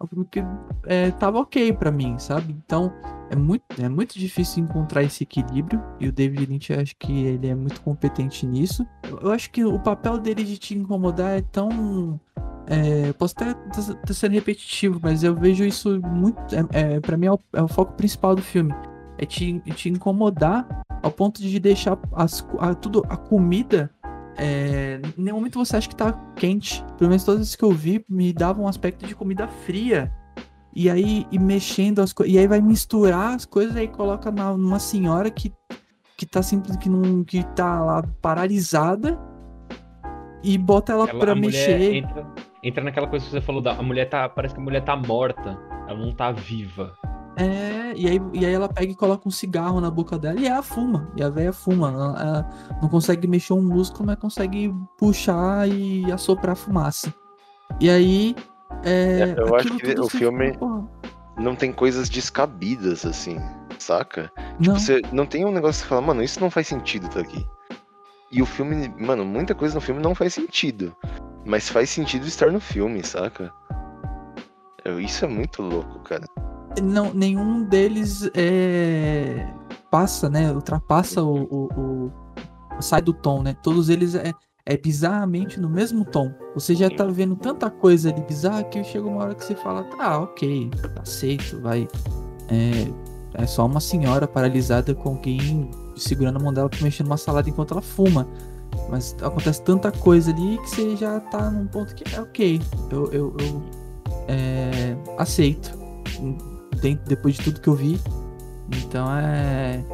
É 0.00 0.04
um 0.04 0.06
filme 0.06 0.26
que 0.30 0.40
é, 0.84 1.10
tava 1.12 1.38
ok 1.38 1.72
pra 1.72 1.90
mim, 1.90 2.18
sabe? 2.18 2.54
Então 2.64 2.92
é 3.30 3.36
muito, 3.36 3.64
é 3.80 3.88
muito 3.88 4.18
difícil 4.18 4.62
encontrar 4.62 5.02
esse 5.04 5.22
equilíbrio. 5.22 5.80
E 5.98 6.08
o 6.08 6.12
David 6.12 6.46
Lynch, 6.46 6.72
acho 6.72 6.94
que 6.98 7.12
ele 7.24 7.46
é 7.48 7.54
muito 7.54 7.80
competente 7.80 8.44
nisso. 8.46 8.84
Eu, 9.08 9.18
eu 9.20 9.30
acho 9.30 9.50
que 9.50 9.64
o 9.64 9.78
papel 9.78 10.18
dele 10.18 10.44
de 10.44 10.58
te 10.58 10.76
incomodar 10.76 11.38
é 11.38 11.40
tão. 11.42 12.20
É, 12.70 13.08
eu 13.08 13.14
posso 13.14 13.34
até 13.36 13.50
estar 13.50 14.12
sendo 14.12 14.32
repetitivo, 14.32 15.00
mas 15.02 15.24
eu 15.24 15.34
vejo 15.34 15.64
isso 15.64 16.00
muito. 16.02 16.38
É, 16.54 16.96
é, 16.96 17.00
para 17.00 17.16
mim 17.16 17.26
é 17.26 17.32
o, 17.32 17.38
é 17.54 17.62
o 17.62 17.68
foco 17.68 17.94
principal 17.94 18.34
do 18.36 18.42
filme. 18.42 18.74
É 19.16 19.24
te, 19.24 19.58
te 19.74 19.88
incomodar 19.88 20.66
ao 21.02 21.10
ponto 21.10 21.40
de 21.40 21.58
deixar 21.58 21.98
as, 22.12 22.46
a, 22.58 22.74
tudo, 22.74 23.04
a 23.08 23.16
comida. 23.16 23.90
É, 24.36 25.00
em 25.16 25.22
nenhum 25.22 25.36
momento 25.36 25.58
você 25.58 25.76
acha 25.76 25.88
que 25.88 25.96
tá 25.96 26.12
quente. 26.36 26.84
Pelo 26.98 27.08
menos 27.08 27.24
todas 27.24 27.40
as 27.40 27.56
que 27.56 27.64
eu 27.64 27.72
vi 27.72 28.04
me 28.08 28.32
davam 28.34 28.66
um 28.66 28.68
aspecto 28.68 29.06
de 29.06 29.14
comida 29.14 29.48
fria. 29.48 30.12
E 30.76 30.90
aí, 30.90 31.26
e 31.32 31.38
mexendo 31.38 32.00
as 32.00 32.12
coisas. 32.12 32.34
E 32.34 32.38
aí 32.38 32.46
vai 32.46 32.60
misturar 32.60 33.34
as 33.34 33.46
coisas 33.46 33.74
e 33.74 33.80
aí 33.80 33.88
coloca 33.88 34.30
na, 34.30 34.56
numa 34.56 34.78
senhora 34.78 35.30
que, 35.30 35.52
que 36.16 36.26
tá 36.26 36.42
simples, 36.42 36.76
que 36.76 36.88
não. 36.90 37.24
que 37.24 37.42
tá 37.54 37.80
lá 37.82 38.02
paralisada. 38.20 39.18
E 40.44 40.56
bota 40.58 40.92
ela, 40.92 41.08
Ela- 41.08 41.18
pra 41.18 41.34
mexer. 41.34 41.94
Entra, 41.94 42.26
entra 42.62 42.82
naquela 42.82 43.06
coisa 43.06 43.24
que 43.24 43.30
você 43.30 43.40
falou 43.40 43.60
da 43.60 43.72
a 43.72 43.82
mulher 43.82 44.08
tá. 44.08 44.28
Parece 44.28 44.54
que 44.54 44.60
a 44.60 44.64
mulher 44.64 44.82
tá 44.82 44.96
morta. 44.96 45.58
Ela 45.88 45.98
não 45.98 46.12
tá 46.12 46.30
viva. 46.32 46.94
É, 47.36 47.92
e 47.94 48.08
aí, 48.08 48.20
e 48.32 48.44
aí 48.44 48.52
ela 48.52 48.68
pega 48.68 48.90
e 48.90 48.96
coloca 48.96 49.28
um 49.28 49.30
cigarro 49.30 49.80
na 49.80 49.90
boca 49.90 50.18
dela 50.18 50.40
e 50.40 50.46
ela 50.46 50.62
fuma. 50.62 51.08
E 51.16 51.22
a 51.22 51.28
velha 51.30 51.52
fuma. 51.52 51.88
Ela, 51.88 52.20
ela 52.20 52.48
não 52.82 52.88
consegue 52.88 53.28
mexer 53.28 53.52
um 53.52 53.62
músculo, 53.62 54.06
mas 54.06 54.16
consegue 54.18 54.74
puxar 54.98 55.68
e 55.68 56.10
assoprar 56.10 56.56
fumaça. 56.56 57.14
E 57.80 57.88
aí. 57.88 58.34
É, 58.84 59.20
É, 59.20 59.34
eu 59.38 59.54
acho 59.56 59.76
que 59.76 59.98
o 60.00 60.08
filme- 60.08 60.52
Não 61.38 61.54
tem 61.54 61.72
coisas 61.72 62.08
descabidas, 62.08 63.06
assim, 63.06 63.38
saca? 63.78 64.30
não. 64.58 64.74
Tipo, 64.74 64.78
você 64.80 65.02
não 65.12 65.24
tem 65.24 65.44
um 65.44 65.52
negócio 65.52 65.82
que 65.82 65.86
você 65.86 65.88
fala, 65.88 66.00
mano, 66.00 66.22
isso 66.22 66.40
não 66.40 66.50
faz 66.50 66.66
sentido 66.66 67.08
tá 67.08 67.20
aqui. 67.20 67.46
E 68.30 68.42
o 68.42 68.46
filme, 68.46 68.92
mano, 68.98 69.24
muita 69.24 69.54
coisa 69.54 69.74
no 69.76 69.80
filme 69.80 70.02
não 70.02 70.14
faz 70.14 70.34
sentido. 70.34 70.94
Mas 71.44 71.68
faz 71.68 71.90
sentido 71.90 72.26
estar 72.26 72.50
no 72.52 72.60
filme, 72.60 73.02
saca? 73.04 73.50
Isso 75.00 75.24
é 75.24 75.28
muito 75.28 75.60
louco, 75.62 75.98
cara. 76.00 76.24
não, 76.82 77.12
nenhum 77.12 77.62
deles 77.64 78.28
é, 78.34 79.46
passa, 79.90 80.28
né? 80.30 80.50
Ultrapassa 80.52 81.22
o, 81.22 81.42
o- 81.44 81.68
o- 81.76 82.82
sai 82.82 83.02
do 83.02 83.12
tom, 83.12 83.42
né? 83.42 83.54
Todos 83.62 83.88
eles 83.90 84.14
é, 84.14 84.32
é 84.64 84.76
bizarramente 84.76 85.60
no 85.60 85.68
mesmo 85.68 86.04
tom. 86.04 86.32
Você 86.54 86.74
já 86.74 86.88
tá 86.88 87.04
vendo 87.04 87.34
tanta 87.36 87.68
coisa 87.70 88.10
ali 88.10 88.22
bizarra 88.22 88.64
que 88.64 88.82
chega 88.84 89.06
uma 89.06 89.24
hora 89.24 89.34
que 89.34 89.44
você 89.44 89.54
fala, 89.54 89.84
tá, 89.84 90.20
ok, 90.20 90.70
aceito, 91.02 91.60
vai. 91.60 91.86
É, 92.48 93.42
é 93.42 93.46
só 93.46 93.66
uma 93.66 93.80
senhora 93.80 94.26
paralisada 94.26 94.94
com 94.94 95.10
alguém 95.10 95.70
segurando 95.96 96.36
a 96.38 96.42
mão 96.42 96.52
dela 96.52 96.68
pra 96.68 96.80
mexer 96.82 97.02
numa 97.02 97.16
salada 97.18 97.48
enquanto 97.50 97.72
ela 97.72 97.82
fuma. 97.82 98.26
Mas 98.88 99.14
acontece 99.20 99.62
tanta 99.62 99.92
coisa 99.92 100.30
ali 100.32 100.58
que 100.58 100.70
você 100.70 100.96
já 100.96 101.20
tá 101.20 101.50
num 101.50 101.66
ponto 101.66 101.94
que 101.94 102.14
é 102.14 102.20
ok. 102.20 102.60
Eu, 102.90 103.12
eu, 103.12 103.36
eu, 103.38 103.62
é, 104.28 104.96
aceito 105.18 105.76
depois 107.06 107.36
de 107.36 107.44
tudo 107.44 107.60
que 107.60 107.68
eu 107.68 107.74
vi. 107.74 107.98
Então 108.76 109.06
é. 109.18 109.84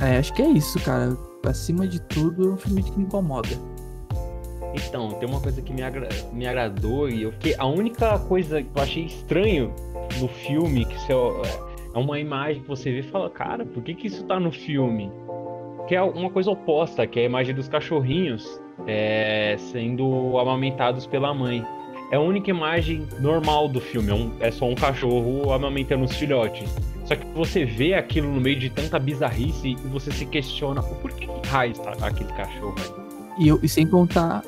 É, 0.00 0.18
acho 0.18 0.32
que 0.34 0.42
é 0.42 0.48
isso, 0.48 0.78
cara. 0.80 1.16
Acima 1.44 1.86
de 1.86 2.00
tudo, 2.00 2.50
é 2.50 2.52
um 2.54 2.56
filme 2.56 2.82
que 2.82 2.90
me 2.98 3.04
incomoda. 3.04 3.48
Então, 4.74 5.10
tem 5.12 5.28
uma 5.28 5.40
coisa 5.40 5.62
que 5.62 5.72
me, 5.72 5.82
agra- 5.82 6.08
me 6.32 6.46
agradou 6.46 7.08
e 7.08 7.22
eu 7.22 7.32
fiquei. 7.32 7.54
A 7.56 7.66
única 7.66 8.18
coisa 8.18 8.62
que 8.62 8.68
eu 8.74 8.82
achei 8.82 9.04
estranho 9.04 9.72
no 10.20 10.28
filme, 10.28 10.84
que 10.84 11.12
é, 11.12 11.16
é 11.94 11.98
uma 11.98 12.18
imagem 12.18 12.62
que 12.62 12.68
você 12.68 12.90
vê 12.90 12.98
e 13.00 13.02
fala, 13.04 13.30
cara, 13.30 13.64
por 13.64 13.82
que, 13.82 13.94
que 13.94 14.08
isso 14.08 14.24
tá 14.24 14.38
no 14.40 14.50
filme? 14.52 15.10
Que 15.88 15.94
é 15.94 16.02
uma 16.02 16.30
coisa 16.30 16.50
oposta, 16.50 17.06
que 17.06 17.20
é 17.20 17.22
a 17.22 17.26
imagem 17.26 17.54
dos 17.54 17.68
cachorrinhos 17.68 18.60
é, 18.86 19.56
sendo 19.72 20.38
amamentados 20.38 21.06
pela 21.06 21.32
mãe. 21.32 21.64
É 22.10 22.16
a 22.16 22.20
única 22.20 22.50
imagem 22.50 23.06
normal 23.20 23.68
do 23.68 23.80
filme, 23.80 24.10
é, 24.10 24.14
um- 24.14 24.30
é 24.40 24.50
só 24.50 24.66
um 24.66 24.74
cachorro 24.74 25.52
amamentando 25.52 26.04
os 26.04 26.12
filhotes. 26.14 26.68
Só 27.04 27.14
que 27.16 27.24
você 27.34 27.64
vê 27.64 27.94
aquilo 27.94 28.28
no 28.28 28.40
meio 28.40 28.58
de 28.58 28.68
tanta 28.70 28.98
bizarrice 28.98 29.70
e 29.70 29.88
você 29.88 30.10
se 30.10 30.26
questiona, 30.26 30.82
por 30.82 31.12
que 31.12 31.28
raio 31.48 31.74
tá 31.74 31.92
aquele 32.06 32.32
cachorro 32.32 32.74
aí? 32.78 33.44
E, 33.44 33.48
eu, 33.48 33.58
e 33.62 33.68
sem 33.68 33.86
contar. 33.86 34.42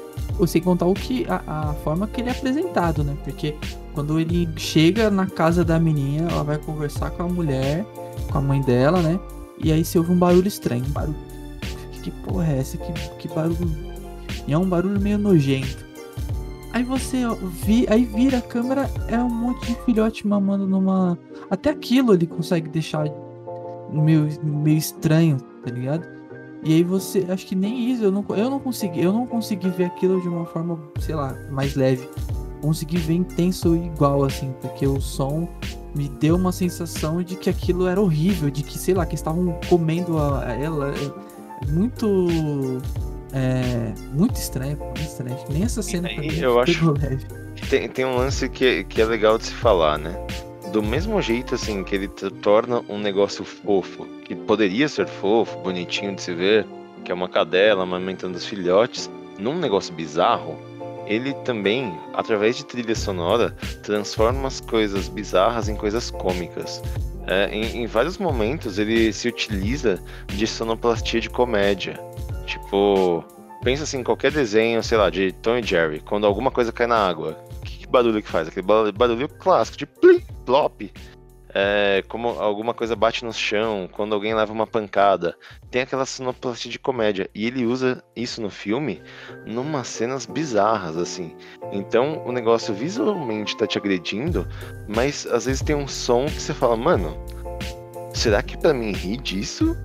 Sem 0.47 0.63
contar 0.63 0.87
o 0.87 0.95
que. 0.95 1.27
A, 1.29 1.71
a 1.71 1.75
forma 1.85 2.07
que 2.07 2.21
ele 2.21 2.29
é 2.29 2.33
apresentado, 2.33 3.03
né? 3.03 3.17
Porque 3.25 3.55
quando 3.93 4.21
ele 4.21 4.49
chega 4.57 5.11
na 5.11 5.27
casa 5.27 5.65
da 5.65 5.79
menina, 5.81 6.31
ela 6.31 6.45
vai 6.45 6.59
conversar 6.59 7.11
com 7.11 7.25
a 7.25 7.29
mulher, 7.29 7.85
com 8.31 8.39
a 8.39 8.41
mãe 8.41 8.61
dela, 8.61 9.03
né? 9.03 9.19
E 9.63 9.73
aí 9.73 9.85
você 9.85 9.99
ouve 9.99 10.13
um 10.13 10.17
barulho 10.19 10.47
estranho. 10.47 10.85
Um 10.85 10.91
barulho. 10.93 11.17
Que 12.09 12.11
porra 12.23 12.53
é 12.53 12.59
essa? 12.61 12.79
Que, 12.79 12.93
que 13.19 13.29
barulho. 13.29 13.71
E 14.47 14.53
é 14.53 14.59
um 14.59 14.67
barulho 14.67 14.99
meio 14.99 15.19
nojento. 15.19 15.87
Aí 16.73 16.83
você 16.83 17.19
vi, 17.65 17.87
aí 17.89 18.05
vira 18.05 18.39
a 18.39 18.43
câmera, 18.43 18.91
é 19.09 19.19
um 19.19 19.29
monte 19.29 19.67
de 19.67 19.75
filhote 19.85 20.27
mamando 20.27 20.67
numa. 20.67 21.19
Até 21.51 21.71
aquilo 21.71 22.15
ele 22.15 22.27
consegue 22.27 22.69
deixar 22.71 23.07
meio, 23.91 24.27
meio 24.43 24.79
estranho, 24.79 25.39
tá 25.63 25.71
ligado? 25.71 26.07
E 26.63 26.75
aí 26.75 26.83
você, 26.83 27.27
acho 27.29 27.47
que 27.47 27.55
nem 27.55 27.91
isso, 27.91 28.03
eu 28.03 28.11
não, 28.11 28.25
eu 28.31 28.51
não 28.51 28.59
consegui, 28.59 29.03
eu 29.03 29.13
não 29.13 29.27
consegui 29.27 29.69
ver 29.69 29.85
aquilo 29.85 30.21
de 30.21 30.29
uma 30.29 30.47
forma, 30.47 30.79
sei 31.01 31.15
lá, 31.15 31.37
mais 31.51 31.75
leve. 31.75 32.09
Consegui 32.63 32.97
ver 32.97 33.15
intenso 33.15 33.77
igual, 33.77 34.25
assim, 34.25 34.53
porque 34.61 34.87
o 34.87 35.01
som 35.01 35.47
me 35.95 36.09
deu 36.09 36.37
uma 36.37 36.53
sensação 36.53 37.23
de 37.23 37.37
que 37.37 37.51
aquilo 37.51 37.87
era 37.87 38.01
horrível, 38.01 38.51
de 38.51 38.63
que, 38.63 38.79
sei 38.79 38.95
lá, 38.95 39.05
que 39.05 39.15
estavam 39.15 39.59
comendo 39.69 40.19
a, 40.19 40.47
a 40.47 40.53
ela. 40.55 40.93
Muito. 41.69 42.81
É. 43.33 43.93
Muito 44.13 44.37
estranho, 44.37 44.77
muito 44.79 45.01
estranho. 45.03 45.35
Acho 45.35 45.53
Nem 45.53 45.63
essa 45.65 45.83
cena 45.83 46.09
aí 46.09 46.19
mim 46.19 46.39
eu 46.39 46.59
acho- 46.61 46.79
pegou 46.79 46.95
leve. 46.95 47.27
Tem, 47.69 47.89
tem 47.89 48.05
um 48.05 48.17
lance 48.17 48.49
que, 48.49 48.85
que 48.85 49.03
é 49.03 49.05
legal 49.05 49.37
de 49.37 49.47
se 49.47 49.53
falar, 49.55 49.99
né? 49.99 50.15
Do 50.73 50.83
mesmo 50.83 51.21
jeito, 51.21 51.55
assim, 51.55 51.83
que 51.83 51.95
ele 51.95 52.09
torna 52.09 52.83
um 52.89 52.99
negócio 52.99 53.45
fofo, 53.45 54.07
que 54.25 54.35
poderia 54.35 54.89
ser 54.89 55.07
fofo, 55.07 55.59
bonitinho 55.59 56.15
de 56.15 56.23
se 56.23 56.35
ver, 56.35 56.67
que 57.05 57.11
é 57.11 57.15
uma 57.15 57.29
cadela 57.29 57.83
amamentando 57.83 58.37
os 58.37 58.45
filhotes, 58.47 59.11
num 59.39 59.59
negócio 59.59 59.93
bizarro, 59.95 60.57
ele 61.07 61.33
também, 61.45 61.99
através 62.15 62.57
de 62.57 62.65
trilha 62.67 62.95
sonora, 62.95 63.51
transforma 63.83 64.47
as 64.47 64.61
coisas 64.61 65.09
bizarras 65.09 65.69
em 65.69 65.75
coisas 65.75 66.11
cômicas. 66.11 66.83
É, 67.29 67.49
em, 67.55 67.83
em 67.83 67.87
vários 67.87 68.17
momentos 68.17 68.79
ele 68.79 69.13
se 69.13 69.29
utiliza 69.29 70.03
de 70.27 70.47
sonoplastia 70.47 71.21
de 71.21 71.29
comédia. 71.29 72.01
Tipo, 72.47 73.23
pensa 73.63 73.83
assim, 73.83 74.03
qualquer 74.03 74.33
desenho, 74.33 74.83
sei 74.83 74.97
lá, 74.97 75.11
de 75.11 75.33
Tom 75.33 75.59
e 75.59 75.63
Jerry, 75.63 76.01
quando 76.01 76.27
alguma 76.27 76.51
coisa 76.51 76.73
cai 76.73 76.87
na 76.87 76.97
água, 76.97 77.37
que, 77.63 77.87
barulho 77.87 78.23
que 78.23 78.29
faz? 78.29 78.49
Aquele 78.49 78.67
ba- 78.67 78.91
barulho 78.93 79.29
clássico 79.29 79.77
de 79.77 79.87
plim, 79.87 80.21
plop. 80.47 80.91
É, 81.55 82.03
como 82.09 82.29
alguma 82.29 82.75
coisa 82.75 82.95
bate 82.95 83.25
no 83.25 83.33
chão, 83.33 83.89
quando 83.91 84.15
alguém 84.15 84.35
leva 84.35 84.53
uma 84.53 84.67
pancada. 84.67 85.37
Tem 85.71 85.83
aquela 85.83 86.07
sonoplastia 86.07 86.71
de 86.71 86.79
comédia. 86.79 87.29
E 87.35 87.47
ele 87.47 87.67
usa 87.67 88.03
isso 88.15 88.41
no 88.41 88.51
filme 88.51 89.03
numas 89.47 89.89
cenas 89.89 90.27
bizarras, 90.27 90.97
assim. 90.97 91.35
Então 91.73 92.23
o 92.27 92.33
negócio 92.33 92.75
visualmente 92.75 93.57
tá 93.57 93.67
te 93.67 93.79
agredindo, 93.79 94.47
mas 94.87 95.27
às 95.27 95.47
vezes 95.47 95.63
tem 95.63 95.77
um 95.77 95.89
som 95.89 96.27
que 96.27 96.41
você 96.41 96.55
fala, 96.55 96.77
mano, 96.77 97.17
será 98.13 98.43
que 98.43 98.55
é 98.55 98.59
pra 98.59 98.75
mim 98.75 98.93
rir 98.93 99.19
disso? 99.19 99.77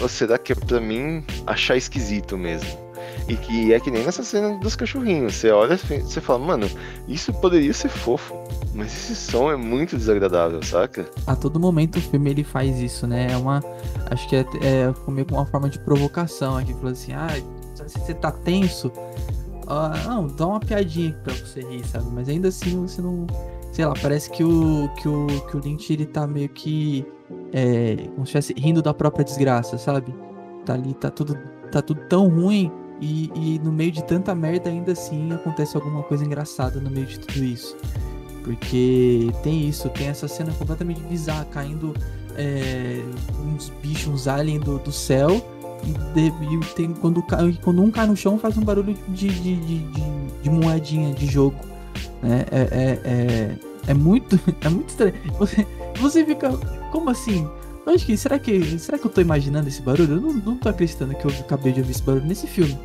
Ou 0.00 0.08
será 0.08 0.38
que 0.38 0.52
é 0.52 0.54
pra 0.54 0.80
mim 0.80 1.24
achar 1.46 1.76
esquisito 1.76 2.36
mesmo? 2.36 2.86
E 3.28 3.36
que 3.36 3.72
é 3.72 3.80
que 3.80 3.90
nem 3.90 4.04
nessa 4.04 4.22
cena 4.22 4.58
dos 4.60 4.76
cachorrinhos. 4.76 5.34
Você 5.34 5.50
olha 5.50 5.74
e 5.74 6.00
você 6.00 6.20
fala, 6.20 6.38
mano, 6.38 6.70
isso 7.08 7.32
poderia 7.32 7.72
ser 7.72 7.88
fofo. 7.88 8.34
Mas 8.76 8.88
esse 8.88 9.16
som 9.16 9.50
é 9.50 9.56
muito 9.56 9.96
desagradável, 9.96 10.62
saca? 10.62 11.08
A 11.26 11.34
todo 11.34 11.58
momento 11.58 11.96
o 11.96 12.00
filme 12.00 12.30
ele 12.30 12.44
faz 12.44 12.78
isso, 12.78 13.06
né? 13.06 13.28
É 13.32 13.36
uma. 13.36 13.64
Acho 14.10 14.28
que 14.28 14.36
é, 14.36 14.40
é 14.62 15.10
meio 15.10 15.26
uma 15.32 15.46
forma 15.46 15.68
de 15.68 15.78
provocação 15.78 16.58
aqui. 16.58 16.74
Falando 16.74 16.92
assim, 16.92 17.12
ah, 17.12 17.28
se 17.74 17.98
você 17.98 18.14
tá 18.14 18.30
tenso. 18.30 18.88
Uh, 18.88 20.08
não, 20.08 20.26
dá 20.28 20.46
uma 20.46 20.60
piadinha 20.60 21.12
pra 21.24 21.34
você 21.34 21.60
rir, 21.60 21.84
sabe? 21.86 22.06
Mas 22.12 22.28
ainda 22.28 22.48
assim 22.48 22.80
você 22.80 23.00
não. 23.00 23.26
Sei 23.72 23.84
lá, 23.84 23.94
parece 24.00 24.30
que 24.30 24.44
o, 24.44 24.88
que 25.00 25.08
o, 25.08 25.26
que 25.26 25.56
o 25.56 25.60
Lynch 25.60 25.92
ele 25.92 26.06
tá 26.06 26.26
meio 26.26 26.48
que. 26.50 27.04
É, 27.52 27.96
como 28.14 28.26
se 28.26 28.38
estivesse 28.38 28.54
rindo 28.54 28.82
da 28.82 28.94
própria 28.94 29.24
desgraça, 29.24 29.78
sabe? 29.78 30.14
Tá 30.64 30.74
ali, 30.74 30.94
tá 30.94 31.10
tudo, 31.10 31.36
tá 31.72 31.80
tudo 31.82 32.00
tão 32.08 32.28
ruim 32.28 32.70
e, 33.00 33.30
e, 33.34 33.58
no 33.58 33.72
meio 33.72 33.92
de 33.92 34.02
tanta 34.04 34.34
merda, 34.34 34.70
ainda 34.70 34.92
assim, 34.92 35.32
acontece 35.32 35.76
alguma 35.76 36.02
coisa 36.02 36.24
engraçada 36.24 36.80
no 36.80 36.90
meio 36.90 37.06
de 37.06 37.18
tudo 37.18 37.44
isso. 37.44 37.76
Porque 38.46 39.28
tem 39.42 39.68
isso, 39.68 39.88
tem 39.88 40.06
essa 40.06 40.28
cena 40.28 40.52
completamente 40.52 41.00
bizarra, 41.00 41.44
caindo 41.46 41.92
é, 42.36 43.02
uns 43.44 43.72
bichos, 43.82 44.06
uns 44.06 44.28
aliens 44.28 44.62
do, 44.62 44.78
do 44.78 44.92
céu. 44.92 45.44
E, 45.82 45.90
de, 46.14 46.28
e 46.28 46.74
tem, 46.76 46.94
quando, 46.94 47.24
quando 47.60 47.82
um 47.82 47.90
cai 47.90 48.06
no 48.06 48.16
chão, 48.16 48.38
faz 48.38 48.56
um 48.56 48.62
barulho 48.62 48.96
de, 49.08 49.28
de, 49.28 49.56
de, 49.56 49.78
de, 50.42 50.48
moedinha 50.48 51.12
de 51.12 51.26
jogo. 51.26 51.56
Né? 52.22 52.46
É, 52.52 52.60
é, 52.60 53.00
é, 53.04 53.56
é, 53.88 53.94
muito, 53.94 54.38
é 54.62 54.68
muito 54.68 54.90
estranho. 54.90 55.14
Você, 55.40 55.66
você 56.00 56.24
fica. 56.24 56.56
Como 56.92 57.10
assim? 57.10 57.48
Acho 57.84 58.06
que 58.06 58.16
será 58.16 58.38
que 58.38 58.78
será 58.78 58.96
que 58.96 59.06
eu 59.06 59.10
tô 59.10 59.20
imaginando 59.20 59.66
esse 59.66 59.82
barulho? 59.82 60.14
Eu 60.14 60.20
não, 60.20 60.32
não 60.32 60.56
tô 60.56 60.68
acreditando 60.68 61.16
que 61.16 61.24
eu 61.24 61.30
acabei 61.40 61.72
de 61.72 61.80
ouvir 61.80 61.90
esse 61.90 62.02
barulho 62.02 62.26
nesse 62.26 62.46
filme. 62.46 62.78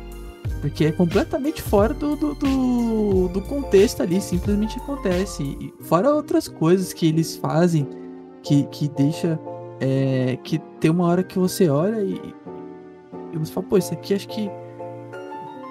Porque 0.62 0.84
é 0.84 0.92
completamente 0.92 1.60
fora 1.60 1.92
do, 1.92 2.14
do, 2.14 2.34
do, 2.34 3.28
do 3.28 3.42
contexto 3.42 4.00
ali, 4.00 4.20
simplesmente 4.20 4.78
acontece. 4.78 5.42
E 5.42 5.74
fora 5.82 6.14
outras 6.14 6.46
coisas 6.46 6.92
que 6.92 7.08
eles 7.08 7.36
fazem 7.36 7.86
que, 8.44 8.62
que 8.68 8.88
deixa. 8.88 9.38
É, 9.80 10.38
que 10.44 10.60
tem 10.78 10.92
uma 10.92 11.06
hora 11.08 11.24
que 11.24 11.36
você 11.36 11.68
olha 11.68 12.00
e, 12.00 12.14
e 13.32 13.38
você 13.38 13.52
fala, 13.52 13.66
pô, 13.66 13.76
isso 13.76 13.92
aqui 13.92 14.14
acho 14.14 14.28
que. 14.28 14.48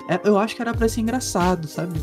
É, 0.09 0.19
eu 0.25 0.37
acho 0.37 0.57
que 0.57 0.61
era 0.61 0.73
pra 0.73 0.89
ser 0.89 0.99
engraçado, 0.99 1.67
sabe? 1.69 1.97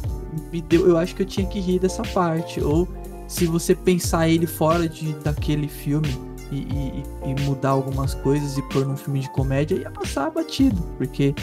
Me 0.50 0.62
deu, 0.62 0.88
eu 0.88 0.96
acho 0.96 1.14
que 1.14 1.20
eu 1.20 1.26
tinha 1.26 1.46
que 1.46 1.60
rir 1.60 1.78
dessa 1.78 2.02
parte. 2.02 2.58
Ou 2.58 2.88
se 3.26 3.44
você 3.44 3.74
pensar 3.74 4.30
ele 4.30 4.46
fora 4.46 4.88
de, 4.88 5.12
daquele 5.16 5.68
filme 5.68 6.08
e, 6.50 6.56
e, 6.56 7.02
e, 7.26 7.42
mudar 7.42 7.70
algumas 7.70 8.14
coisas 8.14 8.56
e 8.56 8.62
pôr 8.70 8.86
num 8.86 8.96
filme 8.96 9.20
de 9.20 9.30
comédia, 9.32 9.76
ia 9.76 9.90
passar 9.90 10.30
batido, 10.30 10.80
porque 10.96 11.34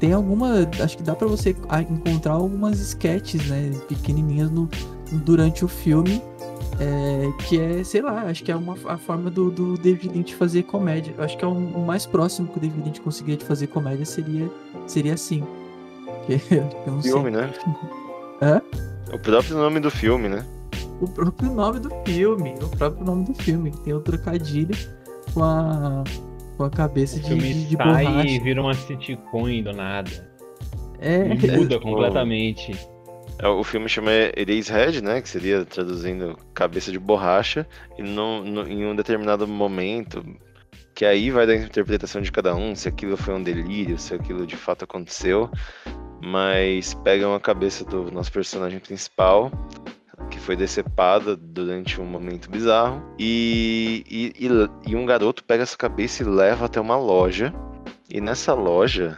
tem 0.00 0.12
alguma. 0.12 0.68
Acho 0.82 0.96
que 0.96 1.02
dá 1.02 1.14
para 1.14 1.28
você 1.28 1.54
encontrar 1.88 2.32
algumas 2.32 2.80
sketches, 2.80 3.46
né, 3.48 3.70
pequenininhas 3.86 4.50
no, 4.50 4.68
durante 5.12 5.64
o 5.64 5.68
filme. 5.68 6.20
É, 6.80 7.30
que 7.44 7.60
é, 7.60 7.84
sei 7.84 8.00
lá, 8.00 8.22
acho 8.22 8.42
que 8.42 8.50
é 8.50 8.56
uma 8.56 8.74
a 8.86 8.96
forma 8.96 9.30
do, 9.30 9.50
do 9.50 9.76
David 9.76 10.08
Lynch 10.08 10.34
fazer 10.34 10.62
comédia. 10.62 11.14
Eu 11.16 11.22
acho 11.22 11.36
que 11.36 11.44
é 11.44 11.46
o, 11.46 11.52
o 11.52 11.86
mais 11.86 12.06
próximo 12.06 12.48
que 12.48 12.56
o 12.56 12.60
David 12.60 12.82
Lynch 12.82 13.00
conseguia 13.02 13.36
de 13.36 13.44
fazer 13.44 13.66
comédia 13.66 14.06
seria, 14.06 14.50
seria 14.86 15.14
assim. 15.14 15.44
Que, 16.26 16.38
filme, 16.38 17.02
sei. 17.02 17.20
né? 17.30 17.52
Hã? 18.42 18.62
O 19.12 19.18
próprio 19.18 19.56
nome 19.56 19.80
do 19.80 19.90
filme, 19.90 20.28
né? 20.28 20.44
o 21.00 21.08
próprio 21.08 21.50
nome 21.50 21.80
do 21.80 21.90
filme. 22.06 22.54
O 22.62 22.68
próprio 22.68 23.04
nome 23.04 23.24
do 23.24 23.34
filme. 23.34 23.70
Tem 23.84 23.92
o 23.94 24.00
trocadilho 24.00 24.76
com 25.32 25.42
a, 25.42 26.04
com 26.60 26.64
a 26.64 26.70
cabeça 26.70 27.16
o 27.16 27.20
de, 27.20 27.26
filme 27.26 27.54
de, 27.54 27.64
de 27.68 27.76
sai 27.78 28.04
borracha. 28.04 28.28
e 28.28 28.38
vira 28.38 28.60
uma 28.60 28.74
sitcom 28.74 29.62
do 29.62 29.72
nada. 29.72 30.10
É. 30.98 31.24
muda 31.56 31.80
completamente. 31.80 32.78
É, 33.38 33.48
o 33.48 33.64
filme 33.64 33.88
chama 33.88 34.10
Eraserhead, 34.36 35.02
né? 35.02 35.22
Que 35.22 35.28
seria 35.30 35.64
traduzindo 35.64 36.36
cabeça 36.52 36.92
de 36.92 36.98
borracha. 36.98 37.66
E 37.96 38.02
no, 38.02 38.44
no, 38.44 38.68
em 38.68 38.84
um 38.84 38.94
determinado 38.94 39.48
momento, 39.48 40.22
que 40.94 41.06
aí 41.06 41.30
vai 41.30 41.46
da 41.46 41.56
interpretação 41.56 42.20
de 42.20 42.30
cada 42.30 42.54
um, 42.54 42.74
se 42.74 42.86
aquilo 42.86 43.16
foi 43.16 43.32
um 43.32 43.42
delírio, 43.42 43.96
se 43.96 44.12
aquilo 44.12 44.46
de 44.46 44.56
fato 44.56 44.84
aconteceu. 44.84 45.50
Mas 46.22 46.92
pegam 46.92 47.34
a 47.34 47.40
cabeça 47.40 47.86
do 47.86 48.12
nosso 48.12 48.30
personagem 48.30 48.80
principal 48.80 49.50
foi 50.40 50.56
decepada 50.56 51.36
durante 51.36 52.00
um 52.00 52.04
momento 52.04 52.50
bizarro. 52.50 53.02
E, 53.18 54.04
e, 54.10 54.46
e, 54.46 54.90
e 54.90 54.96
um 54.96 55.06
garoto 55.06 55.44
pega 55.44 55.62
essa 55.62 55.76
cabeça 55.76 56.22
e 56.22 56.26
leva 56.26 56.66
até 56.66 56.80
uma 56.80 56.96
loja. 56.96 57.54
E 58.10 58.20
nessa 58.20 58.54
loja, 58.54 59.16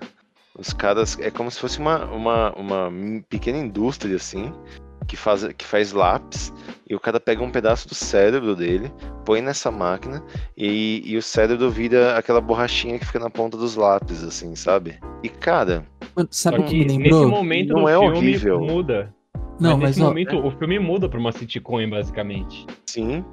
os 0.58 0.72
caras. 0.72 1.18
É 1.18 1.30
como 1.30 1.50
se 1.50 1.58
fosse 1.58 1.78
uma, 1.78 2.04
uma, 2.06 2.52
uma 2.52 2.92
pequena 3.28 3.58
indústria, 3.58 4.16
assim, 4.16 4.52
que 5.06 5.16
faz, 5.16 5.46
que 5.56 5.64
faz 5.64 5.92
lápis. 5.92 6.52
E 6.88 6.94
o 6.94 7.00
cara 7.00 7.18
pega 7.18 7.42
um 7.42 7.50
pedaço 7.50 7.88
do 7.88 7.94
cérebro 7.94 8.54
dele, 8.54 8.92
põe 9.24 9.40
nessa 9.40 9.70
máquina, 9.70 10.22
e, 10.56 11.02
e 11.04 11.16
o 11.16 11.22
cérebro 11.22 11.70
vira 11.70 12.18
aquela 12.18 12.40
borrachinha 12.40 12.98
que 12.98 13.06
fica 13.06 13.18
na 13.18 13.30
ponta 13.30 13.56
dos 13.56 13.76
lápis, 13.76 14.22
assim, 14.22 14.54
sabe? 14.54 14.98
E 15.22 15.28
cara. 15.28 15.86
sabe 16.30 16.60
o 16.60 16.64
que 16.64 16.76
me 16.76 16.84
lembrou? 16.84 17.20
Nesse 17.20 17.30
momento 17.30 17.72
não 17.72 17.88
é 17.88 17.96
horrível. 17.96 18.60
muda. 18.60 19.14
Não, 19.62 19.78
mas, 19.78 19.90
nesse 19.90 20.00
mas, 20.00 20.08
momento 20.08 20.36
ó, 20.36 20.48
o 20.48 20.50
filme 20.50 20.78
muda 20.78 21.08
pra 21.08 21.18
uma 21.18 21.32
sitcom, 21.32 21.88
basicamente. 21.88 22.66
Sim. 22.86 23.24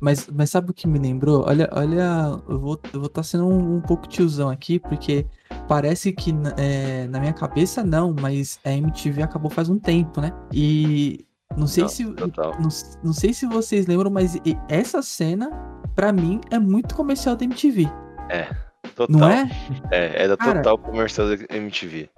Mas, 0.00 0.28
mas 0.28 0.50
sabe 0.50 0.70
o 0.70 0.74
que 0.74 0.86
me 0.86 0.98
lembrou? 0.98 1.44
Olha, 1.46 1.68
olha, 1.72 2.40
eu 2.48 2.58
vou 2.58 2.74
estar 2.74 2.90
eu 2.92 3.00
vou 3.00 3.08
tá 3.08 3.22
sendo 3.22 3.46
um, 3.46 3.76
um, 3.76 3.80
pouco 3.80 4.08
tiozão 4.08 4.48
aqui, 4.48 4.78
porque 4.78 5.26
parece 5.68 6.12
que 6.12 6.34
é, 6.56 7.06
na 7.08 7.20
minha 7.20 7.32
cabeça 7.32 7.82
não, 7.84 8.14
mas 8.18 8.58
a 8.64 8.72
MTV 8.72 9.22
acabou 9.22 9.50
faz 9.50 9.68
um 9.68 9.78
tempo, 9.78 10.20
né? 10.20 10.32
E 10.52 11.24
não 11.56 11.66
sei 11.66 11.82
não, 11.82 11.88
se 11.88 12.04
não, 12.04 12.68
não, 13.04 13.12
sei 13.12 13.32
se 13.32 13.46
vocês 13.46 13.86
lembram, 13.86 14.10
mas 14.10 14.36
essa 14.68 15.02
cena 15.02 15.50
para 15.94 16.12
mim 16.12 16.40
é 16.50 16.58
muito 16.58 16.94
comercial 16.94 17.36
da 17.36 17.44
MTV. 17.44 17.88
É, 18.30 18.48
total. 18.94 19.16
Não 19.16 19.28
é? 19.28 19.48
É, 19.90 20.24
é 20.24 20.28
da 20.28 20.36
total 20.36 20.78
comercial 20.78 21.28
da 21.28 21.56
MTV 21.56 22.10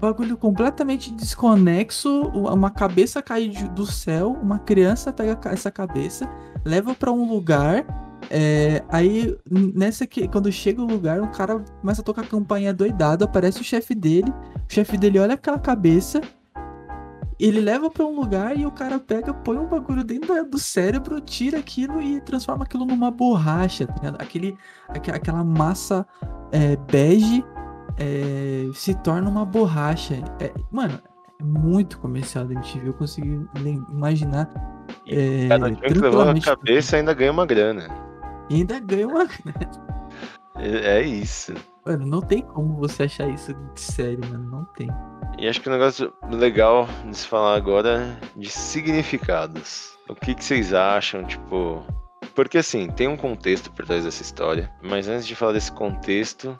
bagulho 0.00 0.36
completamente 0.36 1.12
desconexo. 1.12 2.22
Uma 2.28 2.70
cabeça 2.70 3.22
cai 3.22 3.48
do 3.48 3.86
céu, 3.86 4.36
uma 4.42 4.58
criança 4.58 5.12
pega 5.12 5.38
essa 5.50 5.70
cabeça, 5.70 6.28
leva 6.64 6.94
para 6.94 7.12
um 7.12 7.28
lugar. 7.28 7.84
É, 8.30 8.82
aí, 8.88 9.36
nessa 9.50 10.06
que 10.06 10.26
quando 10.26 10.50
chega 10.50 10.82
o 10.82 10.86
lugar, 10.86 11.20
o 11.20 11.28
cara 11.28 11.60
começa 11.80 12.00
a 12.00 12.04
tocar 12.04 12.22
a 12.22 12.26
campainha 12.26 12.72
doidado, 12.74 13.24
aparece 13.24 13.60
o 13.60 13.64
chefe 13.64 13.94
dele. 13.94 14.30
O 14.68 14.72
chefe 14.72 14.96
dele 14.96 15.18
olha 15.18 15.34
aquela 15.34 15.58
cabeça, 15.58 16.20
ele 17.38 17.60
leva 17.60 17.90
para 17.90 18.04
um 18.04 18.18
lugar 18.18 18.58
e 18.58 18.64
o 18.64 18.70
cara 18.70 18.98
pega, 18.98 19.32
põe 19.32 19.58
um 19.58 19.66
bagulho 19.66 20.02
dentro 20.02 20.44
do 20.48 20.58
cérebro, 20.58 21.20
tira 21.20 21.58
aquilo 21.58 22.00
e 22.00 22.20
transforma 22.22 22.64
aquilo 22.64 22.86
numa 22.86 23.10
borracha, 23.10 23.86
tá 23.86 24.08
Aquele, 24.18 24.56
aquela 24.88 25.44
massa 25.44 26.06
é, 26.50 26.76
bege 26.76 27.44
é, 27.98 28.68
se 28.72 28.94
torna 29.02 29.28
uma 29.28 29.44
borracha. 29.44 30.22
É, 30.40 30.52
mano, 30.70 31.00
é 31.40 31.44
muito 31.44 31.98
comercial 31.98 32.46
da 32.46 32.54
MTV. 32.54 32.88
Eu 32.88 32.94
consegui 32.94 33.40
imaginar. 33.90 34.48
É, 35.06 35.48
Cada 35.48 35.70
dia 35.70 35.88
que 35.88 35.98
levou 35.98 36.22
a 36.22 36.40
cabeça 36.40 36.96
ainda 36.96 37.14
ganha 37.14 37.32
uma 37.32 37.46
grana. 37.46 37.88
E 38.48 38.56
ainda 38.56 38.78
ganha 38.80 39.06
uma 39.06 39.24
grana. 39.26 39.70
É, 40.56 40.98
é 40.98 41.02
isso. 41.02 41.54
Mano, 41.84 42.06
não 42.06 42.20
tem 42.20 42.42
como 42.42 42.76
você 42.76 43.04
achar 43.04 43.28
isso 43.28 43.54
de 43.54 43.80
sério, 43.80 44.20
mano. 44.28 44.50
Não 44.50 44.64
tem. 44.74 44.88
E 45.38 45.46
acho 45.46 45.60
que 45.60 45.68
o 45.68 45.72
um 45.72 45.74
negócio 45.74 46.12
legal 46.30 46.88
de 47.08 47.16
se 47.16 47.26
falar 47.26 47.56
agora 47.56 48.18
é 48.34 48.40
de 48.40 48.50
significados. 48.50 49.96
O 50.08 50.14
que, 50.14 50.34
que 50.34 50.44
vocês 50.44 50.72
acham, 50.72 51.24
tipo. 51.24 51.84
Porque 52.34 52.58
assim, 52.58 52.88
tem 52.88 53.08
um 53.08 53.16
contexto 53.16 53.70
por 53.72 53.86
trás 53.86 54.04
dessa 54.04 54.22
história, 54.22 54.70
mas 54.82 55.08
antes 55.08 55.26
de 55.26 55.34
falar 55.34 55.52
desse 55.52 55.72
contexto, 55.72 56.58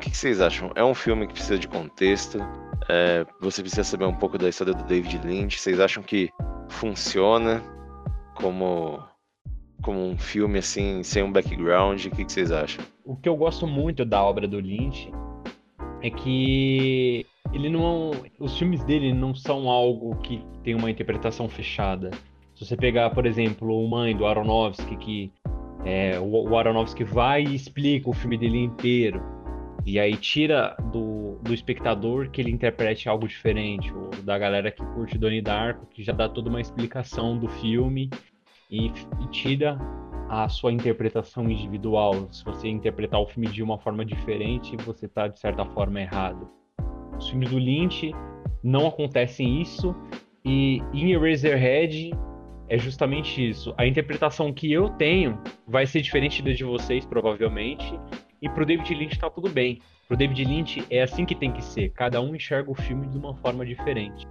que, 0.00 0.10
que, 0.10 0.16
vocês 0.16 0.40
acham? 0.40 0.72
É 0.74 0.82
um 0.82 0.94
filme 0.94 1.26
que 1.26 1.34
precisa 1.34 1.58
de 1.58 1.68
contexto? 1.68 2.38
É, 2.88 3.24
você 3.40 3.60
precisa 3.60 3.84
saber 3.84 4.06
um 4.06 4.14
pouco 4.14 4.38
da 4.38 4.48
história 4.48 4.74
do 4.74 4.82
David 4.84 5.20
Lynch? 5.24 5.60
Vocês 5.60 5.78
acham 5.78 6.02
que 6.02 6.30
funciona 6.68 7.62
como, 8.34 8.98
como 9.82 10.00
um 10.00 10.18
filme 10.18 10.58
assim, 10.58 11.02
sem 11.02 11.22
um 11.22 11.30
background? 11.30 12.04
O 12.06 12.10
que, 12.10 12.24
que 12.24 12.32
vocês 12.32 12.50
acham? 12.50 12.84
O 13.04 13.14
que 13.14 13.28
eu 13.28 13.36
gosto 13.36 13.66
muito 13.66 14.04
da 14.04 14.22
obra 14.22 14.48
do 14.48 14.58
Lynch 14.58 15.12
é 16.02 16.10
que 16.10 17.26
ele 17.52 17.68
não. 17.68 18.12
Os 18.38 18.58
filmes 18.58 18.82
dele 18.84 19.12
não 19.12 19.34
são 19.34 19.68
algo 19.68 20.16
que 20.16 20.42
tem 20.64 20.74
uma 20.74 20.90
interpretação 20.90 21.48
fechada. 21.48 22.10
Se 22.54 22.64
você 22.64 22.76
pegar, 22.76 23.10
por 23.10 23.26
exemplo, 23.26 23.84
o 23.84 23.88
Mãe 23.88 24.16
do 24.16 24.26
Aronofsky, 24.26 24.96
que 24.96 25.32
é, 25.84 26.18
o, 26.18 26.50
o 26.50 26.58
Aronofsky 26.58 27.04
vai 27.04 27.42
e 27.42 27.54
explica 27.54 28.08
o 28.08 28.12
filme 28.12 28.36
dele 28.36 28.58
inteiro. 28.58 29.39
E 29.84 29.98
aí 29.98 30.16
tira 30.16 30.76
do, 30.92 31.38
do 31.42 31.54
espectador 31.54 32.30
que 32.30 32.40
ele 32.40 32.50
interprete 32.50 33.08
algo 33.08 33.26
diferente, 33.26 33.92
ou 33.92 34.10
da 34.22 34.38
galera 34.38 34.70
que 34.70 34.84
curte 34.84 35.18
Donnie 35.18 35.40
Darko, 35.40 35.86
que 35.86 36.02
já 36.02 36.12
dá 36.12 36.28
toda 36.28 36.50
uma 36.50 36.60
explicação 36.60 37.38
do 37.38 37.48
filme 37.48 38.10
e, 38.70 38.86
e 38.88 39.28
tira 39.30 39.78
a 40.28 40.48
sua 40.48 40.70
interpretação 40.70 41.50
individual. 41.50 42.30
Se 42.30 42.44
você 42.44 42.68
interpretar 42.68 43.20
o 43.20 43.26
filme 43.26 43.48
de 43.48 43.62
uma 43.62 43.78
forma 43.78 44.04
diferente, 44.04 44.76
você 44.84 45.06
está 45.06 45.26
de 45.26 45.40
certa 45.40 45.64
forma 45.64 46.00
errado. 46.00 46.48
Os 47.18 47.28
filmes 47.28 47.50
do 47.50 47.58
Lynch 47.58 48.12
não 48.62 48.86
acontecem 48.86 49.60
isso 49.60 49.94
e 50.44 50.80
em 50.92 51.12
Eraserhead 51.12 52.12
é 52.70 52.78
justamente 52.78 53.46
isso. 53.46 53.74
A 53.76 53.84
interpretação 53.84 54.52
que 54.52 54.72
eu 54.72 54.88
tenho 54.90 55.38
vai 55.66 55.86
ser 55.86 56.00
diferente 56.00 56.40
da 56.40 56.52
de 56.52 56.62
vocês, 56.62 57.04
provavelmente, 57.04 57.98
e 58.40 58.48
pro 58.48 58.64
David 58.64 58.94
Lynch 58.94 59.18
tá 59.18 59.28
tudo 59.28 59.50
bem. 59.50 59.80
Pro 60.06 60.16
David 60.16 60.44
Lynch 60.44 60.84
é 60.88 61.02
assim 61.02 61.26
que 61.26 61.34
tem 61.34 61.52
que 61.52 61.62
ser. 61.62 61.90
Cada 61.90 62.20
um 62.20 62.34
enxerga 62.34 62.70
o 62.70 62.74
filme 62.74 63.08
de 63.08 63.18
uma 63.18 63.34
forma 63.34 63.66
diferente. 63.66 64.26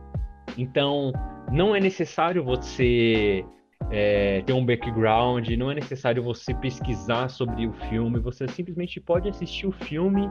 Então, 0.57 1.11
não 1.51 1.75
é 1.75 1.81
necessário 1.81 2.41
você 2.41 3.45
é, 3.91 4.41
ter 4.41 4.53
um 4.53 4.65
background, 4.65 5.47
não 5.49 5.69
é 5.69 5.75
necessário 5.75 6.23
você 6.23 6.53
pesquisar 6.53 7.29
sobre 7.29 7.67
o 7.67 7.73
filme. 7.89 8.19
Você 8.19 8.47
simplesmente 8.47 9.01
pode 9.01 9.27
assistir 9.27 9.67
o 9.67 9.71
filme 9.71 10.29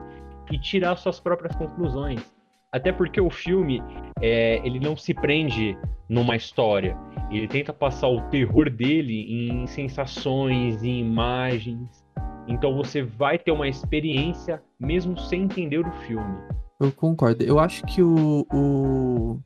e 0.51 0.59
tirar 0.59 0.97
suas 0.97 1.21
próprias 1.21 1.55
conclusões. 1.57 2.38
Até 2.73 2.93
porque 2.93 3.21
o 3.21 3.31
filme 3.31 3.83
é, 4.21 4.61
ele 4.67 4.79
não 4.79 4.97
se 4.97 5.15
prende 5.15 5.77
numa 6.09 6.37
história. 6.37 6.97
Ele 7.31 7.49
tenta 7.49 7.73
passar 7.73 8.09
o 8.09 8.21
terror 8.29 8.71
dele 8.71 9.27
em 9.51 9.67
sensações, 9.67 10.83
em 10.83 11.01
imagens, 11.01 12.05
então 12.49 12.75
você 12.75 13.03
vai 13.03 13.39
ter 13.39 13.53
uma 13.53 13.69
experiência 13.69 14.63
mesmo 14.81 15.19
sem 15.19 15.43
entender 15.43 15.87
o 15.87 15.93
filme. 16.07 16.39
Eu 16.81 16.91
concordo. 16.91 17.45
Eu 17.45 17.59
acho 17.59 17.85
que 17.85 18.03
o, 18.03 18.47
o, 18.51 19.39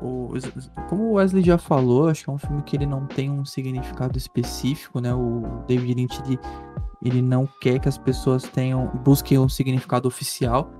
o, 0.00 0.28
como 0.88 1.04
o 1.04 1.12
Wesley 1.12 1.42
já 1.42 1.58
falou, 1.58 2.08
acho 2.08 2.24
que 2.24 2.30
é 2.30 2.32
um 2.32 2.38
filme 2.38 2.62
que 2.62 2.76
ele 2.76 2.86
não 2.86 3.06
tem 3.06 3.30
um 3.30 3.44
significado 3.44 4.16
específico, 4.16 5.00
né? 5.00 5.12
O 5.12 5.64
David 5.66 5.94
Lynch 5.94 6.22
ele, 6.26 6.38
ele 7.04 7.20
não 7.20 7.46
quer 7.60 7.78
que 7.78 7.88
as 7.88 7.98
pessoas 7.98 8.44
tenham 8.44 8.86
busquem 9.04 9.38
um 9.38 9.48
significado 9.48 10.08
oficial. 10.08 10.70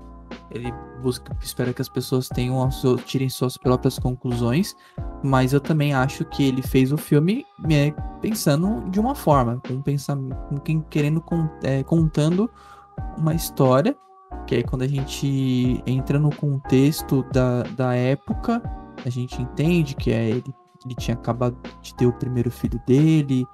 Ele 0.51 0.73
busca, 1.01 1.35
espera 1.41 1.73
que 1.73 1.81
as 1.81 1.89
pessoas 1.89 2.27
tenham 2.27 2.67
tirem 3.05 3.29
suas 3.29 3.57
próprias 3.57 3.97
conclusões, 3.99 4.75
mas 5.23 5.53
eu 5.53 5.59
também 5.59 5.93
acho 5.93 6.25
que 6.25 6.43
ele 6.43 6.61
fez 6.61 6.91
o 6.91 6.97
filme 6.97 7.45
é, 7.69 7.91
pensando 8.21 8.89
de 8.89 8.99
uma 8.99 9.15
forma, 9.15 9.61
com 9.67 9.81
pensamento, 9.81 10.35
com 10.47 10.81
querendo 10.81 11.23
é, 11.63 11.83
contando 11.83 12.49
uma 13.17 13.33
história, 13.33 13.95
que 14.45 14.55
é 14.55 14.63
quando 14.63 14.83
a 14.83 14.87
gente 14.87 15.81
entra 15.85 16.19
no 16.19 16.35
contexto 16.35 17.23
da, 17.31 17.63
da 17.63 17.95
época, 17.95 18.61
a 19.05 19.09
gente 19.09 19.41
entende 19.41 19.95
que 19.95 20.11
é 20.11 20.29
ele, 20.29 20.53
ele 20.85 20.95
tinha 20.95 21.15
acabado 21.15 21.57
de 21.81 21.93
ter 21.95 22.05
o 22.05 22.13
primeiro 22.13 22.51
filho 22.51 22.81
dele, 22.85 23.45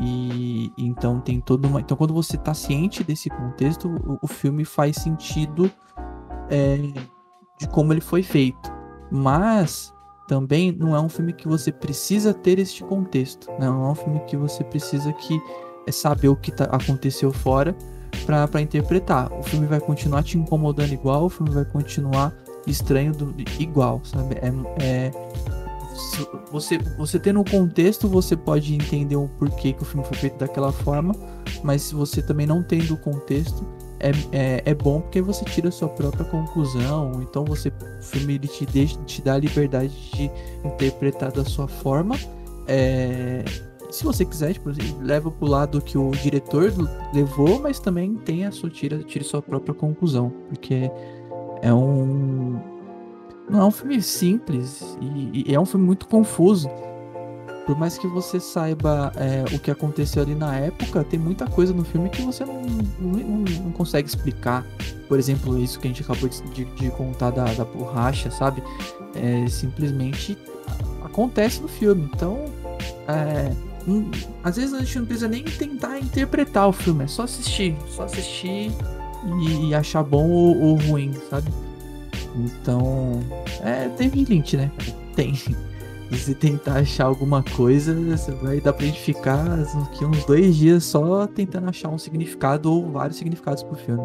e, 0.00 0.72
e 0.76 0.86
então 0.86 1.20
tem 1.20 1.40
toda 1.40 1.66
uma. 1.66 1.80
Então, 1.80 1.96
quando 1.96 2.14
você 2.14 2.36
está 2.36 2.54
ciente 2.54 3.02
desse 3.02 3.28
contexto, 3.28 3.88
o, 3.88 4.18
o 4.22 4.26
filme 4.28 4.64
faz 4.64 4.96
sentido 4.96 5.70
é, 6.50 6.76
de 7.58 7.68
como 7.68 7.92
ele 7.92 8.00
foi 8.00 8.22
feito. 8.22 8.72
Mas 9.10 9.92
também 10.28 10.70
não 10.70 10.94
é 10.94 11.00
um 11.00 11.08
filme 11.08 11.32
que 11.32 11.48
você 11.48 11.72
precisa 11.72 12.34
ter 12.34 12.58
este 12.58 12.84
contexto. 12.84 13.48
Né? 13.52 13.66
Não 13.66 13.86
é 13.86 13.90
um 13.90 13.94
filme 13.94 14.20
que 14.20 14.36
você 14.36 14.62
precisa 14.62 15.12
que 15.12 15.40
é 15.86 15.92
saber 15.92 16.28
o 16.28 16.36
que 16.36 16.52
tá, 16.52 16.64
aconteceu 16.64 17.32
fora 17.32 17.74
para 18.26 18.60
interpretar. 18.60 19.32
O 19.32 19.42
filme 19.42 19.66
vai 19.66 19.80
continuar 19.80 20.22
te 20.22 20.36
incomodando 20.36 20.92
igual, 20.92 21.24
o 21.24 21.28
filme 21.30 21.50
vai 21.50 21.64
continuar 21.64 22.34
estranho 22.66 23.12
do, 23.12 23.34
igual, 23.58 24.02
sabe? 24.04 24.36
É, 24.36 24.52
é, 24.84 25.10
você, 26.52 26.78
você 26.98 27.18
tendo 27.18 27.40
o 27.40 27.44
contexto, 27.44 28.06
você 28.06 28.36
pode 28.36 28.74
entender 28.74 29.16
o 29.16 29.28
porquê 29.38 29.72
que 29.72 29.82
o 29.82 29.84
filme 29.84 30.06
foi 30.06 30.16
feito 30.16 30.38
daquela 30.38 30.72
forma, 30.72 31.14
mas 31.62 31.82
se 31.82 31.94
você 31.94 32.20
também 32.20 32.46
não 32.46 32.62
tendo 32.62 32.94
o 32.94 32.96
contexto, 32.98 33.66
é, 34.00 34.10
é, 34.32 34.62
é 34.64 34.74
bom 34.74 35.00
porque 35.00 35.20
você 35.20 35.44
tira 35.44 35.68
a 35.68 35.72
sua 35.72 35.88
própria 35.88 36.24
conclusão. 36.24 37.20
Então 37.22 37.44
você 37.44 37.68
o 37.68 38.02
filme 38.02 38.34
ele 38.34 38.48
te 38.48 38.64
deixa, 38.66 38.98
te 39.04 39.22
dá 39.22 39.34
a 39.34 39.38
liberdade 39.38 39.92
de 40.12 40.30
interpretar 40.64 41.32
da 41.32 41.44
sua 41.44 41.68
forma. 41.68 42.16
É, 42.66 43.44
se 43.90 44.04
você 44.04 44.24
quiser, 44.24 44.52
tipo, 44.52 44.70
leva 45.00 45.30
pro 45.30 45.48
lado 45.48 45.80
que 45.80 45.96
o 45.96 46.10
diretor 46.10 46.72
levou, 47.14 47.58
mas 47.58 47.80
também 47.80 48.14
tem 48.16 48.44
a 48.44 48.52
sua 48.52 48.68
tira, 48.68 49.02
tira 49.02 49.24
sua 49.24 49.40
própria 49.40 49.74
conclusão, 49.74 50.30
porque 50.48 50.90
é 51.62 51.72
um 51.72 52.60
não 53.48 53.60
é 53.60 53.64
um 53.64 53.70
filme 53.70 54.02
simples 54.02 54.98
e, 55.00 55.50
e 55.50 55.54
é 55.54 55.58
um 55.58 55.64
filme 55.64 55.86
muito 55.86 56.06
confuso 56.06 56.68
por 57.68 57.76
mais 57.76 57.98
que 57.98 58.06
você 58.06 58.40
saiba 58.40 59.12
é, 59.14 59.44
o 59.54 59.58
que 59.58 59.70
aconteceu 59.70 60.22
ali 60.22 60.34
na 60.34 60.56
época, 60.56 61.04
tem 61.04 61.18
muita 61.18 61.46
coisa 61.46 61.74
no 61.74 61.84
filme 61.84 62.08
que 62.08 62.22
você 62.22 62.42
não, 62.42 62.62
não, 62.62 63.44
não 63.62 63.72
consegue 63.72 64.08
explicar. 64.08 64.64
Por 65.06 65.18
exemplo, 65.18 65.62
isso 65.62 65.78
que 65.78 65.86
a 65.86 65.90
gente 65.90 66.00
acabou 66.00 66.30
de, 66.30 66.64
de, 66.64 66.90
contar 66.92 67.28
da, 67.28 67.44
da 67.44 67.66
borracha, 67.66 68.30
sabe? 68.30 68.62
É, 69.14 69.46
simplesmente 69.48 70.38
acontece 71.04 71.60
no 71.60 71.68
filme. 71.68 72.10
Então, 72.10 72.46
é, 73.06 73.52
às 74.42 74.56
vezes 74.56 74.72
a 74.72 74.78
gente 74.78 75.00
não 75.00 75.04
precisa 75.04 75.28
nem 75.28 75.44
tentar 75.44 75.98
interpretar 75.98 76.68
o 76.68 76.72
filme, 76.72 77.04
é 77.04 77.06
só 77.06 77.24
assistir. 77.24 77.76
Só 77.90 78.04
assistir 78.04 78.72
e, 79.42 79.68
e 79.68 79.74
achar 79.74 80.02
bom 80.02 80.26
ou, 80.26 80.58
ou 80.58 80.76
ruim, 80.76 81.12
sabe? 81.28 81.52
Então, 82.34 83.20
é, 83.62 83.90
tem 83.90 84.08
Lynch, 84.08 84.56
né? 84.56 84.72
Tem. 85.14 85.34
E 86.10 86.16
se 86.16 86.34
tentar 86.34 86.78
achar 86.78 87.04
alguma 87.04 87.42
coisa, 87.42 87.94
você 87.94 88.32
vai 88.32 88.60
dar 88.60 88.72
pra 88.72 88.86
gente 88.86 89.00
ficar 89.00 89.44
aqui 89.84 90.04
uns 90.04 90.24
dois 90.24 90.56
dias 90.56 90.84
só 90.84 91.26
tentando 91.26 91.68
achar 91.68 91.90
um 91.90 91.98
significado 91.98 92.72
ou 92.72 92.90
vários 92.90 93.18
significados 93.18 93.62
pro 93.62 93.76
filme. 93.76 94.04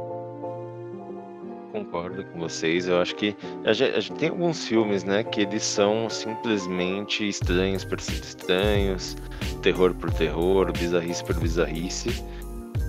Concordo 1.71 2.23
com 2.25 2.39
vocês. 2.39 2.87
Eu 2.87 2.99
acho 3.01 3.15
que 3.15 3.35
a 3.65 3.71
gente, 3.71 3.95
a 3.95 3.99
gente 3.99 4.19
tem 4.19 4.29
alguns 4.29 4.67
filmes, 4.67 5.03
né, 5.03 5.23
que 5.23 5.41
eles 5.41 5.63
são 5.63 6.09
simplesmente 6.09 7.27
estranhos 7.27 7.85
por 7.85 7.97
estranhos, 7.97 9.15
terror 9.61 9.93
por 9.93 10.11
terror, 10.11 10.71
bizarrice 10.73 11.23
por 11.23 11.35
bizarrice. 11.39 12.23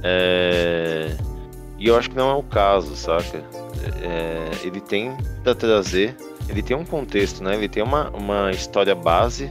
É... 0.03 1.17
E 1.79 1.87
eu 1.87 1.97
acho 1.97 2.11
que 2.11 2.17
não 2.17 2.31
é 2.31 2.35
o 2.35 2.43
caso, 2.43 2.95
saca? 2.97 3.43
É... 4.03 4.51
Ele 4.67 4.81
tem 4.81 5.17
pra 5.43 5.55
trazer 5.55 6.17
ele 6.49 6.63
tem 6.63 6.77
um 6.77 6.85
contexto, 6.85 7.43
né? 7.43 7.55
Ele 7.55 7.69
tem 7.69 7.83
uma, 7.83 8.11
uma 8.11 8.51
história 8.51 8.95
base 8.95 9.51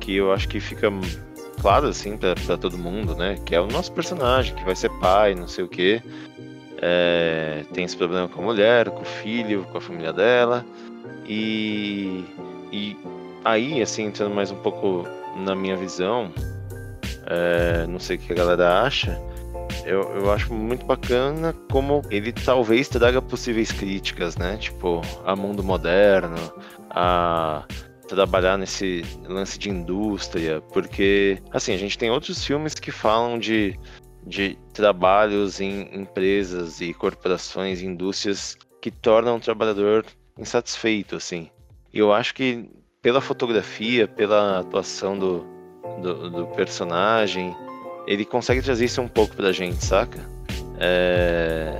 que 0.00 0.16
eu 0.16 0.32
acho 0.32 0.48
que 0.48 0.60
fica 0.60 0.90
claro 1.60 1.88
assim 1.88 2.16
para 2.16 2.56
todo 2.56 2.78
mundo, 2.78 3.14
né? 3.14 3.36
Que 3.44 3.54
é 3.54 3.60
o 3.60 3.66
nosso 3.66 3.92
personagem 3.92 4.54
que 4.54 4.64
vai 4.64 4.76
ser 4.76 4.90
pai, 5.00 5.34
não 5.34 5.48
sei 5.48 5.64
o 5.64 5.68
quê. 5.68 6.02
É, 6.80 7.64
tem 7.72 7.84
esse 7.84 7.96
problema 7.96 8.28
com 8.28 8.40
a 8.40 8.44
mulher, 8.44 8.88
com 8.90 9.02
o 9.02 9.04
filho, 9.04 9.64
com 9.70 9.78
a 9.78 9.80
família 9.80 10.12
dela. 10.12 10.64
E, 11.26 12.24
e 12.72 12.96
aí, 13.44 13.82
assim, 13.82 14.04
entrando 14.04 14.34
mais 14.34 14.50
um 14.50 14.56
pouco 14.56 15.06
na 15.36 15.54
minha 15.54 15.76
visão, 15.76 16.32
é, 17.26 17.86
não 17.86 17.98
sei 17.98 18.16
o 18.16 18.18
que 18.18 18.32
a 18.32 18.36
galera 18.36 18.82
acha, 18.82 19.20
eu, 19.88 20.02
eu 20.16 20.30
acho 20.30 20.52
muito 20.52 20.84
bacana 20.84 21.54
como 21.70 22.02
ele 22.10 22.32
talvez 22.32 22.88
traga 22.88 23.22
possíveis 23.22 23.72
críticas, 23.72 24.36
né? 24.36 24.56
Tipo, 24.58 25.00
a 25.24 25.34
mundo 25.34 25.64
moderno, 25.64 26.36
a 26.90 27.64
trabalhar 28.06 28.58
nesse 28.58 29.02
lance 29.26 29.58
de 29.58 29.70
indústria, 29.70 30.60
porque, 30.72 31.42
assim, 31.50 31.72
a 31.72 31.78
gente 31.78 31.96
tem 31.96 32.10
outros 32.10 32.44
filmes 32.44 32.74
que 32.74 32.90
falam 32.90 33.38
de, 33.38 33.78
de 34.26 34.58
trabalhos 34.72 35.60
em 35.60 35.88
empresas 35.94 36.80
e 36.80 36.92
corporações, 36.92 37.82
indústrias 37.82 38.56
que 38.80 38.90
tornam 38.90 39.36
o 39.36 39.40
trabalhador 39.40 40.04
insatisfeito, 40.38 41.16
assim. 41.16 41.50
E 41.92 41.98
eu 41.98 42.12
acho 42.12 42.34
que 42.34 42.68
pela 43.00 43.20
fotografia, 43.20 44.06
pela 44.06 44.60
atuação 44.60 45.18
do, 45.18 45.46
do, 46.02 46.30
do 46.30 46.46
personagem, 46.48 47.54
ele 48.08 48.24
consegue 48.24 48.62
trazer 48.62 48.86
isso 48.86 49.02
um 49.02 49.06
pouco 49.06 49.36
pra 49.36 49.52
gente, 49.52 49.84
saca? 49.84 50.26
É... 50.80 51.78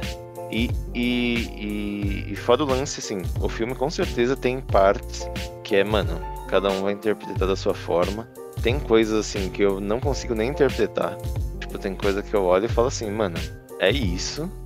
E, 0.51 0.71
e, 0.95 2.27
e, 2.29 2.33
e 2.33 2.37
fora 2.37 2.63
o 2.63 2.67
lance, 2.67 3.01
assim, 3.01 3.23
o 3.41 3.49
filme 3.49 3.75
com 3.75 3.89
certeza 3.89 4.37
tem 4.37 4.61
partes 4.61 5.27
que 5.65 5.77
é, 5.77 5.85
mano, 5.85 6.21
cada 6.49 6.71
um 6.71 6.83
vai 6.83 6.93
interpretar 6.93 7.49
da 7.49 7.57
sua 7.57 7.75
forma. 7.75 8.29
Tem 8.63 8.79
coisas, 8.79 9.19
assim, 9.19 9.49
que 9.49 9.63
eu 9.63 9.81
não 9.81 10.01
consigo 10.01 10.35
nem 10.35 10.51
interpretar. 10.51 11.17
Tipo, 11.61 11.79
tem 11.79 11.95
coisa 11.95 12.23
que 12.23 12.35
eu 12.35 12.45
olho 12.45 12.67
e 12.67 12.69
falo 12.69 12.89
assim, 12.89 13.11
mano, 13.11 13.39
é 13.79 13.91
isso. 13.91 14.51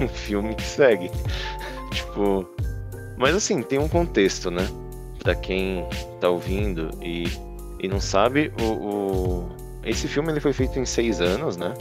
Um 0.00 0.08
filme 0.08 0.56
que 0.56 0.64
segue. 0.64 1.08
tipo. 1.94 2.48
Mas 3.16 3.36
assim, 3.36 3.62
tem 3.62 3.78
um 3.78 3.86
contexto, 3.86 4.50
né? 4.50 4.66
Pra 5.22 5.36
quem 5.36 5.86
tá 6.20 6.28
ouvindo 6.28 6.90
e, 7.00 7.26
e 7.78 7.86
não 7.86 8.00
sabe, 8.00 8.52
o, 8.60 8.64
o 8.64 9.63
esse 9.84 10.08
filme 10.08 10.30
ele 10.30 10.40
foi 10.40 10.52
feito 10.52 10.78
em 10.78 10.84
seis 10.84 11.20
anos, 11.20 11.56
né? 11.56 11.74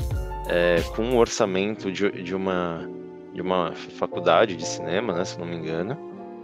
É, 0.48 0.82
com 0.96 1.04
um 1.04 1.18
orçamento 1.18 1.92
de, 1.92 2.12
de, 2.24 2.36
uma, 2.36 2.90
de 3.34 3.42
uma 3.42 3.74
faculdade 3.74 4.56
de 4.56 4.66
cinema, 4.66 5.14
né? 5.14 5.26
Se 5.26 5.40
não 5.40 5.46
me 5.46 5.56
engano. 5.56 5.98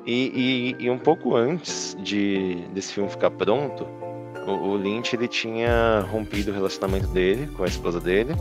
E, 0.05 0.76
e, 0.80 0.86
e 0.86 0.89
um 0.89 0.97
pouco 0.97 1.36
antes 1.36 1.95
de, 1.99 2.55
desse 2.74 2.93
filme 2.93 3.10
ficar 3.10 3.32
pronto, 3.32 3.86
o, 4.47 4.70
o 4.70 4.78
Lynch 4.78 5.16
ele 5.16 5.28
tinha 5.28 6.05
rompido 6.10 6.51
o 6.51 6.53
relacionamento 6.53 7.07
dele 7.07 7.47
com 7.47 7.64
a 7.64 7.68
esposa 7.68 7.99
dele 7.99 8.34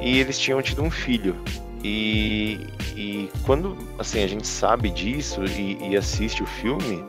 e 0.00 0.18
eles 0.18 0.38
tinham 0.38 0.60
tido 0.62 0.82
um 0.82 0.90
filho. 0.90 1.36
E, 1.84 2.66
e 2.96 3.28
quando 3.44 3.76
assim 3.98 4.22
a 4.22 4.26
gente 4.26 4.46
sabe 4.46 4.90
disso 4.90 5.44
e, 5.44 5.76
e 5.90 5.96
assiste 5.96 6.42
o 6.42 6.46
filme, 6.46 7.04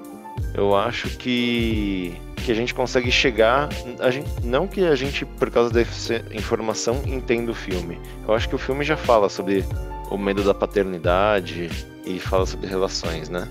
eu 0.54 0.76
acho 0.76 1.10
que 1.18 2.16
que 2.44 2.52
a 2.52 2.56
gente 2.56 2.74
consegue 2.74 3.10
chegar. 3.10 3.70
A 4.00 4.12
gente, 4.12 4.30
não 4.44 4.68
que 4.68 4.84
a 4.86 4.96
gente, 4.96 5.26
por 5.26 5.50
causa 5.50 5.72
dessa 5.72 6.24
informação, 6.34 7.02
entenda 7.06 7.52
o 7.52 7.56
filme. 7.56 8.00
Eu 8.28 8.34
acho 8.34 8.50
que 8.50 8.56
o 8.56 8.58
filme 8.58 8.84
já 8.84 8.98
fala 8.98 9.30
sobre 9.30 9.64
o 10.12 10.18
medo 10.18 10.44
da 10.44 10.54
paternidade 10.54 11.70
e 12.06 12.20
fala 12.20 12.46
sobre 12.46 12.68
relações, 12.68 13.30
né? 13.30 13.48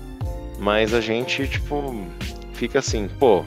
Mas 0.59 0.93
a 0.93 1.01
gente, 1.01 1.47
tipo, 1.47 2.05
fica 2.53 2.79
assim, 2.79 3.09
pô, 3.19 3.43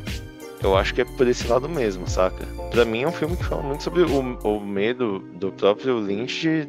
eu 0.62 0.76
acho 0.76 0.92
que 0.92 1.02
é 1.02 1.04
por 1.04 1.26
esse 1.28 1.46
lado 1.46 1.68
mesmo, 1.68 2.08
saca? 2.08 2.44
Pra 2.70 2.84
mim 2.84 3.02
é 3.02 3.08
um 3.08 3.12
filme 3.12 3.36
que 3.36 3.44
fala 3.44 3.62
muito 3.62 3.84
sobre 3.84 4.02
o, 4.02 4.38
o 4.42 4.60
medo 4.60 5.20
do 5.36 5.52
próprio 5.52 5.98
Lynch 5.98 6.40
de, 6.40 6.68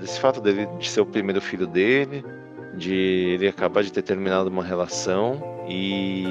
desse 0.00 0.18
fato 0.20 0.40
dele 0.40 0.66
de 0.78 0.88
ser 0.88 1.00
o 1.00 1.06
primeiro 1.06 1.40
filho 1.40 1.66
dele, 1.66 2.24
de 2.74 2.94
ele 3.34 3.48
acabar 3.48 3.82
de 3.82 3.92
ter 3.92 4.02
terminado 4.02 4.48
uma 4.48 4.64
relação 4.64 5.52
e, 5.68 6.24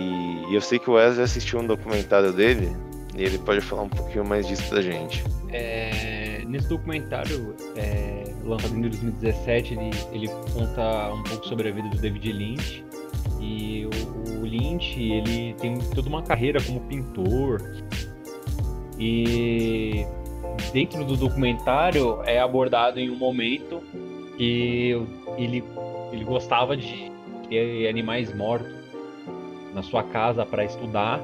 eu 0.52 0.62
sei 0.62 0.80
que 0.80 0.90
o 0.90 0.94
Wesley 0.94 1.24
assistiu 1.24 1.60
um 1.60 1.66
documentário 1.66 2.34
dele 2.34 2.70
e 3.16 3.24
ele 3.24 3.38
pode 3.38 3.62
falar 3.62 3.84
um 3.84 3.90
pouquinho 3.90 4.26
mais 4.26 4.48
disso 4.48 4.68
pra 4.70 4.82
gente. 4.82 5.24
É, 5.50 6.44
nesse 6.48 6.68
documentário, 6.68 7.56
é, 7.76 8.24
lançado 8.44 8.76
em 8.76 8.82
2017, 8.82 9.74
ele, 9.74 9.90
ele 10.12 10.28
conta 10.54 11.14
um 11.14 11.24
pouco 11.24 11.48
sobre 11.48 11.70
a 11.70 11.72
vida 11.72 11.90
do 11.90 11.98
David 11.98 12.32
Lynch. 12.32 12.86
E 13.40 13.86
o, 13.86 14.42
o 14.42 14.46
Lynch, 14.46 15.02
ele 15.02 15.54
tem 15.60 15.80
toda 15.96 16.08
uma 16.10 16.22
carreira 16.22 16.62
como 16.62 16.80
pintor. 16.82 17.62
E 19.00 20.06
dentro 20.74 21.04
do 21.04 21.18
documentário 21.18 22.22
é 22.24 22.40
abordado 22.40 23.00
em 23.00 23.10
um 23.10 23.16
momento 23.16 23.82
que 24.38 24.96
ele, 25.38 25.64
ele 26.12 26.24
gostava 26.24 26.76
de 26.76 27.12
ter 27.50 27.88
animais 27.88 28.34
mortos 28.34 28.72
na 29.74 29.82
sua 29.82 30.04
casa 30.04 30.46
para 30.46 30.66
estudar 30.66 31.22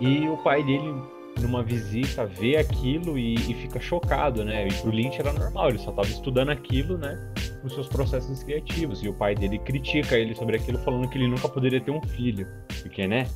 e 0.00 0.28
o 0.28 0.36
pai 0.36 0.62
dele 0.62 0.94
numa 1.40 1.62
visita 1.62 2.26
vê 2.26 2.56
aquilo 2.56 3.18
e, 3.18 3.34
e 3.34 3.54
fica 3.54 3.80
chocado, 3.80 4.44
né? 4.44 4.68
E 4.68 4.72
pro 4.74 4.90
Lynch 4.90 5.18
era 5.18 5.32
normal, 5.32 5.70
ele 5.70 5.78
só 5.78 5.90
estava 5.90 6.08
estudando 6.08 6.50
aquilo, 6.50 6.98
né? 6.98 7.32
Nos 7.62 7.74
seus 7.74 7.88
processos 7.88 8.42
criativos. 8.42 9.02
E 9.02 9.08
o 9.08 9.14
pai 9.14 9.34
dele 9.34 9.58
critica 9.58 10.16
ele 10.16 10.34
sobre 10.34 10.56
aquilo, 10.56 10.78
falando 10.78 11.08
que 11.08 11.16
ele 11.16 11.28
nunca 11.28 11.48
poderia 11.48 11.80
ter 11.80 11.90
um 11.90 12.02
filho. 12.02 12.46
Porque, 12.82 13.06
né? 13.06 13.26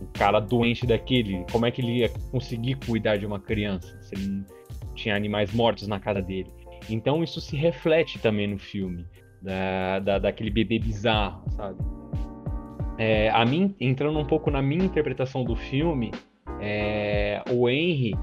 Um 0.00 0.06
cara 0.12 0.40
doente 0.40 0.86
daquele, 0.86 1.44
como 1.50 1.66
é 1.66 1.70
que 1.70 1.80
ele 1.80 1.98
ia 1.98 2.08
conseguir 2.30 2.76
cuidar 2.86 3.16
de 3.16 3.26
uma 3.26 3.40
criança 3.40 3.96
se 4.02 4.14
ele 4.14 4.44
tinha 4.94 5.14
animais 5.14 5.52
mortos 5.52 5.86
na 5.86 6.00
casa 6.00 6.20
dele? 6.20 6.50
Então 6.88 7.22
isso 7.22 7.40
se 7.40 7.56
reflete 7.56 8.18
também 8.18 8.46
no 8.46 8.58
filme, 8.58 9.06
da, 9.44 9.98
da, 10.00 10.18
daquele 10.18 10.50
bebê 10.50 10.78
bizarro, 10.78 11.44
sabe? 11.50 11.76
é, 12.98 13.30
a 13.30 13.44
mim, 13.44 13.74
entrando 13.80 14.18
um 14.18 14.24
pouco 14.24 14.50
na 14.50 14.62
minha 14.62 14.84
interpretação 14.84 15.44
do 15.44 15.56
filme, 15.56 16.10
é, 16.60 17.42
o 17.50 17.68
Henry, 17.68 18.14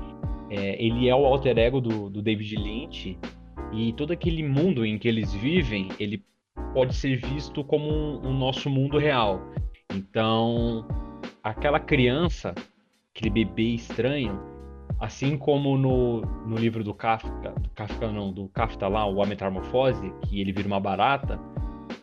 é, 0.50 0.84
ele 0.84 1.08
é 1.08 1.16
o 1.16 1.26
alter 1.26 1.58
ego 1.58 1.82
do, 1.82 2.10
do 2.10 2.22
David 2.22 2.56
Lynch 2.56 3.18
e 3.74 3.94
todo 3.94 4.12
aquele 4.12 4.44
mundo 4.44 4.86
em 4.86 4.98
que 4.98 5.08
eles 5.08 5.34
vivem, 5.34 5.90
ele 6.00 6.24
pode 6.74 6.94
ser 6.94 7.18
visto 7.18 7.64
como 7.64 7.86
um, 7.86 8.28
um 8.28 8.34
nosso 8.34 8.70
mundo 8.70 8.98
real. 8.98 9.42
Então, 9.94 10.88
aquela 11.44 11.80
criança, 11.80 12.54
aquele 13.14 13.30
bebê 13.30 13.74
estranho, 13.74 14.40
assim 15.02 15.36
como 15.36 15.76
no, 15.78 16.22
no 16.22 16.56
livro 16.56 16.84
do 16.84 16.94
Kafka, 16.94 17.50
do 17.60 17.70
Kafka 17.72 18.12
não, 18.12 18.32
do 18.32 18.48
Kafka 18.50 18.88
lá, 18.88 19.06
o 19.08 19.22
A 19.22 19.26
Metamorfose, 19.26 20.14
que 20.22 20.40
ele 20.40 20.54
vira 20.54 20.68
uma 20.68 20.80
barata, 20.80 21.40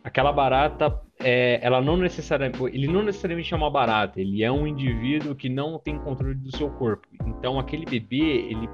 aquela 0.03 0.33
barata 0.33 1.01
é, 1.21 1.61
ela 1.63 1.81
não 1.81 1.97
necessariamente, 1.97 2.61
ele 2.75 2.89
não 2.89 3.05
necessariamente 3.05 3.55
é 3.55 3.57
uma 3.57 3.71
barata, 3.71 4.21
ele 4.21 4.43
é 4.43 4.51
um 4.51 4.67
indivíduo 4.67 5.37
que 5.37 5.49
não 5.49 5.79
tem 5.79 5.97
controle 5.97 6.35
do 6.35 6.55
seu 6.57 6.71
corpo. 6.71 7.07
Então 7.25 7.57
aquele 7.57 7.85
bebê, 7.85 8.49
ele 8.51 8.69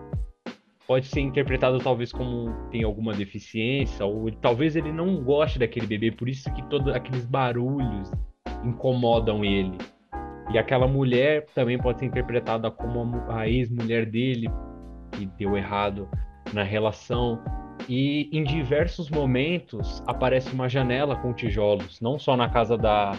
pode 0.86 1.06
ser 1.06 1.20
interpretado 1.20 1.78
talvez 1.78 2.10
como 2.10 2.50
tem 2.70 2.82
alguma 2.82 3.12
deficiência 3.12 4.06
ou 4.06 4.30
talvez 4.32 4.74
ele 4.74 4.90
não 4.90 5.22
goste 5.22 5.58
daquele 5.58 5.86
bebê, 5.86 6.10
por 6.10 6.30
isso 6.30 6.50
que 6.54 6.62
todos 6.70 6.94
aqueles 6.94 7.26
barulhos 7.26 8.10
incomodam 8.64 9.44
ele. 9.44 9.76
E 10.52 10.58
aquela 10.58 10.86
mulher 10.86 11.46
também 11.54 11.78
pode 11.78 11.98
ser 11.98 12.06
interpretada 12.06 12.70
como 12.70 13.22
a 13.30 13.48
ex-mulher 13.48 14.06
dele 14.06 14.48
que 15.12 15.26
deu 15.26 15.56
errado 15.56 16.08
na 16.52 16.62
relação 16.62 17.42
e 17.88 18.30
em 18.32 18.44
diversos 18.44 19.10
momentos 19.10 20.02
aparece 20.06 20.52
uma 20.52 20.68
janela 20.68 21.16
com 21.16 21.32
tijolos, 21.32 22.00
não 22.00 22.18
só 22.18 22.36
na 22.36 22.48
casa 22.48 22.76
da, 22.76 23.12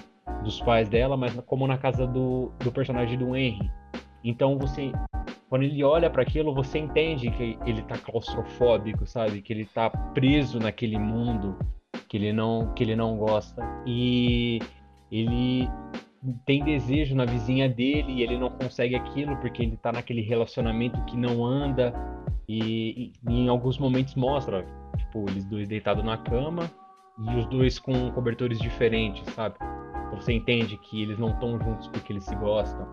dos 0.43 0.59
pais 0.61 0.89
dela, 0.89 1.15
mas 1.15 1.33
como 1.45 1.67
na 1.67 1.77
casa 1.77 2.07
do, 2.07 2.51
do 2.59 2.71
personagem 2.71 3.17
do 3.17 3.35
Henry. 3.35 3.69
Então 4.23 4.57
você, 4.57 4.91
quando 5.49 5.63
ele 5.63 5.83
olha 5.83 6.09
para 6.09 6.23
aquilo, 6.23 6.53
você 6.53 6.79
entende 6.79 7.29
que 7.31 7.57
ele 7.65 7.81
tá 7.83 7.97
claustrofóbico, 7.97 9.05
sabe? 9.05 9.41
Que 9.41 9.53
ele 9.53 9.65
tá 9.65 9.89
preso 9.89 10.59
naquele 10.59 10.97
mundo 10.97 11.57
que 12.09 12.17
ele 12.17 12.33
não 12.33 12.73
que 12.73 12.83
ele 12.83 12.95
não 12.95 13.17
gosta. 13.17 13.61
E 13.85 14.59
ele 15.11 15.69
tem 16.45 16.63
desejo 16.63 17.15
na 17.15 17.25
vizinha 17.25 17.69
dele 17.69 18.13
e 18.13 18.21
ele 18.23 18.37
não 18.37 18.49
consegue 18.49 18.95
aquilo 18.95 19.35
porque 19.37 19.63
ele 19.63 19.77
tá 19.77 19.91
naquele 19.91 20.21
relacionamento 20.21 21.03
que 21.05 21.17
não 21.17 21.43
anda 21.45 21.93
e, 22.47 23.13
e, 23.27 23.33
em 23.33 23.47
alguns 23.49 23.77
momentos 23.77 24.15
mostra, 24.15 24.65
tipo, 24.97 25.25
eles 25.29 25.45
dois 25.45 25.67
deitados 25.67 26.03
na 26.03 26.17
cama 26.17 26.69
e 27.19 27.35
os 27.35 27.45
dois 27.47 27.79
com 27.79 28.11
cobertores 28.11 28.59
diferentes, 28.59 29.23
sabe? 29.33 29.55
Você 30.13 30.33
entende 30.33 30.77
que 30.77 31.01
eles 31.01 31.17
não 31.17 31.29
estão 31.29 31.59
juntos 31.59 31.87
porque 31.87 32.13
eles 32.13 32.23
se 32.23 32.35
gostam. 32.35 32.87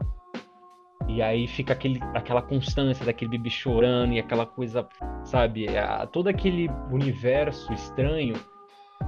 E 1.09 1.21
aí 1.21 1.47
fica 1.47 1.73
aquele, 1.73 2.01
aquela 2.15 2.41
constância 2.41 3.05
daquele 3.05 3.33
bebê 3.33 3.51
chorando 3.51 4.13
e 4.13 4.19
aquela 4.19 4.47
coisa, 4.47 4.89
sabe? 5.25 5.67
todo 6.13 6.29
aquele 6.29 6.69
universo 6.91 7.73
estranho 7.73 8.35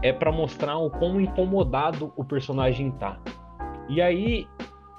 é 0.02 0.12
para 0.12 0.32
mostrar 0.32 0.76
o 0.76 0.90
quão 0.90 1.20
incomodado 1.20 2.12
o 2.16 2.24
personagem 2.24 2.90
tá. 2.90 3.18
E 3.88 4.00
aí 4.00 4.46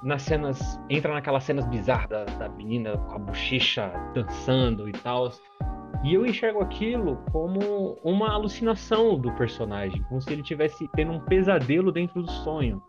nas 0.05 0.21
cenas. 0.21 0.79
Entra 0.89 1.13
naquelas 1.13 1.43
cenas 1.43 1.65
bizarras 1.65 2.09
da, 2.09 2.23
da 2.25 2.49
menina 2.49 2.97
com 2.97 3.15
a 3.15 3.19
bochecha 3.19 3.91
dançando 4.13 4.87
e 4.87 4.91
tal. 4.91 5.31
E 6.03 6.13
eu 6.13 6.25
enxergo 6.25 6.61
aquilo 6.61 7.17
como 7.31 7.97
uma 8.03 8.31
alucinação 8.31 9.17
do 9.17 9.31
personagem, 9.33 10.03
como 10.03 10.21
se 10.21 10.31
ele 10.31 10.43
tivesse 10.43 10.87
tendo 10.95 11.13
um 11.13 11.19
pesadelo 11.19 11.91
dentro 11.91 12.21
do 12.21 12.29
sonho. 12.29 12.81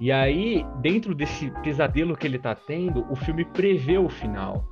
E 0.00 0.10
aí, 0.10 0.66
dentro 0.80 1.14
desse 1.14 1.50
pesadelo 1.62 2.16
que 2.16 2.26
ele 2.26 2.38
tá 2.38 2.54
tendo, 2.54 3.06
o 3.10 3.14
filme 3.14 3.44
prevê 3.44 3.96
o 3.96 4.08
final. 4.08 4.64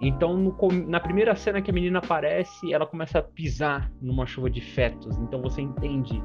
Então, 0.00 0.36
no, 0.36 0.56
na 0.86 0.98
primeira 0.98 1.36
cena 1.36 1.62
que 1.62 1.70
a 1.70 1.74
menina 1.74 2.00
aparece, 2.00 2.72
ela 2.72 2.84
começa 2.84 3.20
a 3.20 3.22
pisar 3.22 3.90
numa 4.02 4.26
chuva 4.26 4.50
de 4.50 4.60
fetos. 4.60 5.16
Então 5.18 5.40
você 5.40 5.62
entende 5.62 6.22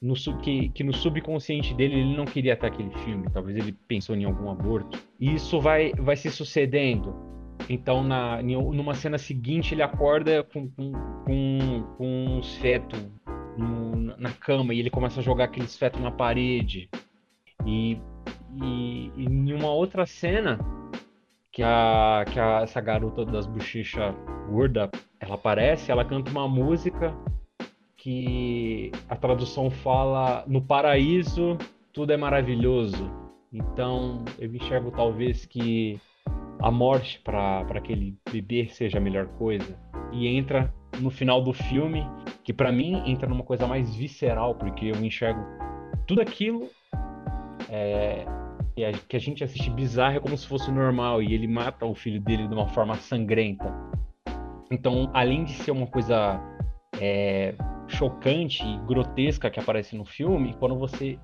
no, 0.00 0.14
que, 0.38 0.70
que 0.70 0.82
no 0.82 0.94
subconsciente 0.94 1.74
dele 1.74 2.00
ele 2.00 2.16
não 2.16 2.24
queria 2.24 2.56
ter 2.56 2.68
aquele 2.68 2.90
filme, 2.98 3.28
talvez 3.30 3.56
ele 3.56 3.72
pensou 3.86 4.16
em 4.16 4.24
algum 4.24 4.50
aborto. 4.50 4.98
E 5.18 5.34
isso 5.34 5.60
vai, 5.60 5.92
vai 5.92 6.16
se 6.16 6.30
sucedendo. 6.30 7.14
Então, 7.68 8.02
na, 8.02 8.42
numa 8.42 8.94
cena 8.94 9.18
seguinte, 9.18 9.74
ele 9.74 9.82
acorda 9.82 10.42
com, 10.42 10.68
com, 10.70 10.92
com, 11.26 12.26
uns 12.38 12.56
fetos 12.56 12.98
no, 13.56 14.16
na 14.16 14.32
cama 14.32 14.72
e 14.72 14.80
ele 14.80 14.90
começa 14.90 15.20
a 15.20 15.22
jogar 15.22 15.44
aqueles 15.44 15.76
fetos 15.76 16.00
na 16.00 16.10
parede. 16.10 16.88
E, 17.66 18.00
e, 18.62 19.12
e 19.16 19.24
em 19.24 19.52
uma 19.52 19.70
outra 19.70 20.06
cena, 20.06 20.58
que, 21.52 21.62
a, 21.62 22.24
que 22.32 22.40
a, 22.40 22.62
essa 22.62 22.80
garota 22.80 23.24
das 23.24 23.46
bochechas 23.46 24.14
gorda 24.48 24.90
ela 25.20 25.34
aparece, 25.34 25.92
ela 25.92 26.04
canta 26.04 26.30
uma 26.30 26.48
música 26.48 27.14
que 28.00 28.90
a 29.08 29.14
tradução 29.14 29.70
fala 29.70 30.42
no 30.46 30.62
paraíso 30.62 31.58
tudo 31.92 32.12
é 32.12 32.16
maravilhoso. 32.16 33.10
Então 33.52 34.24
eu 34.38 34.54
enxergo 34.54 34.90
talvez 34.90 35.44
que 35.44 36.00
a 36.60 36.70
morte 36.70 37.20
para 37.20 37.60
aquele 37.60 38.16
bebê 38.32 38.68
seja 38.68 38.98
a 38.98 39.00
melhor 39.00 39.26
coisa. 39.38 39.78
E 40.12 40.26
entra 40.26 40.72
no 40.98 41.10
final 41.10 41.42
do 41.42 41.52
filme, 41.52 42.06
que 42.42 42.52
para 42.52 42.72
mim 42.72 43.02
entra 43.06 43.28
numa 43.28 43.44
coisa 43.44 43.66
mais 43.66 43.94
visceral, 43.94 44.54
porque 44.54 44.86
eu 44.86 44.96
enxergo 45.04 45.40
tudo 46.06 46.22
aquilo 46.22 46.68
é, 47.68 48.24
que 49.08 49.16
a, 49.16 49.20
gente 49.20 49.44
assiste 49.44 49.70
bizarro 49.70 50.16
é 50.16 50.20
como 50.20 50.36
se 50.36 50.46
fosse 50.46 50.70
normal 50.70 51.22
e 51.22 51.34
ele 51.34 51.46
mata 51.46 51.84
o 51.84 51.94
filho 51.94 52.20
dele 52.20 52.48
de 52.48 52.54
uma 52.54 52.68
forma 52.68 52.94
sangrenta. 52.94 53.74
Então, 54.70 55.10
além 55.12 55.44
de 55.44 55.52
ser 55.52 55.70
uma 55.70 55.86
coisa 55.86 56.40
é, 56.98 57.54
chocante 57.90 58.64
e 58.64 58.78
grotesca 58.86 59.50
que 59.50 59.60
aparece 59.60 59.96
no 59.96 60.04
filme, 60.04 60.54
quando 60.58 60.78
você 60.78 61.18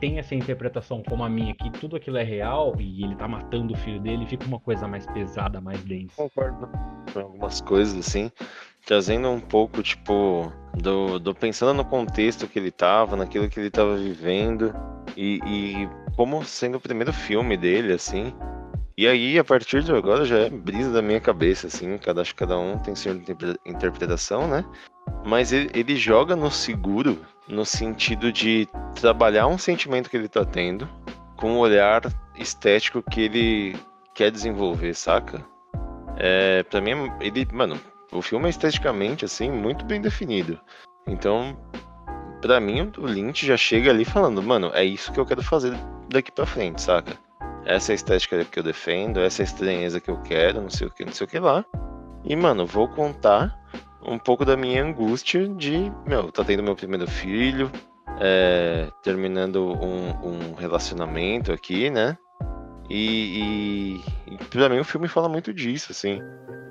tem 0.00 0.18
essa 0.18 0.34
interpretação 0.34 1.02
como 1.02 1.24
a 1.24 1.28
minha, 1.28 1.54
que 1.54 1.70
tudo 1.70 1.96
aquilo 1.96 2.18
é 2.18 2.22
real 2.22 2.74
e 2.78 3.02
ele 3.04 3.14
tá 3.16 3.26
matando 3.26 3.72
o 3.72 3.76
filho 3.76 4.00
dele, 4.00 4.26
fica 4.26 4.44
uma 4.44 4.60
coisa 4.60 4.86
mais 4.86 5.06
pesada, 5.06 5.60
mais 5.60 5.82
densa. 5.84 6.14
Concordo 6.16 6.68
com 7.12 7.20
algumas 7.20 7.60
coisas, 7.60 7.96
assim, 7.96 8.30
trazendo 8.84 9.30
um 9.30 9.40
pouco, 9.40 9.82
tipo, 9.82 10.52
do, 10.74 11.18
do 11.18 11.34
pensando 11.34 11.74
no 11.74 11.84
contexto 11.84 12.46
que 12.46 12.58
ele 12.58 12.70
tava, 12.70 13.16
naquilo 13.16 13.48
que 13.48 13.58
ele 13.58 13.70
tava 13.70 13.96
vivendo, 13.96 14.74
e, 15.16 15.40
e 15.46 15.88
como 16.16 16.44
sendo 16.44 16.76
o 16.76 16.80
primeiro 16.80 17.12
filme 17.12 17.56
dele, 17.56 17.92
assim, 17.92 18.34
e 18.96 19.08
aí, 19.08 19.38
a 19.38 19.44
partir 19.44 19.82
de 19.82 19.92
agora, 19.92 20.24
já 20.24 20.38
é 20.38 20.50
brisa 20.50 20.92
da 20.92 21.02
minha 21.02 21.20
cabeça, 21.20 21.66
assim, 21.66 21.98
cada, 21.98 22.20
acho 22.20 22.32
que 22.32 22.38
cada 22.38 22.56
um 22.56 22.78
tem 22.78 22.94
sua 22.94 23.12
interpretação, 23.66 24.46
né? 24.46 24.64
Mas 25.24 25.52
ele, 25.52 25.70
ele, 25.74 25.96
joga 25.96 26.36
no 26.36 26.50
seguro, 26.50 27.18
no 27.48 27.64
sentido 27.64 28.30
de 28.30 28.68
trabalhar 28.94 29.46
um 29.46 29.58
sentimento 29.58 30.10
que 30.10 30.16
ele 30.16 30.28
tá 30.28 30.44
tendo, 30.44 30.88
com 31.36 31.52
um 31.52 31.58
olhar 31.58 32.02
estético 32.36 33.02
que 33.02 33.22
ele 33.22 33.76
quer 34.14 34.30
desenvolver, 34.30 34.94
saca? 34.94 35.44
É, 36.16 36.62
pra 36.64 36.80
mim, 36.80 37.10
ele, 37.20 37.46
mano, 37.52 37.80
o 38.12 38.20
filme 38.20 38.46
é 38.46 38.50
esteticamente, 38.50 39.24
assim, 39.24 39.50
muito 39.50 39.84
bem 39.84 40.00
definido. 40.00 40.60
Então, 41.06 41.56
pra 42.40 42.60
mim, 42.60 42.92
o 42.98 43.06
Lynch 43.06 43.46
já 43.46 43.56
chega 43.56 43.90
ali 43.90 44.04
falando, 44.04 44.42
mano, 44.42 44.70
é 44.74 44.84
isso 44.84 45.12
que 45.12 45.18
eu 45.18 45.26
quero 45.26 45.42
fazer 45.42 45.74
daqui 46.10 46.30
pra 46.30 46.46
frente, 46.46 46.82
saca? 46.82 47.18
essa 47.64 47.92
é 47.92 47.94
a 47.94 47.96
estética 47.96 48.44
que 48.44 48.58
eu 48.58 48.62
defendo, 48.62 49.20
essa 49.20 49.42
é 49.42 49.44
a 49.44 49.46
estranheza 49.46 50.00
que 50.00 50.10
eu 50.10 50.20
quero, 50.22 50.60
não 50.60 50.70
sei 50.70 50.86
o 50.86 50.90
que, 50.90 51.04
não 51.04 51.12
sei 51.12 51.26
o 51.26 51.28
que 51.28 51.38
lá. 51.38 51.64
E, 52.24 52.36
mano, 52.36 52.66
vou 52.66 52.88
contar 52.88 53.58
um 54.06 54.18
pouco 54.18 54.44
da 54.44 54.56
minha 54.56 54.82
angústia 54.82 55.48
de, 55.48 55.90
meu, 56.06 56.30
tá 56.30 56.44
tendo 56.44 56.62
meu 56.62 56.76
primeiro 56.76 57.08
filho, 57.08 57.70
é, 58.20 58.88
terminando 59.02 59.72
um, 59.72 60.28
um, 60.28 60.54
relacionamento 60.54 61.52
aqui, 61.52 61.90
né? 61.90 62.16
E, 62.88 64.00
e, 64.28 64.34
e 64.34 64.36
pra 64.50 64.68
mim 64.68 64.78
o 64.78 64.84
filme 64.84 65.08
fala 65.08 65.28
muito 65.28 65.52
disso, 65.52 65.90
assim. 65.90 66.20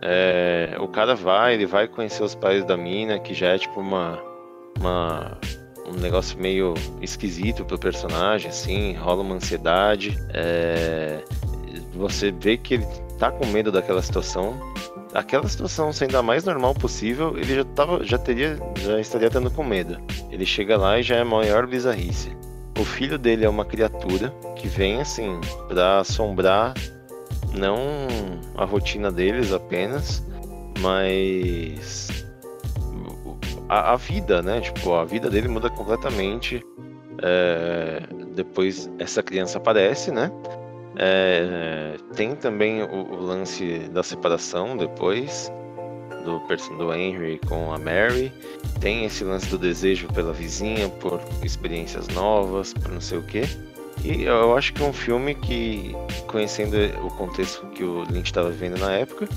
É, 0.01 0.75
o 0.79 0.87
cara 0.87 1.15
vai, 1.15 1.55
ele 1.55 1.65
vai 1.65 1.87
conhecer 1.87 2.23
os 2.23 2.35
pais 2.35 2.63
da 2.65 2.77
mina, 2.77 3.19
que 3.19 3.33
já 3.33 3.47
é 3.47 3.57
tipo 3.57 3.79
uma, 3.79 4.21
uma 4.79 5.37
um 5.85 5.99
negócio 5.99 6.39
meio 6.39 6.73
esquisito 7.01 7.65
pro 7.65 7.77
personagem, 7.77 8.49
assim, 8.49 8.93
rola 8.93 9.21
uma 9.21 9.35
ansiedade. 9.35 10.17
É... 10.33 11.23
Você 11.95 12.31
vê 12.31 12.57
que 12.57 12.75
ele 12.75 12.87
tá 13.19 13.31
com 13.31 13.45
medo 13.47 13.71
daquela 13.71 14.01
situação. 14.01 14.59
Aquela 15.13 15.47
situação 15.47 15.93
sendo 15.93 16.17
a 16.17 16.23
mais 16.23 16.43
normal 16.43 16.73
possível, 16.73 17.37
ele 17.37 17.55
já, 17.55 17.63
tava, 17.63 18.03
já 18.03 18.17
teria, 18.17 18.57
já 18.77 18.99
estaria 18.99 19.29
tendo 19.29 19.51
com 19.51 19.63
medo. 19.63 19.97
Ele 20.31 20.45
chega 20.45 20.75
lá 20.75 20.99
e 20.99 21.03
já 21.03 21.17
é 21.17 21.21
a 21.21 21.25
maior 21.25 21.67
bizarrice. 21.67 22.35
O 22.79 22.83
filho 22.83 23.19
dele 23.19 23.45
é 23.45 23.49
uma 23.49 23.63
criatura 23.63 24.33
que 24.55 24.67
vem 24.67 24.99
assim 24.99 25.39
para 25.67 25.99
assombrar 25.99 26.73
não 27.53 27.77
a 28.55 28.65
rotina 28.65 29.11
deles 29.11 29.53
apenas, 29.53 30.23
mas 30.79 32.25
a, 33.69 33.93
a, 33.93 33.95
vida, 33.95 34.41
né? 34.41 34.61
Tipo, 34.61 34.93
a 34.95 35.05
vida 35.05 35.29
dele 35.29 35.47
muda 35.47 35.69
completamente. 35.69 36.63
É, 37.21 38.01
depois 38.33 38.89
essa 38.97 39.21
criança 39.21 39.59
aparece, 39.59 40.11
né? 40.11 40.31
É, 40.95 41.97
tem 42.15 42.35
também 42.35 42.83
o, 42.83 42.87
o, 42.87 43.21
lance 43.21 43.79
da 43.91 44.03
separação 44.03 44.77
depois 44.77 45.51
do 46.23 46.39
do 46.77 46.93
Henry 46.93 47.39
com 47.47 47.73
a 47.73 47.77
Mary. 47.77 48.31
Tem 48.79 49.05
esse 49.05 49.23
lance 49.23 49.47
do 49.49 49.57
desejo 49.57 50.07
pela 50.13 50.33
vizinha, 50.33 50.87
por 50.87 51.19
experiências 51.43 52.07
novas, 52.09 52.73
por 52.73 52.91
não 52.91 53.01
sei 53.01 53.17
o 53.17 53.23
que. 53.23 53.43
E 54.03 54.23
eu 54.23 54.55
acho 54.55 54.73
que 54.73 54.83
é 54.83 54.85
um 54.85 54.93
filme 54.93 55.35
que, 55.35 55.95
conhecendo 56.27 56.77
o 57.05 57.09
contexto 57.11 57.65
que 57.67 57.83
o 57.83 58.03
Lynch 58.03 58.29
estava 58.29 58.49
vivendo 58.49 58.79
na 58.79 58.91
época, 58.91 59.27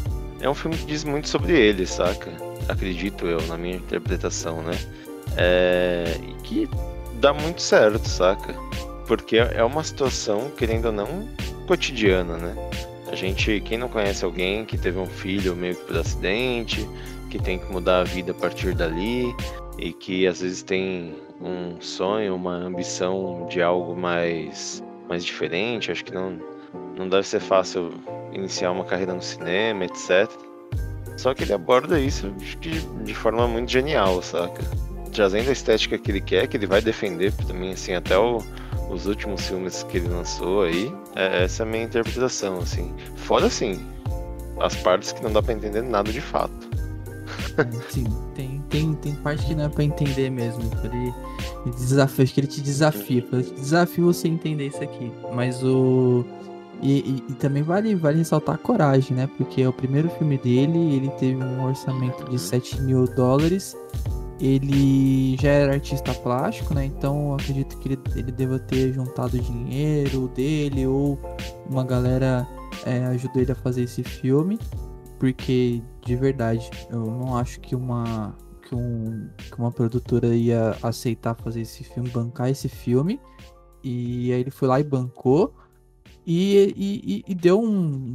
é 0.41 0.49
um 0.49 0.55
filme 0.55 0.77
que 0.77 0.87
diz 0.87 1.05
muito 1.05 1.29
sobre 1.29 1.59
ele, 1.59 1.87
saca? 1.87 2.31
acredito 2.69 3.27
eu, 3.27 3.41
na 3.47 3.57
minha 3.57 3.77
interpretação, 3.77 4.63
né? 4.63 4.73
É, 5.37 6.19
e 6.23 6.35
que 6.43 6.69
dá 7.21 7.33
muito 7.33 7.63
certo, 7.63 8.09
saca? 8.09 8.55
Porque 9.07 9.37
é 9.37 9.63
uma 9.63 9.85
situação, 9.85 10.51
querendo 10.57 10.87
ou 10.87 10.93
não, 10.93 11.29
cotidiana, 11.67 12.37
né? 12.37 12.55
A 13.09 13.15
gente, 13.15 13.61
quem 13.61 13.79
não 13.79 13.89
conhece 13.89 14.25
alguém 14.25 14.65
que 14.65 14.77
teve 14.77 14.99
um 14.99 15.07
filho 15.07 15.55
meio 15.55 15.77
que 15.77 15.85
por 15.85 15.97
acidente, 15.97 16.89
que 17.31 17.39
tem 17.39 17.59
que 17.59 17.71
mudar 17.71 18.01
a 18.01 18.05
vida 18.05 18.33
a 18.33 18.35
partir 18.35 18.75
dali 18.75 19.35
e 19.79 19.93
que 19.93 20.27
às 20.27 20.41
vezes 20.41 20.63
tem 20.63 21.15
um 21.41 21.81
sonho, 21.81 22.35
uma 22.35 22.55
ambição 22.55 23.47
de 23.49 23.61
algo 23.63 23.95
mais, 23.95 24.83
mais 25.09 25.25
diferente, 25.25 25.93
acho 25.93 26.05
que 26.05 26.13
não, 26.13 26.39
não 26.97 27.09
deve 27.09 27.27
ser 27.27 27.41
fácil 27.41 27.93
iniciar 28.33 28.73
uma 28.73 28.85
carreira 28.85 29.15
no 29.15 29.23
cinema, 29.23 29.85
etc. 29.85 30.31
Só 31.17 31.33
que 31.35 31.45
ele 31.45 31.53
aborda 31.53 31.99
isso 31.99 32.31
de, 32.61 32.81
de 32.81 33.15
forma 33.15 33.47
muito 33.47 33.71
genial, 33.71 34.21
saca? 34.23 34.63
Trazendo 35.13 35.49
a 35.49 35.53
estética 35.53 35.97
que 35.97 36.11
ele 36.11 36.21
quer, 36.21 36.47
que 36.47 36.57
ele 36.57 36.67
vai 36.67 36.81
defender 36.81 37.33
também, 37.33 37.73
assim, 37.73 37.95
até 37.95 38.19
o, 38.19 38.43
os 38.91 39.07
últimos 39.07 39.47
filmes 39.47 39.83
que 39.85 39.99
ele 39.99 40.09
lançou 40.09 40.63
aí. 40.63 40.93
É, 41.15 41.45
essa 41.45 41.63
é 41.63 41.67
a 41.67 41.69
minha 41.69 41.85
interpretação, 41.85 42.59
assim. 42.59 42.95
Fora, 43.17 43.47
assim, 43.47 43.81
as 44.61 44.75
partes 44.77 45.13
que 45.13 45.23
não 45.23 45.33
dá 45.33 45.43
pra 45.43 45.55
entender 45.55 45.83
nada 45.83 46.13
de 46.13 46.21
fato. 46.21 46.55
Sim, 47.91 48.07
tem, 48.35 48.63
tem, 48.69 48.95
tem 48.95 49.15
parte 49.17 49.45
que 49.47 49.55
não 49.55 49.65
é 49.65 49.69
pra 49.69 49.85
entender 49.85 50.31
mesmo. 50.31 50.63
Ele, 50.85 51.15
ele 51.65 51.75
desafia, 51.75 52.25
acho 52.25 52.35
que 52.35 52.41
ele 52.41 52.47
te 52.47 52.61
desafia. 52.61 53.27
Ele 53.33 53.43
te 53.43 53.55
desafia 53.55 54.05
você 54.05 54.29
entender 54.29 54.67
isso 54.67 54.83
aqui. 54.83 55.11
Mas 55.33 55.63
o. 55.63 56.25
E, 56.83 56.99
e, 56.99 57.25
e, 57.31 57.35
também 57.35 57.63
vale, 57.63 57.95
vale 57.95 58.19
ressaltar 58.19 58.55
a 58.55 58.59
coragem, 58.59 59.17
né? 59.17 59.27
Porque 59.39 59.63
é 59.63 59.69
o 59.69 59.73
primeiro 59.73 60.11
filme 60.11 60.37
dele, 60.37 60.97
ele 60.97 61.09
teve 61.19 61.43
um 61.43 61.65
orçamento 61.65 62.29
de 62.29 62.39
7 62.39 62.83
mil 62.83 63.07
dólares. 63.07 63.75
Ele 64.41 65.37
já 65.39 65.49
era 65.49 65.73
artista 65.75 66.13
plástico, 66.15 66.75
né? 66.75 66.85
Então 66.85 67.35
acredito 67.35 67.79
que 67.79 67.89
ele, 67.89 67.99
ele 68.15 68.33
deva 68.33 68.59
ter 68.59 68.93
juntado 68.93 69.39
dinheiro 69.39 70.29
dele 70.29 70.87
ou 70.87 71.19
uma 71.69 71.85
galera 71.85 72.47
é, 72.85 73.05
ajudou 73.07 73.41
ele 73.41 73.53
a 73.53 73.55
fazer 73.55 73.83
esse 73.83 74.03
filme. 74.03 74.59
Porque, 75.19 75.83
de 76.05 76.17
verdade, 76.17 76.71
eu 76.91 77.01
não 77.01 77.37
acho 77.37 77.61
que 77.61 77.75
uma, 77.75 78.37
que, 78.63 78.75
um, 78.75 79.29
que 79.39 79.59
uma 79.59 79.73
produtora 79.73 80.35
ia 80.35 80.77
aceitar 80.83 81.35
fazer 81.35 81.63
esse 81.63 81.85
filme, 81.85 82.11
bancar 82.11 82.51
esse 82.51 82.69
filme. 82.69 83.19
E 83.83 84.33
aí 84.33 84.41
ele 84.41 84.51
foi 84.51 84.69
lá 84.69 84.79
e 84.79 84.85
bancou. 84.85 85.55
E, 86.27 86.75
e, 86.77 87.25
e 87.27 87.35
deu 87.35 87.63
um. 87.63 88.15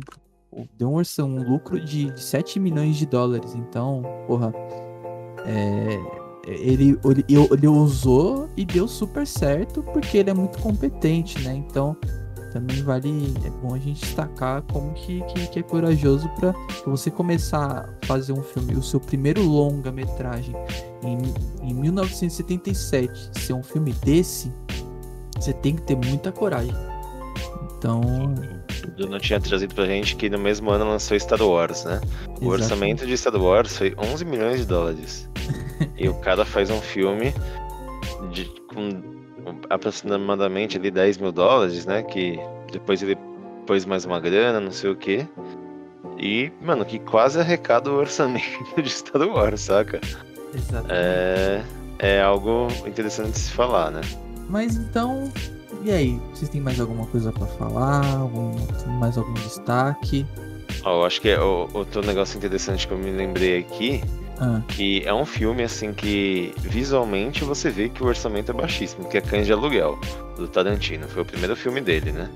Deu 0.78 0.90
um, 0.90 1.02
um 1.24 1.50
lucro 1.50 1.80
de, 1.80 2.12
de 2.12 2.22
7 2.22 2.60
milhões 2.60 2.98
de 2.98 3.06
dólares. 3.06 3.56
Então, 3.56 4.04
porra. 4.28 4.54
É, 5.46 6.00
ele, 6.46 7.00
ele, 7.04 7.26
ele 7.28 7.68
usou 7.68 8.50
e 8.58 8.66
deu 8.66 8.88
super 8.88 9.26
certo 9.28 9.84
porque 9.84 10.18
ele 10.18 10.30
é 10.30 10.34
muito 10.34 10.60
competente, 10.60 11.40
né? 11.42 11.54
Então 11.54 11.96
também 12.52 12.84
vale 12.84 13.34
é 13.46 13.50
bom 13.50 13.74
a 13.74 13.80
gente 13.80 14.02
destacar 14.02 14.62
como 14.64 14.94
que, 14.94 15.22
que, 15.24 15.48
que 15.48 15.60
é 15.60 15.64
corajoso 15.64 16.28
para 16.38 16.54
você 16.86 17.10
começar 17.10 17.90
a 18.04 18.06
fazer 18.06 18.34
um 18.34 18.44
filme, 18.44 18.76
o 18.76 18.84
seu 18.84 19.00
primeiro 19.00 19.42
longa 19.42 19.92
metragem 19.92 20.54
em, 21.02 21.70
em 21.70 21.74
1977 21.74 23.32
ser 23.40 23.54
um 23.54 23.64
filme 23.64 23.94
desse, 23.94 24.52
você 25.36 25.54
tem 25.54 25.76
que 25.76 25.82
ter 25.84 25.96
muita 25.96 26.32
coragem. 26.32 26.76
Então. 27.82 28.36
Eu 28.96 29.08
não 29.08 29.20
tinha 29.20 29.40
trazido 29.40 29.74
pra 29.74 29.86
gente 29.86 30.16
que 30.16 30.30
no 30.30 30.38
mesmo 30.38 30.70
ano 30.70 30.86
lançou 30.86 31.20
Star 31.20 31.42
Wars, 31.42 31.84
né? 31.84 32.00
O 32.40 32.50
orçamento 32.50 33.08
de 33.08 33.18
Star 33.18 33.36
Wars 33.36 33.76
foi 33.76 33.96
11 33.98 34.24
milhões 34.24 34.60
de 34.60 34.66
dólares. 34.68 35.28
e 35.98 36.08
o 36.08 36.14
cara 36.16 36.46
faz 36.46 36.70
um 36.70 36.80
filme 36.80 37.34
de, 38.32 38.46
com 38.68 39.02
aproximadamente 39.68 40.78
ali 40.78 40.92
10 40.92 41.18
mil 41.18 41.32
dólares, 41.32 41.88
né? 41.88 42.04
Que 42.04 42.40
depois 42.72 43.02
ele 43.02 43.18
pôs 43.66 43.84
mais 43.84 44.06
uma 44.06 44.20
grana, 44.20 44.60
não 44.60 44.72
sei 44.72 44.92
o 44.92 44.96
que. 44.96 45.28
E, 46.20 46.52
mano, 46.62 46.86
que 46.86 47.00
quase 47.00 47.40
arrecada 47.40 47.90
o 47.90 47.96
orçamento 47.96 48.80
de 48.80 48.90
Star 48.92 49.24
Wars, 49.28 49.62
saca? 49.62 50.00
Exatamente. 50.54 50.94
É, 50.94 51.64
é 51.98 52.22
algo 52.22 52.68
interessante 52.86 53.32
de 53.32 53.40
se 53.40 53.52
falar, 53.52 53.90
né? 53.90 54.02
Mas 54.48 54.76
então, 54.76 55.32
e 55.84 55.92
aí, 55.92 56.20
vocês 56.34 56.50
têm 56.50 56.62
mais 56.62 56.80
alguma 56.80 57.06
coisa 57.08 57.32
para 57.32 57.48
falar? 57.48 58.06
Algum, 58.18 58.52
mais 59.00 59.18
algum 59.18 59.34
destaque? 59.34 60.26
Oh, 60.86 60.90
eu 60.90 61.06
acho 61.06 61.22
que 61.22 61.30
é 61.30 61.40
outro 61.40 62.06
negócio 62.06 62.38
interessante 62.38 62.88
que 62.88 62.94
eu 62.94 62.98
me 62.98 63.12
lembrei 63.12 63.60
aqui, 63.60 64.02
ah. 64.40 64.62
que 64.68 65.04
é 65.06 65.14
um 65.14 65.26
filme 65.26 65.64
assim 65.64 65.94
que 65.94 66.54
visualmente 66.58 67.44
você 67.44 67.70
vê 67.70 67.90
que 67.90 68.04
o 68.04 68.08
orçamento 68.08 68.52
é 68.52 68.54
baixíssimo, 68.54 69.08
que 69.08 69.18
é 69.18 69.22
Cães 69.22 69.46
de 69.46 69.54
Aluguel, 69.54 70.00
do 70.38 70.48
Tarantino. 70.48 71.08
Foi 71.08 71.22
o 71.22 71.26
primeiro 71.26 71.56
filme 71.56 71.82
dele, 71.82 72.12
né? 72.12 72.30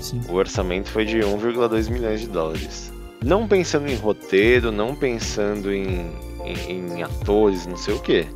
Sim. 0.00 0.20
O 0.28 0.34
orçamento 0.34 0.90
foi 0.90 1.04
de 1.04 1.18
1,2 1.18 1.90
milhões 1.90 2.20
de 2.20 2.28
dólares. 2.28 2.90
Não 3.22 3.46
pensando 3.46 3.88
em 3.88 3.96
roteiro, 3.96 4.72
não 4.72 4.94
pensando 4.94 5.70
em, 5.70 6.10
em, 6.42 6.96
em 6.96 7.02
atores, 7.02 7.66
não 7.66 7.76
sei 7.76 7.94
o 7.94 8.00
que. 8.00 8.26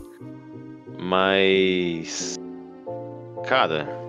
Mas. 0.99 2.39
Cara. 3.47 4.04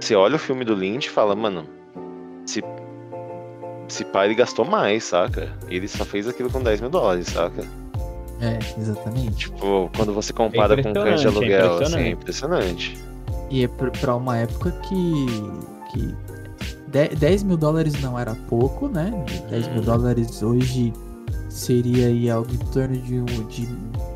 Você 0.00 0.14
olha 0.14 0.36
o 0.36 0.38
filme 0.38 0.64
do 0.64 0.74
Lynch 0.74 1.08
e 1.08 1.10
fala, 1.10 1.34
mano. 1.34 1.64
Se. 2.44 2.62
Se 3.88 4.04
pá, 4.04 4.24
ele 4.24 4.34
gastou 4.34 4.64
mais, 4.64 5.04
saca? 5.04 5.52
Ele 5.68 5.86
só 5.86 6.04
fez 6.04 6.26
aquilo 6.28 6.50
com 6.50 6.60
10 6.60 6.80
mil 6.80 6.90
dólares, 6.90 7.28
saca? 7.28 7.64
É, 8.40 8.58
exatamente. 8.78 9.50
Tipo, 9.50 9.90
quando 9.96 10.12
você 10.12 10.32
compara 10.32 10.76
com 10.82 10.92
cães 10.92 11.20
de 11.20 11.28
impressionante, 11.28 11.52
é 11.52 11.60
aluguel, 11.60 11.82
assim, 11.86 11.96
é 11.96 12.08
impressionante. 12.10 12.92
impressionante. 12.92 12.98
E 13.50 13.62
é 13.64 13.68
pra- 13.68 14.16
uma 14.16 14.36
época 14.38 14.72
que. 14.88 15.26
que 15.92 16.14
de- 16.88 17.14
10 17.16 17.42
mil 17.44 17.56
dólares 17.56 18.00
não 18.02 18.18
era 18.18 18.34
pouco, 18.48 18.88
né? 18.88 19.12
10 19.48 19.68
mil 19.68 19.78
Uhum. 19.78 19.82
dólares 19.84 20.42
hoje 20.42 20.92
seria 21.48 22.08
aí 22.08 22.28
algo 22.28 22.52
em 22.52 22.58
torno 22.72 22.96
de 22.98 23.20
um, 23.20 23.24
de, 23.24 23.66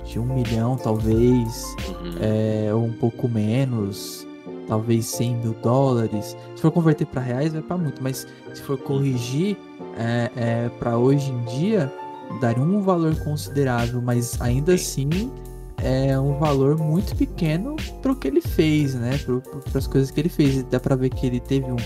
de 0.04 0.18
um 0.18 0.26
milhão, 0.34 0.76
talvez. 0.76 1.64
Uhum. 1.88 2.14
é, 2.20 2.74
ou 2.74 2.84
um 2.84 2.92
pouco 2.92 3.28
menos, 3.28 4.26
talvez 4.70 5.04
100 5.06 5.36
mil 5.38 5.54
dólares. 5.54 6.36
Se 6.54 6.62
for 6.62 6.70
converter 6.70 7.04
para 7.04 7.20
reais, 7.20 7.52
vai 7.52 7.60
para 7.60 7.76
muito, 7.76 8.00
mas 8.00 8.26
se 8.54 8.62
for 8.62 8.78
corrigir 8.78 9.58
é, 9.98 10.30
é, 10.36 10.68
para 10.78 10.96
hoje 10.96 11.32
em 11.32 11.44
dia, 11.46 11.92
daria 12.40 12.62
um 12.62 12.80
valor 12.80 13.14
considerável, 13.24 14.00
mas 14.00 14.40
ainda 14.40 14.74
assim 14.74 15.10
é 15.82 16.16
um 16.18 16.38
valor 16.38 16.78
muito 16.78 17.16
pequeno 17.16 17.74
para 18.00 18.12
o 18.12 18.16
que 18.16 18.28
ele 18.28 18.40
fez, 18.40 18.94
né? 18.94 19.18
Para 19.72 19.78
as 19.78 19.88
coisas 19.88 20.12
que 20.12 20.20
ele 20.20 20.28
fez. 20.28 20.62
Dá 20.62 20.78
para 20.78 20.94
ver 20.94 21.08
que 21.10 21.26
ele 21.26 21.40
teve 21.40 21.66
um. 21.66 21.76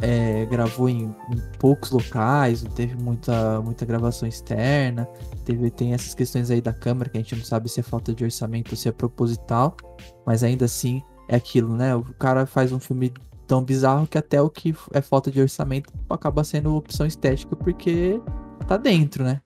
é, 0.00 0.46
gravou 0.46 0.88
em, 0.88 1.14
em 1.30 1.42
poucos 1.58 1.90
locais, 1.90 2.62
não 2.62 2.70
teve 2.70 2.96
muita, 2.96 3.60
muita 3.60 3.84
gravação 3.84 4.26
externa. 4.26 5.06
Teve, 5.44 5.70
tem 5.70 5.92
essas 5.92 6.14
questões 6.14 6.50
aí 6.50 6.62
da 6.62 6.72
câmera 6.72 7.10
que 7.10 7.18
a 7.18 7.20
gente 7.20 7.36
não 7.36 7.44
sabe 7.44 7.68
se 7.68 7.80
é 7.80 7.82
falta 7.82 8.14
de 8.14 8.24
orçamento 8.24 8.70
ou 8.70 8.78
se 8.78 8.88
é 8.88 8.92
proposital, 8.92 9.76
mas 10.24 10.42
ainda 10.42 10.64
assim 10.64 11.02
é 11.28 11.36
aquilo, 11.36 11.76
né? 11.76 11.94
O 11.94 12.04
cara 12.14 12.46
faz 12.46 12.72
um 12.72 12.80
filme 12.80 13.12
tão 13.46 13.62
bizarro 13.62 14.06
que 14.06 14.18
até 14.18 14.40
o 14.40 14.48
que 14.48 14.74
é 14.92 15.00
falta 15.00 15.30
de 15.30 15.40
orçamento 15.40 15.92
acaba 16.08 16.42
sendo 16.44 16.74
opção 16.74 17.06
estética 17.06 17.54
porque 17.54 18.20
tá 18.66 18.76
dentro, 18.76 19.24
né? 19.24 19.40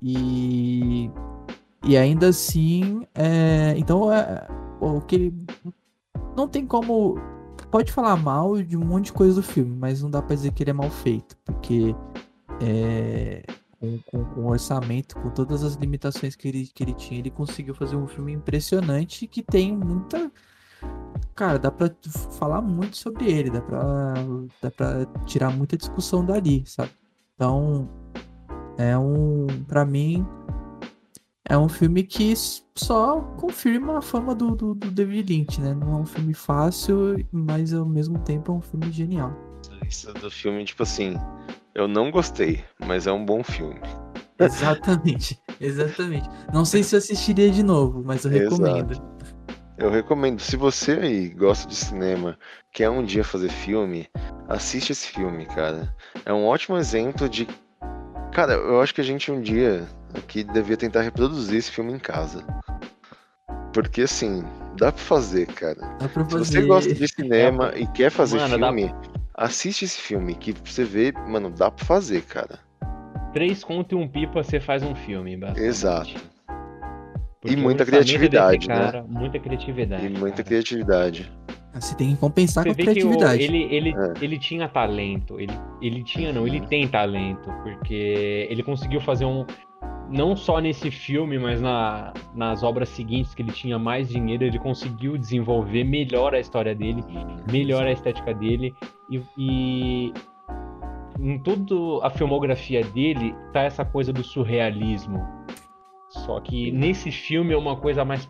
E 0.00 1.10
e 1.84 1.96
ainda 1.96 2.28
assim, 2.28 3.04
é, 3.14 3.74
então 3.76 4.12
é, 4.12 4.46
o 4.80 5.00
que 5.00 5.32
não 6.36 6.46
tem 6.46 6.64
como 6.64 7.16
pode 7.70 7.90
falar 7.90 8.16
mal 8.16 8.62
de 8.62 8.76
um 8.76 8.84
monte 8.84 9.06
de 9.06 9.12
coisa 9.12 9.34
do 9.34 9.42
filme, 9.42 9.74
mas 9.76 10.02
não 10.02 10.10
dá 10.10 10.22
pra 10.22 10.36
dizer 10.36 10.52
que 10.52 10.62
ele 10.62 10.70
é 10.70 10.74
mal 10.74 10.90
feito, 10.90 11.36
porque 11.44 11.94
é, 12.60 13.42
com, 13.80 13.98
com, 13.98 14.24
com 14.24 14.46
orçamento, 14.46 15.16
com 15.16 15.30
todas 15.30 15.64
as 15.64 15.74
limitações 15.74 16.36
que 16.36 16.46
ele, 16.46 16.70
que 16.72 16.84
ele 16.84 16.94
tinha, 16.94 17.18
ele 17.18 17.30
conseguiu 17.30 17.74
fazer 17.74 17.96
um 17.96 18.06
filme 18.06 18.32
impressionante 18.32 19.26
que 19.26 19.42
tem 19.42 19.76
muita. 19.76 20.30
Cara, 21.34 21.58
dá 21.58 21.70
pra 21.70 21.90
falar 22.38 22.60
muito 22.60 22.96
sobre 22.96 23.30
ele, 23.30 23.50
dá 23.50 23.60
pra, 23.60 24.14
dá 24.60 24.70
pra 24.70 25.06
tirar 25.24 25.50
muita 25.50 25.76
discussão 25.76 26.24
dali, 26.24 26.62
sabe? 26.66 26.90
Então, 27.34 27.88
é 28.76 28.96
um. 28.96 29.46
Pra 29.66 29.84
mim, 29.84 30.26
é 31.48 31.56
um 31.56 31.68
filme 31.68 32.02
que 32.02 32.34
só 32.74 33.20
confirma 33.38 33.98
a 33.98 34.02
fama 34.02 34.34
do, 34.34 34.54
do, 34.54 34.74
do 34.74 34.90
David 34.90 35.32
Lynch, 35.32 35.60
né? 35.60 35.74
Não 35.74 35.94
é 35.94 35.96
um 35.96 36.06
filme 36.06 36.34
fácil, 36.34 37.16
mas 37.32 37.72
ao 37.74 37.86
mesmo 37.86 38.18
tempo 38.20 38.52
é 38.52 38.54
um 38.54 38.60
filme 38.60 38.92
genial. 38.92 39.32
Isso 39.88 40.12
do 40.14 40.30
filme, 40.30 40.64
tipo 40.64 40.82
assim, 40.82 41.16
eu 41.74 41.88
não 41.88 42.10
gostei, 42.10 42.64
mas 42.86 43.06
é 43.06 43.12
um 43.12 43.24
bom 43.24 43.42
filme. 43.42 43.80
Exatamente, 44.38 45.38
exatamente. 45.60 46.28
Não 46.52 46.64
sei 46.64 46.82
se 46.82 46.94
eu 46.94 46.98
assistiria 46.98 47.50
de 47.50 47.62
novo, 47.62 48.02
mas 48.04 48.24
eu 48.24 48.32
Exato. 48.32 49.11
Recomendo. 49.82 49.84
Eu 49.84 49.90
recomendo, 49.90 50.40
se 50.40 50.56
você 50.56 50.92
aí 50.92 51.28
gosta 51.28 51.68
de 51.68 51.74
cinema, 51.74 52.38
quer 52.72 52.88
um 52.90 53.04
dia 53.04 53.24
fazer 53.24 53.50
filme, 53.50 54.08
assiste 54.48 54.90
esse 54.90 55.08
filme, 55.08 55.46
cara. 55.46 55.94
É 56.24 56.32
um 56.32 56.44
ótimo 56.46 56.76
exemplo 56.76 57.28
de. 57.28 57.46
Cara, 58.32 58.54
eu 58.54 58.80
acho 58.80 58.94
que 58.94 59.00
a 59.00 59.04
gente 59.04 59.30
um 59.30 59.40
dia 59.40 59.86
aqui 60.14 60.42
devia 60.44 60.76
tentar 60.76 61.02
reproduzir 61.02 61.58
esse 61.58 61.70
filme 61.70 61.92
em 61.92 61.98
casa. 61.98 62.44
Porque 63.72 64.02
assim, 64.02 64.44
dá 64.76 64.92
pra 64.92 65.02
fazer, 65.02 65.46
cara. 65.46 65.80
Dá 65.98 66.08
pra 66.08 66.24
Se 66.24 66.30
fazer. 66.30 66.44
você 66.44 66.62
gosta 66.62 66.94
de 66.94 67.08
cinema 67.08 67.72
e 67.74 67.86
quer 67.88 68.10
fazer 68.10 68.38
Mano, 68.38 68.58
filme, 68.58 68.94
assiste 69.34 69.84
esse 69.84 69.98
filme 69.98 70.34
que 70.34 70.52
você 70.52 70.84
vê, 70.84 71.12
mano, 71.12 71.50
dá 71.50 71.70
pra 71.70 71.84
fazer, 71.84 72.22
cara. 72.22 72.58
Três 73.32 73.64
conto 73.64 73.92
e 73.92 73.98
um 73.98 74.06
pipa 74.06 74.42
você 74.42 74.60
faz 74.60 74.82
um 74.82 74.94
filme, 74.94 75.36
basicamente. 75.36 75.68
Exato. 75.68 76.31
Porque 77.42 77.56
E 77.56 77.60
muita 77.60 77.84
criatividade, 77.84 78.68
desse 78.68 78.68
cara, 78.68 79.04
Muita 79.08 79.38
criatividade. 79.40 80.06
E 80.06 80.10
muita 80.10 80.36
cara. 80.36 80.44
criatividade. 80.44 81.32
Você 81.74 81.96
tem 81.96 82.10
que 82.14 82.16
compensar 82.20 82.62
Você 82.62 82.68
com 82.68 82.72
a 82.72 82.76
vê 82.76 82.82
que 82.94 83.04
o- 83.04 83.08
criatividade. 83.10 83.42
ele, 83.42 83.62
ele, 83.74 83.90
É. 83.90 84.24
ele 84.24 84.38
tinha 84.38 84.68
talento. 84.68 85.40
Ele, 85.40 85.52
ele 85.80 86.04
tinha, 86.04 86.32
não, 86.32 86.46
ele 86.46 86.60
Uhum. 86.60 86.66
tem 86.66 86.86
talento. 86.86 87.50
Porque 87.64 88.46
ele 88.48 88.62
conseguiu 88.62 89.00
fazer 89.00 89.24
um. 89.24 89.44
Não 90.08 90.36
só 90.36 90.60
nesse 90.60 90.90
filme, 90.90 91.38
mas 91.38 91.60
na, 91.60 92.12
nas 92.34 92.62
obras 92.62 92.90
seguintes 92.90 93.34
que 93.34 93.42
ele 93.42 93.50
tinha 93.52 93.78
mais 93.78 94.08
dinheiro, 94.08 94.44
ele 94.44 94.58
conseguiu 94.58 95.16
desenvolver 95.18 95.82
melhor 95.84 96.34
a 96.34 96.38
história 96.38 96.74
dele, 96.74 97.02
melhor 97.50 97.84
a 97.86 97.90
estética 97.90 98.32
dele. 98.34 98.72
E, 99.10 99.20
e 99.38 100.12
em 101.18 101.38
toda 101.38 102.06
a 102.06 102.10
filmografia 102.10 102.84
dele 102.84 103.34
tá 103.52 103.62
essa 103.62 103.84
coisa 103.84 104.12
do 104.12 104.22
surrealismo. 104.22 105.26
Só 106.12 106.40
que 106.40 106.70
nesse 106.70 107.10
filme 107.10 107.54
é 107.54 107.56
uma 107.56 107.76
coisa 107.76 108.04
mais 108.04 108.28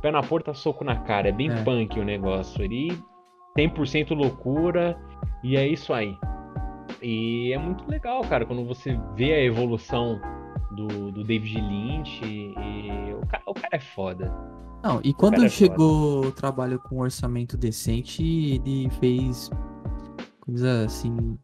pé 0.00 0.10
na 0.10 0.22
porta, 0.22 0.54
soco 0.54 0.84
na 0.84 0.96
cara. 0.96 1.28
É 1.28 1.32
bem 1.32 1.50
É. 1.50 1.62
punk 1.62 1.98
o 1.98 2.04
negócio. 2.04 2.62
Ele 2.62 2.96
100% 3.58 4.14
loucura 4.14 4.96
e 5.42 5.56
é 5.56 5.66
isso 5.66 5.92
aí. 5.92 6.16
E 7.02 7.52
é 7.52 7.58
muito 7.58 7.88
legal, 7.90 8.22
cara, 8.22 8.46
quando 8.46 8.64
você 8.64 8.98
vê 9.14 9.34
a 9.34 9.42
evolução 9.44 10.20
do, 10.70 11.10
do 11.10 11.24
David 11.24 11.60
Lynch. 11.60 12.24
E 12.24 13.14
o, 13.14 13.26
cara, 13.26 13.42
o 13.46 13.54
cara 13.54 13.76
é 13.76 13.80
foda. 13.80 14.32
Não, 14.82 15.00
e 15.02 15.12
quando 15.12 15.44
é 15.44 15.48
chegou 15.48 16.26
o 16.26 16.32
trabalho 16.32 16.78
com 16.78 16.96
um 16.96 17.00
orçamento 17.00 17.56
decente, 17.56 18.22
ele 18.22 18.88
fez 19.00 19.50
coisa 20.40 20.84
assim 20.84 21.36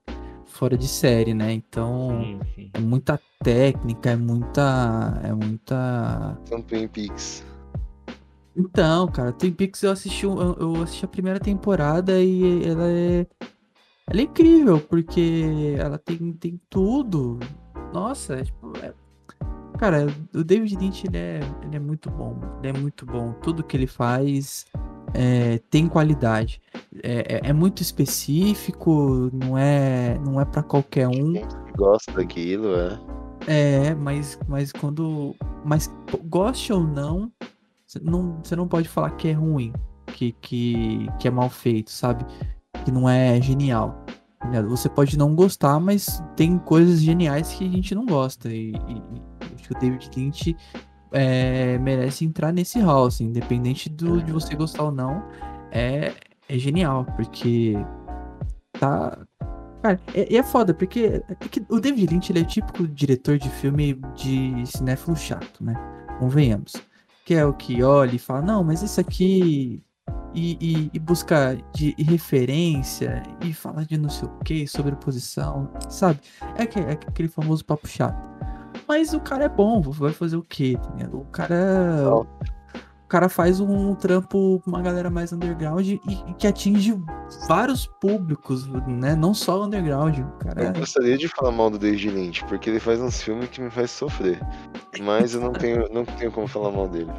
fora 0.53 0.77
de 0.77 0.87
série, 0.87 1.35
né? 1.35 1.53
Então 1.53 2.21
Sim, 2.23 2.41
sim. 2.55 2.71
é 2.75 2.81
muita 2.81 3.21
técnica, 3.43 4.11
é 4.11 4.17
muita. 4.17 5.21
É 5.25 5.33
muita. 5.33 6.39
São 6.45 6.63
Twin 6.63 6.87
Peaks. 6.89 7.45
Então, 8.57 9.07
cara, 9.09 9.33
Twin 9.33 9.53
Peaks 9.53 9.83
eu 9.83 9.91
assisti, 9.91 10.25
eu, 10.25 10.39
eu 10.61 10.83
assisti 10.83 11.05
a 11.05 11.09
primeira 11.09 11.41
temporada 11.41 12.21
e 12.21 12.65
ela 12.65 12.89
é. 12.89 13.27
Ela 14.11 14.21
é 14.21 14.25
incrível, 14.25 14.81
porque 14.81 15.75
ela 15.79 15.97
tem, 15.99 16.33
tem 16.35 16.61
tudo. 16.69 17.39
Nossa, 17.93 18.35
é 18.35 18.45
tipo. 18.45 18.73
é- 18.83 18.95
Cara, 19.79 20.07
o 20.35 20.45
David 20.45 20.77
Lynch 20.77 21.07
ele 21.09 21.17
é, 21.17 21.41
ele 21.65 21.77
é 21.77 21.81
muito 21.81 22.09
bom. 22.11 22.39
Ele 22.59 22.69
é 22.69 22.73
muito 22.81 23.05
bom. 23.05 23.33
Tudo 23.43 23.65
que 23.65 23.77
ele 23.77 23.87
faz 23.89 24.65
é, 25.15 25.59
tem 25.71 25.87
qualidade. 25.89 26.61
É, 27.03 27.37
é- 27.37 27.51
é 27.51 27.53
muito 27.53 27.83
específico, 27.83 29.31
não 29.33 29.57
é, 29.57 30.19
não 30.25 30.41
é 30.41 30.45
para 30.45 30.63
qualquer 30.63 31.09
um. 31.09 31.33
Gosta 31.77 32.13
daquilo, 32.13 32.75
é. 32.77 32.99
É, 33.47 33.95
mas, 33.95 34.39
mas 34.49 34.73
quando. 34.73 35.35
Mas 35.65 35.93
goste 36.27 36.73
ou 36.73 36.81
não, 36.83 37.31
você 37.87 37.99
não, 38.03 38.39
você 38.43 38.55
não 38.57 38.69
pode 38.69 38.89
falar 38.89 39.11
que 39.13 39.29
é 39.29 39.33
ruim, 39.33 39.73
que, 40.07 40.33
que, 40.41 41.07
que 41.19 41.29
é 41.29 41.31
mal 41.31 41.49
feito, 41.51 41.91
sabe? 41.91 42.25
Que 42.85 42.91
não 42.91 43.09
é 43.09 43.41
genial. 43.41 44.05
né? 44.51 44.63
Você 44.63 44.89
pode 44.89 45.17
não 45.19 45.35
gostar, 45.35 45.79
mas 45.81 46.23
tem 46.37 46.59
coisas 46.59 47.01
geniais 47.01 47.53
que 47.53 47.65
a 47.65 47.69
gente 47.71 47.95
não 47.95 48.07
gosta. 48.07 48.49
E, 48.49 48.73
e- 48.73 48.75
e 48.75 49.55
acho 49.55 49.69
que 49.69 49.73
o 49.77 49.79
David 49.81 50.11
Lynch 50.17 50.57
é, 51.13 51.79
merece 51.79 52.25
entrar 52.25 52.53
nesse 52.53 52.81
hall, 52.81 53.07
assim, 53.07 53.27
independente 53.27 53.89
do, 53.89 54.23
de 54.23 54.33
você 54.33 54.55
gostar 54.55 54.85
ou 54.85 54.93
não. 54.93 55.23
É, 55.71 56.13
é 56.49 56.59
genial, 56.59 57.07
porque 57.17 57.75
tá. 58.79 59.19
Cara, 59.83 60.01
e 60.15 60.35
e 60.35 60.37
é 60.37 60.43
foda, 60.43 60.73
porque 60.73 61.23
é 61.29 61.65
o 61.69 61.81
David 61.81 62.13
Lynch 62.13 62.31
ele 62.31 62.41
é 62.41 62.45
típico 62.45 62.87
diretor 62.87 63.39
de 63.39 63.49
filme 63.49 63.95
de 64.15 64.65
cinéfilo 64.67 65.17
chato, 65.17 65.63
né? 65.63 65.75
Convenhamos. 66.19 66.75
Que 67.25 67.35
é 67.35 67.45
o 67.45 67.53
que 67.53 67.83
olha 67.83 68.15
e 68.15 68.19
fala, 68.19 68.43
não, 68.43 68.65
mas 68.65 68.83
isso 68.83 69.01
aqui. 69.01 69.83
E, 70.35 70.57
e, 70.61 70.91
e 70.95 70.99
busca 70.99 71.59
de 71.75 71.95
referência 71.99 73.23
e 73.43 73.53
falar 73.53 73.85
de 73.85 73.99
não 73.99 74.09
sei 74.09 74.27
o 74.27 74.39
que, 74.43 74.67
sobreposição, 74.67 75.71
sabe? 75.91 76.21
É, 76.57 76.65
que, 76.65 76.79
é 76.81 76.93
aquele 76.93 77.29
famoso 77.29 77.65
papo 77.65 77.87
chato. 77.87 78.19
Mas 78.89 79.13
o 79.15 79.21
cara 79.21 79.45
é 79.45 79.49
bom, 79.49 79.81
vai 79.81 80.13
fazer 80.13 80.37
o 80.37 80.43
quê? 80.43 80.77
tá? 80.81 81.17
O 81.17 81.25
cara. 81.27 82.09
O 83.05 83.09
cara 83.13 83.29
faz 83.29 83.61
um 83.61 83.95
trampo 83.95 84.59
com 84.65 84.71
uma 84.71 84.81
galera 84.81 85.11
mais 85.11 85.35
underground 85.35 85.87
e, 85.87 86.01
e 86.09 86.35
que 86.39 86.47
atinge 86.47 86.99
vários 87.47 87.87
públicos, 88.01 88.67
né? 88.87 89.15
Não 89.15 89.35
só 89.35 89.65
underground. 89.65 90.19
O 90.21 90.33
Cara, 90.39 90.63
Eu 90.65 90.73
gostaria 90.73 91.19
de 91.19 91.29
falar 91.29 91.53
mal 91.53 91.69
do 91.69 91.79
David 91.79 92.09
Lynch, 92.11 92.43
porque 92.47 92.71
ele 92.71 92.81
faz 92.81 92.99
uns 93.03 93.21
filmes 93.21 93.51
que 93.51 93.61
me 93.61 93.71
faz 93.71 93.91
sofrer. 93.91 94.41
Mas 95.03 95.35
eu 95.35 95.43
não 95.43 95.53
tenho, 95.53 95.87
não 95.93 96.07
tenho 96.07 96.33
como 96.33 96.47
falar 96.49 96.71
mal 96.71 96.89
dele. 96.89 97.13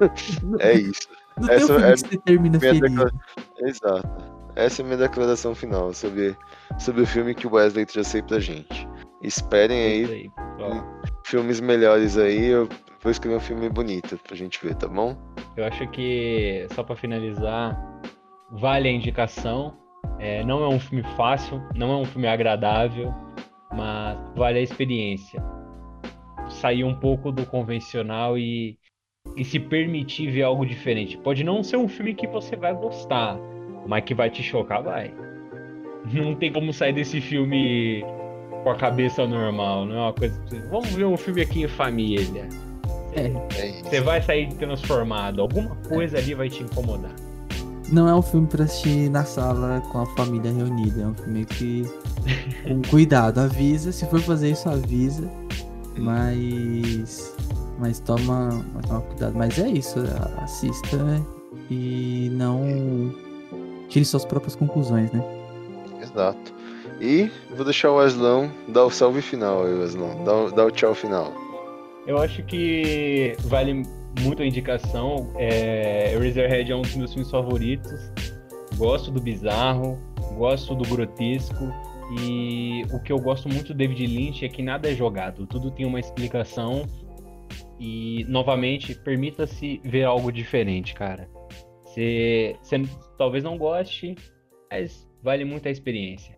É 0.60 0.74
isso. 0.74 1.08
não 1.38 1.48
tem 1.48 1.56
um 1.56 1.60
essa 1.60 1.66
filme 1.66 1.82
é 1.86 1.92
que 1.92 1.98
você 2.00 2.18
termina 2.18 2.60
feliz. 2.60 2.80
declara- 2.80 3.12
Exato. 3.60 4.08
Essa 4.56 4.82
é 4.82 4.84
a 4.84 4.86
minha 4.86 4.98
declaração 4.98 5.54
final 5.54 5.92
sobre, 5.94 6.36
sobre 6.78 7.02
o 7.02 7.06
filme 7.06 7.34
que 7.34 7.46
o 7.46 7.54
Wesley 7.54 7.86
trouxe 7.86 8.18
aí 8.18 8.22
pra 8.22 8.38
gente. 8.40 8.88
Esperem 9.22 9.78
É 9.78 9.86
aí 9.86 10.30
filmes 11.24 11.60
melhores 11.60 12.16
aí. 12.16 12.46
Eu 12.46 12.68
vou 13.02 13.12
escolher 13.12 13.36
um 13.36 13.40
filme 13.40 13.68
bonito 13.68 14.18
pra 14.18 14.36
gente 14.36 14.60
ver, 14.62 14.74
tá 14.74 14.88
bom? 14.88 15.16
Eu 15.56 15.64
acho 15.64 15.86
que, 15.88 16.66
só 16.72 16.82
pra 16.82 16.96
finalizar, 16.96 17.76
vale 18.50 18.88
a 18.88 18.92
indicação. 18.92 19.76
É, 20.18 20.44
não 20.44 20.62
é 20.62 20.68
um 20.68 20.80
filme 20.80 21.04
fácil, 21.16 21.62
não 21.74 21.92
é 21.92 21.96
um 21.96 22.04
filme 22.04 22.28
agradável, 22.28 23.12
mas 23.72 24.18
vale 24.34 24.58
a 24.58 24.62
experiência. 24.62 25.42
Sair 26.48 26.84
um 26.84 26.94
pouco 26.94 27.30
do 27.30 27.44
convencional 27.44 28.38
e, 28.38 28.78
e 29.36 29.44
se 29.44 29.60
permitir 29.60 30.30
ver 30.30 30.42
algo 30.42 30.64
diferente. 30.64 31.18
Pode 31.18 31.44
não 31.44 31.62
ser 31.62 31.76
um 31.76 31.88
filme 31.88 32.14
que 32.14 32.26
você 32.26 32.56
vai 32.56 32.74
gostar, 32.74 33.36
mas 33.86 34.04
que 34.04 34.14
vai 34.14 34.30
te 34.30 34.42
chocar, 34.42 34.82
vai. 34.82 35.12
Não 36.12 36.34
tem 36.34 36.52
como 36.52 36.72
sair 36.72 36.92
desse 36.92 37.20
filme 37.20 38.02
com 38.68 38.72
a 38.72 38.74
cabeça 38.76 39.26
normal, 39.26 39.86
não 39.86 39.94
é 39.94 40.00
uma 40.02 40.12
coisa. 40.12 40.38
Vamos 40.70 40.90
ver 40.90 41.06
um 41.06 41.16
filme 41.16 41.40
aqui 41.40 41.62
em 41.62 41.68
família. 41.68 42.46
É, 43.14 43.22
É. 43.56 43.82
Você 43.82 44.00
vai 44.02 44.20
sair 44.20 44.52
transformado. 44.54 45.40
Alguma 45.40 45.74
coisa 45.88 46.18
ali 46.18 46.34
vai 46.34 46.50
te 46.50 46.62
incomodar. 46.62 47.12
não 47.90 48.06
é 48.06 48.14
um 48.14 48.20
filme 48.20 48.46
pra 48.46 48.64
assistir 48.64 49.08
na 49.10 49.24
sala 49.24 49.80
com 49.90 50.00
a 50.02 50.06
família 50.14 50.52
reunida. 50.52 51.00
É 51.02 51.06
um 51.06 51.14
filme 51.14 51.44
que. 51.46 51.82
Com 52.68 52.82
cuidado, 52.90 53.38
avisa. 53.40 53.90
Se 53.90 54.04
for 54.06 54.20
fazer 54.20 54.50
isso, 54.50 54.68
avisa. 54.68 55.26
Mas. 55.96 57.34
Mas 57.78 58.00
toma, 58.00 58.62
mas 58.74 58.84
toma 58.86 59.00
cuidado. 59.00 59.34
Mas 59.36 59.58
é 59.58 59.68
isso, 59.68 59.98
a- 60.00 60.42
assista 60.44 60.96
né? 60.96 61.22
e 61.70 62.28
não 62.34 63.14
tire 63.88 64.04
suas 64.04 64.24
próprias 64.26 64.54
conclusões, 64.56 65.10
né? 65.12 65.22
Exato. 66.02 66.52
E 67.00 67.30
vou 67.54 67.64
deixar 67.64 67.90
o 67.90 67.96
Weslão 67.96 68.50
dar 68.68 68.84
o 68.84 68.90
salve 68.90 69.22
final 69.22 69.64
aí, 69.64 69.74
Weslão. 69.74 70.24
Dá, 70.24 70.34
o- 70.34 70.50
dá 70.50 70.64
o 70.66 70.70
tchau 70.70 70.94
final. 70.94 71.32
Eu 72.06 72.18
acho 72.18 72.42
que 72.44 73.34
vale 73.44 73.82
muito 74.20 74.42
a 74.42 74.46
indicação. 74.46 75.32
É, 75.36 76.12
Eraserhead 76.14 76.72
é 76.72 76.74
um 76.74 76.82
dos 76.82 76.96
meus 76.96 77.12
filmes 77.12 77.30
favoritos. 77.30 78.10
Gosto 78.76 79.10
do 79.10 79.20
bizarro, 79.20 79.98
gosto 80.36 80.74
do 80.74 80.88
grotesco. 80.88 81.64
E 82.22 82.82
o 82.90 82.98
que 83.02 83.12
eu 83.12 83.18
gosto 83.18 83.48
muito 83.50 83.68
do 83.68 83.74
David 83.76 84.06
Lynch 84.06 84.42
é 84.44 84.48
que 84.48 84.62
nada 84.62 84.90
é 84.90 84.94
jogado, 84.94 85.46
tudo 85.46 85.70
tem 85.70 85.84
uma 85.84 86.00
explicação. 86.00 86.86
E, 87.78 88.24
novamente, 88.28 88.94
permita-se 88.94 89.80
ver 89.84 90.04
algo 90.04 90.32
diferente, 90.32 90.94
cara. 90.94 91.28
Você 91.84 92.56
talvez 93.18 93.44
não 93.44 93.58
goste, 93.58 94.14
mas 94.70 95.06
vale 95.22 95.44
muito 95.44 95.68
a 95.68 95.70
experiência. 95.70 96.37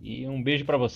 E 0.00 0.26
um 0.28 0.42
beijo 0.42 0.64
pra 0.64 0.76
você. 0.78 0.94